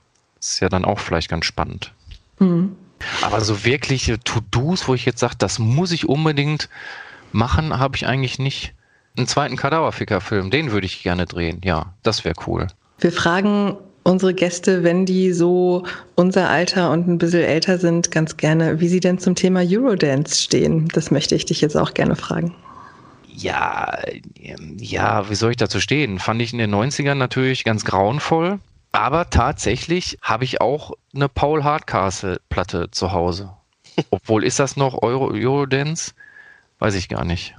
Das 0.42 0.54
ist 0.54 0.60
ja 0.60 0.70
dann 0.70 0.86
auch 0.86 1.00
vielleicht 1.00 1.30
ganz 1.30 1.46
spannend. 1.46 1.94
Mhm. 2.39 2.76
Aber 3.22 3.42
so 3.42 3.64
wirkliche 3.64 4.20
To-Dos, 4.20 4.88
wo 4.88 4.96
ich 4.96 5.06
jetzt 5.06 5.20
sage, 5.20 5.36
das 5.38 5.60
muss 5.60 5.92
ich 5.92 6.10
unbedingt 6.10 6.68
machen, 7.32 7.78
habe 7.80 7.96
ich 7.96 8.08
eigentlich 8.08 8.39
nicht. 8.39 8.74
Einen 9.18 9.28
zweiten 9.28 9.56
Kadaverficker-Film, 9.56 10.52
den 10.52 10.72
würde 10.72 10.86
ich 10.86 11.04
gerne 11.04 11.26
drehen. 11.26 11.62
Ja, 11.64 11.94
das 12.02 12.24
wäre 12.24 12.36
cool. 12.48 12.68
Wir 13.00 13.12
fragen 13.12 13.78
unsere 14.04 14.34
Gäste, 14.34 14.84
wenn 14.84 15.06
die 15.06 15.32
so 15.32 15.84
unser 16.16 16.50
Alter 16.50 16.92
und 16.92 17.08
ein 17.08 17.18
bisschen 17.18 17.44
älter 17.44 17.78
sind, 17.78 18.10
ganz 18.10 18.38
gerne, 18.38 18.80
wie 18.80 18.88
sie 18.88 19.00
denn 19.00 19.20
zum 19.20 19.36
Thema 19.36 19.62
Eurodance 19.64 20.42
stehen. 20.42 20.88
Das 20.94 21.12
möchte 21.12 21.36
ich 21.36 21.46
dich 21.46 21.62
jetzt 21.62 21.76
auch 21.76 21.94
gerne 21.94 22.16
fragen. 22.16 22.56
Ja, 23.28 23.98
ähm, 24.39 24.78
ja, 24.80 25.30
wie 25.30 25.36
soll 25.36 25.52
ich 25.52 25.58
dazu 25.58 25.80
stehen? 25.80 26.20
Fand 26.20 26.42
ich 26.42 26.52
in 26.52 26.60
den 26.60 26.74
90ern 26.74 27.16
natürlich 27.16 27.64
ganz 27.64 27.86
grauenvoll. 27.86 28.60
Aber 28.92 29.30
tatsächlich 29.30 30.18
habe 30.22 30.44
ich 30.44 30.62
auch 30.62 30.92
eine 31.14 31.30
Paul 31.30 31.64
Hardcastle-Platte 31.64 32.92
zu 32.92 33.12
Hause. 33.12 33.54
Obwohl, 34.10 34.44
ist 34.44 34.60
das 34.60 34.76
noch 34.76 35.02
Euro 35.02 35.32
Eurodance? 35.32 36.14
Weiß 36.80 36.96
ich 36.96 37.10
gar 37.10 37.24
nicht. 37.24 37.56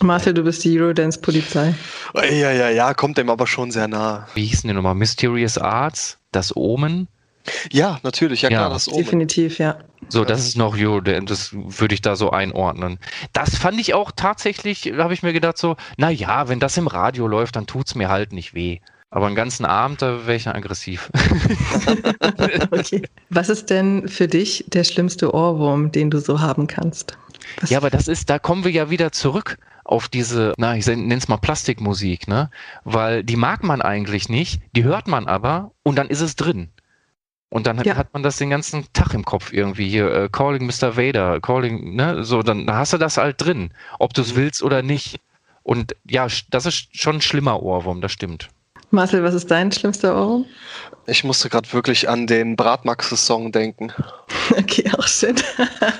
Marcel, 0.00 0.34
du 0.34 0.44
bist 0.44 0.64
die 0.64 0.80
Eurodance-Polizei. 0.80 1.74
Ja, 2.14 2.50
ja, 2.52 2.68
ja, 2.68 2.94
kommt 2.94 3.18
dem 3.18 3.30
aber 3.30 3.46
schon 3.46 3.70
sehr 3.70 3.88
nah. 3.88 4.28
Wie 4.34 4.46
hießen 4.46 4.68
die 4.68 4.74
nochmal? 4.74 4.94
Mysterious 4.94 5.58
Arts? 5.58 6.18
Das 6.30 6.54
Omen? 6.54 7.08
Ja, 7.70 7.98
natürlich, 8.02 8.42
ja, 8.42 8.50
ja 8.50 8.58
klar, 8.58 8.70
das 8.70 8.88
Omen. 8.88 9.04
Definitiv, 9.04 9.58
ja. 9.58 9.78
So, 10.08 10.24
das 10.24 10.46
ist 10.46 10.56
noch 10.56 10.76
Eurodance, 10.76 11.26
das 11.26 11.50
würde 11.52 11.94
ich 11.94 12.02
da 12.02 12.16
so 12.16 12.30
einordnen. 12.30 12.98
Das 13.32 13.56
fand 13.56 13.80
ich 13.80 13.94
auch 13.94 14.12
tatsächlich, 14.14 14.92
habe 14.96 15.14
ich 15.14 15.22
mir 15.22 15.32
gedacht 15.32 15.58
so, 15.58 15.76
na 15.96 16.10
ja, 16.10 16.48
wenn 16.48 16.60
das 16.60 16.76
im 16.76 16.86
Radio 16.86 17.26
läuft, 17.26 17.56
dann 17.56 17.66
tut 17.66 17.86
es 17.88 17.94
mir 17.94 18.08
halt 18.08 18.32
nicht 18.32 18.54
weh. 18.54 18.80
Aber 19.10 19.26
einen 19.26 19.36
ganzen 19.36 19.64
Abend, 19.64 20.02
da 20.02 20.26
wäre 20.26 20.36
ich 20.36 20.48
aggressiv. 20.48 21.10
okay. 22.70 23.02
Was 23.30 23.48
ist 23.48 23.70
denn 23.70 24.08
für 24.08 24.26
dich 24.26 24.64
der 24.68 24.84
schlimmste 24.84 25.32
Ohrwurm, 25.32 25.92
den 25.92 26.10
du 26.10 26.18
so 26.18 26.40
haben 26.40 26.66
kannst? 26.66 27.16
Was 27.60 27.70
ja, 27.70 27.78
aber 27.78 27.90
das 27.90 28.08
ist, 28.08 28.28
da 28.28 28.38
kommen 28.38 28.64
wir 28.64 28.72
ja 28.72 28.90
wieder 28.90 29.12
zurück 29.12 29.58
auf 29.84 30.08
diese, 30.08 30.52
na, 30.58 30.76
ich 30.76 30.86
nenne 30.86 31.14
es 31.14 31.28
mal 31.28 31.36
Plastikmusik, 31.36 32.26
ne? 32.26 32.50
Weil 32.84 33.22
die 33.22 33.36
mag 33.36 33.62
man 33.62 33.80
eigentlich 33.80 34.28
nicht, 34.28 34.60
die 34.74 34.82
hört 34.82 35.06
man 35.06 35.28
aber 35.28 35.70
und 35.84 35.96
dann 35.96 36.08
ist 36.08 36.20
es 36.20 36.34
drin. 36.34 36.70
Und 37.48 37.68
dann 37.68 37.80
ja. 37.84 37.96
hat 37.96 38.12
man 38.12 38.24
das 38.24 38.36
den 38.36 38.50
ganzen 38.50 38.86
Tag 38.92 39.14
im 39.14 39.24
Kopf 39.24 39.52
irgendwie 39.52 39.88
hier, 39.88 40.24
uh, 40.24 40.28
Calling 40.28 40.66
Mr. 40.66 40.96
Vader, 40.96 41.40
Calling, 41.40 41.94
ne? 41.94 42.24
So, 42.24 42.42
dann 42.42 42.68
hast 42.68 42.92
du 42.92 42.98
das 42.98 43.16
halt 43.16 43.40
drin, 43.40 43.70
ob 44.00 44.12
du 44.14 44.22
es 44.22 44.32
mhm. 44.32 44.38
willst 44.38 44.62
oder 44.62 44.82
nicht. 44.82 45.20
Und 45.62 45.96
ja, 46.04 46.26
das 46.50 46.66
ist 46.66 46.88
schon 46.96 47.16
ein 47.16 47.22
schlimmer 47.22 47.62
Ohrwurm, 47.62 48.00
das 48.00 48.12
stimmt. 48.12 48.48
Marcel, 48.96 49.22
was 49.22 49.34
ist 49.34 49.50
dein 49.50 49.70
schlimmster 49.70 50.16
Ohrwurm? 50.16 50.46
Ich 51.06 51.22
musste 51.22 51.48
gerade 51.48 51.72
wirklich 51.72 52.08
an 52.08 52.26
den 52.26 52.56
Bratmaxes-Song 52.56 53.52
denken. 53.52 53.92
Okay, 54.56 54.88
auch 54.96 55.06
schön. 55.08 55.34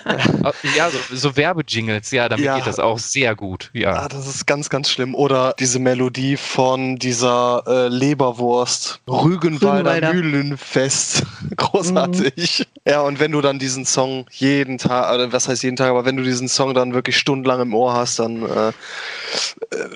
ja, 0.77 0.89
so, 0.89 0.99
so 1.13 1.37
Werbejingles, 1.37 2.13
ja, 2.13 2.29
damit 2.29 2.45
ja. 2.45 2.57
geht 2.57 2.67
das 2.67 2.79
auch 2.79 2.99
sehr 2.99 3.35
gut. 3.35 3.71
Ja. 3.73 4.05
Ah, 4.05 4.09
das 4.09 4.29
ist 4.29 4.47
ganz, 4.47 4.71
ganz 4.71 4.89
schlimm. 4.89 5.17
Oder 5.17 5.55
diese 5.59 5.81
Melodie 5.81 6.37
von 6.37 6.97
dieser 6.97 7.65
äh, 7.67 7.89
Leberwurst, 7.89 9.01
Rügenwalder, 9.09 9.91
Rügenwalder. 10.01 10.15
Mühlenfest. 10.15 11.25
Großartig. 11.57 12.61
Mhm. 12.61 12.91
Ja, 12.91 13.01
und 13.01 13.19
wenn 13.19 13.33
du 13.33 13.41
dann 13.41 13.59
diesen 13.59 13.85
Song 13.85 14.27
jeden 14.31 14.79
Tag, 14.79 15.13
oder 15.13 15.33
was 15.33 15.49
heißt 15.49 15.65
jeden 15.65 15.77
Tag, 15.77 15.91
aber 15.91 16.05
wenn 16.05 16.17
du 16.17 16.23
diesen 16.23 16.49
Song 16.49 16.73
dann 16.73 16.95
wirklich 16.95 17.17
stundenlang 17.19 17.61
im 17.61 17.75
Ohr 17.75 17.95
hast, 17.95 18.21
dann 18.21 18.43
äh, 18.43 18.69
äh 18.69 18.73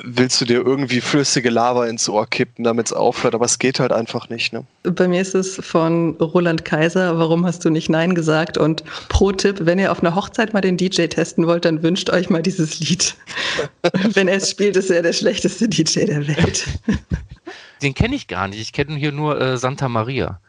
willst 0.02 0.40
du 0.40 0.44
dir 0.44 0.64
irgendwie 0.64 1.00
flüssige 1.00 1.50
Lava 1.50 1.86
ins 1.86 2.08
Ohr 2.08 2.26
kippen, 2.26 2.64
damit 2.64 2.86
es 2.86 2.92
aufhört. 2.92 3.34
Aber 3.34 3.44
es 3.44 3.58
geht 3.58 3.80
halt 3.80 3.92
einfach 3.92 4.28
nicht. 4.28 4.52
Ne? 4.52 4.64
Bei 4.82 5.08
mir 5.08 5.20
ist 5.20 5.34
es 5.34 5.56
von 5.56 6.16
Roland 6.16 6.64
Kaiser, 6.64 7.18
warum 7.18 7.46
hast 7.46 7.64
du 7.64 7.70
nicht 7.70 7.88
Nein 7.88 8.14
gesagt? 8.14 8.58
Und 8.58 8.84
pro 9.08 9.32
Tipp, 9.32 9.58
wenn 9.60 9.78
ihr 9.78 9.92
auf 9.92 10.00
einer 10.00 10.14
Hochzeit 10.14 10.52
mal 10.52 10.60
den 10.60 10.76
DJ 10.76 11.06
testen 11.06 11.46
wollt, 11.46 11.64
dann 11.64 11.82
wünscht 11.82 12.10
euch 12.10 12.30
mal 12.30 12.42
dieses 12.42 12.80
Lied. 12.80 13.16
wenn 14.14 14.28
er 14.28 14.36
es 14.36 14.50
spielt, 14.50 14.76
ist 14.76 14.90
er 14.90 15.02
der 15.02 15.12
schlechteste 15.12 15.68
DJ 15.68 16.06
der 16.06 16.26
Welt. 16.26 16.66
Den 17.82 17.94
kenne 17.94 18.14
ich 18.14 18.26
gar 18.26 18.48
nicht. 18.48 18.60
Ich 18.60 18.72
kenne 18.72 18.96
hier 18.96 19.12
nur 19.12 19.40
äh, 19.40 19.56
Santa 19.56 19.88
Maria. 19.88 20.40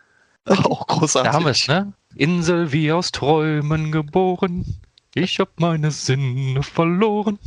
Auch 0.45 0.87
großartig. 0.87 1.31
Da 1.31 1.35
haben 1.35 1.45
wir 1.45 1.51
es, 1.51 1.67
ne? 1.67 1.93
Insel 2.15 2.71
wie 2.71 2.91
aus 2.91 3.11
Träumen 3.11 3.91
geboren. 3.91 4.65
Ich 5.13 5.39
hab 5.39 5.59
meine 5.59 5.91
Sinne 5.91 6.63
verloren. 6.63 7.39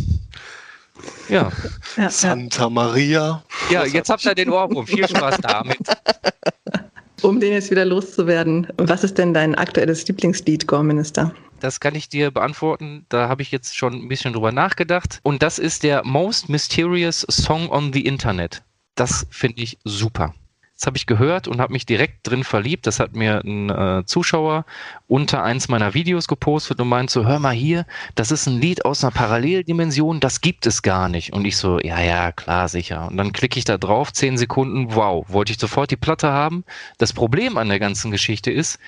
Ja. 1.28 1.50
ja 1.96 2.10
Santa 2.10 2.68
Maria. 2.70 3.42
Ja, 3.70 3.84
jetzt 3.84 4.10
habt 4.10 4.24
ihr 4.24 4.34
den 4.34 4.50
Ohrwurm. 4.50 4.86
Viel 4.86 5.08
Spaß 5.08 5.38
damit. 5.42 5.78
Um 7.22 7.40
den 7.40 7.52
jetzt 7.52 7.70
wieder 7.70 7.84
loszuwerden, 7.84 8.66
was 8.76 9.02
ist 9.02 9.16
denn 9.16 9.32
dein 9.32 9.54
aktuelles 9.54 10.06
Lieblingslied, 10.06 10.66
Gorminister? 10.66 11.34
Das 11.60 11.80
kann 11.80 11.94
ich 11.94 12.10
dir 12.10 12.30
beantworten. 12.30 13.06
Da 13.08 13.28
habe 13.28 13.40
ich 13.40 13.50
jetzt 13.50 13.74
schon 13.74 13.94
ein 13.94 14.08
bisschen 14.08 14.34
drüber 14.34 14.52
nachgedacht. 14.52 15.20
Und 15.22 15.42
das 15.42 15.58
ist 15.58 15.82
der 15.82 16.04
Most 16.04 16.50
Mysterious 16.50 17.26
Song 17.30 17.70
on 17.70 17.92
the 17.94 18.04
Internet. 18.04 18.62
Das 18.94 19.26
finde 19.30 19.62
ich 19.62 19.78
super. 19.84 20.34
Das 20.76 20.86
habe 20.86 20.96
ich 20.96 21.06
gehört 21.06 21.46
und 21.46 21.60
habe 21.60 21.72
mich 21.72 21.86
direkt 21.86 22.28
drin 22.28 22.42
verliebt. 22.42 22.86
Das 22.86 22.98
hat 22.98 23.14
mir 23.14 23.42
ein 23.44 23.70
äh, 23.70 24.02
Zuschauer 24.06 24.64
unter 25.06 25.42
eins 25.44 25.68
meiner 25.68 25.94
Videos 25.94 26.26
gepostet 26.26 26.80
und 26.80 26.88
meint 26.88 27.10
so, 27.10 27.24
hör 27.24 27.38
mal 27.38 27.54
hier, 27.54 27.86
das 28.16 28.32
ist 28.32 28.46
ein 28.46 28.60
Lied 28.60 28.84
aus 28.84 29.04
einer 29.04 29.12
Paralleldimension, 29.12 30.18
das 30.18 30.40
gibt 30.40 30.66
es 30.66 30.82
gar 30.82 31.08
nicht. 31.08 31.32
Und 31.32 31.44
ich 31.44 31.56
so, 31.56 31.78
ja, 31.78 32.00
ja, 32.00 32.32
klar, 32.32 32.68
sicher. 32.68 33.06
Und 33.08 33.16
dann 33.16 33.32
klicke 33.32 33.58
ich 33.58 33.64
da 33.64 33.78
drauf, 33.78 34.12
zehn 34.12 34.36
Sekunden, 34.36 34.94
wow, 34.94 35.24
wollte 35.28 35.52
ich 35.52 35.58
sofort 35.58 35.92
die 35.92 35.96
Platte 35.96 36.32
haben. 36.32 36.64
Das 36.98 37.12
Problem 37.12 37.56
an 37.56 37.68
der 37.68 37.78
ganzen 37.78 38.10
Geschichte 38.10 38.50
ist, 38.50 38.80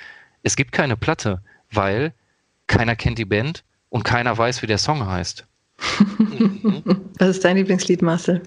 es 0.42 0.56
gibt 0.56 0.72
keine 0.72 0.96
Platte, 0.96 1.40
weil 1.70 2.12
keiner 2.66 2.96
kennt 2.96 3.18
die 3.18 3.24
Band 3.24 3.62
und 3.90 4.02
keiner 4.02 4.36
weiß, 4.36 4.60
wie 4.62 4.66
der 4.66 4.78
Song 4.78 5.06
heißt. 5.06 5.46
Was 7.18 7.28
ist 7.28 7.44
dein 7.44 7.56
Lieblingslied, 7.56 8.02
Marcel? 8.02 8.42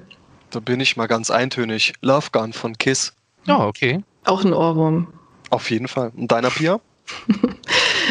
Da 0.50 0.60
bin 0.60 0.80
ich 0.80 0.98
mal 0.98 1.08
ganz 1.08 1.30
eintönig. 1.30 1.94
Love 2.02 2.30
Gun 2.32 2.54
von 2.54 2.78
Kiss. 2.78 3.14
Ja, 3.46 3.66
okay. 3.66 4.04
Auch 4.26 4.44
ein 4.44 4.54
Ohrwurm. 4.54 5.08
Auf 5.50 5.72
jeden 5.72 5.88
Fall. 5.88 6.12
Und 6.16 6.32
deiner 6.32 6.50
Pia? 6.50 6.80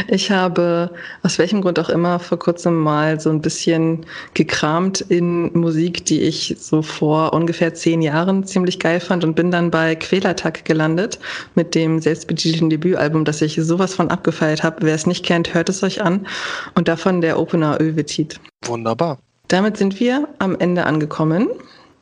Ich 0.06 0.30
habe 0.30 0.92
aus 1.22 1.38
welchem 1.38 1.60
Grund 1.60 1.78
auch 1.78 1.88
immer 1.88 2.18
vor 2.20 2.38
kurzem 2.38 2.76
mal 2.76 3.20
so 3.20 3.30
ein 3.30 3.40
bisschen 3.40 4.06
gekramt 4.34 5.00
in 5.00 5.52
Musik, 5.58 6.04
die 6.04 6.20
ich 6.20 6.56
so 6.58 6.82
vor 6.82 7.32
ungefähr 7.32 7.74
zehn 7.74 8.00
Jahren 8.00 8.46
ziemlich 8.46 8.78
geil 8.78 9.00
fand 9.00 9.24
und 9.24 9.34
bin 9.34 9.50
dann 9.50 9.70
bei 9.70 9.96
Quälertag 9.96 10.64
gelandet 10.64 11.18
mit 11.54 11.74
dem 11.74 11.98
selbstbetitelten 11.98 12.70
Debütalbum, 12.70 13.24
das 13.24 13.42
ich 13.42 13.56
sowas 13.56 13.94
von 13.94 14.10
abgefeiert 14.10 14.62
habe. 14.62 14.76
Wer 14.80 14.94
es 14.94 15.06
nicht 15.06 15.24
kennt, 15.24 15.52
hört 15.54 15.68
es 15.68 15.82
euch 15.82 16.00
an. 16.00 16.26
Und 16.74 16.88
davon 16.88 17.20
der 17.20 17.38
Opener 17.38 17.80
Övetit. 17.80 18.40
Wunderbar. 18.64 19.18
Damit 19.48 19.78
sind 19.78 19.98
wir 19.98 20.28
am 20.38 20.56
Ende 20.58 20.84
angekommen. 20.84 21.48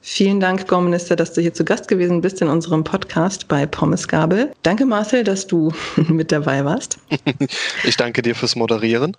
Vielen 0.09 0.38
Dank, 0.38 0.68
Gorminister, 0.68 1.16
dass 1.16 1.32
du 1.32 1.40
hier 1.40 1.52
zu 1.52 1.64
Gast 1.64 1.88
gewesen 1.88 2.20
bist 2.20 2.40
in 2.40 2.46
unserem 2.46 2.84
Podcast 2.84 3.48
bei 3.48 3.66
Pommes 3.66 4.07
Gabel. 4.07 4.52
Danke, 4.62 4.86
Marcel, 4.86 5.24
dass 5.24 5.48
du 5.48 5.72
mit 5.96 6.30
dabei 6.30 6.64
warst. 6.64 6.98
Ich 7.82 7.96
danke 7.96 8.22
dir 8.22 8.36
fürs 8.36 8.54
Moderieren. 8.54 9.16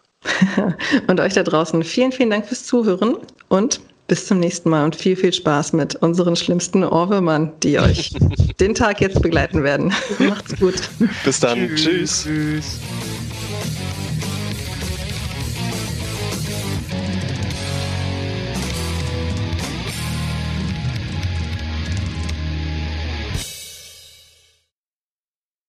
und 1.08 1.20
euch 1.20 1.34
da 1.34 1.44
draußen 1.44 1.84
vielen, 1.84 2.14
vielen 2.14 2.30
Dank 2.30 2.48
fürs 2.48 2.66
Zuhören 2.66 3.18
und 3.50 3.82
bis 4.08 4.28
zum 4.28 4.40
nächsten 4.40 4.70
Mal 4.70 4.86
und 4.86 4.96
viel, 4.96 5.18
viel 5.18 5.34
Spaß 5.34 5.74
mit 5.74 5.96
unseren 5.98 6.38
schlimmsten 6.38 6.86
Ohrwürmern, 6.86 7.52
die 7.64 7.80
euch 7.80 8.14
den 8.62 8.74
Tag 8.74 9.02
jetzt 9.02 9.22
begleiten 9.22 9.64
werden. 9.64 9.94
Macht's 10.20 10.58
gut. 10.58 10.76
Bis 11.26 11.42
dann. 11.42 11.70
Tschüss. 11.76 12.24
Tschüss. 12.24 12.80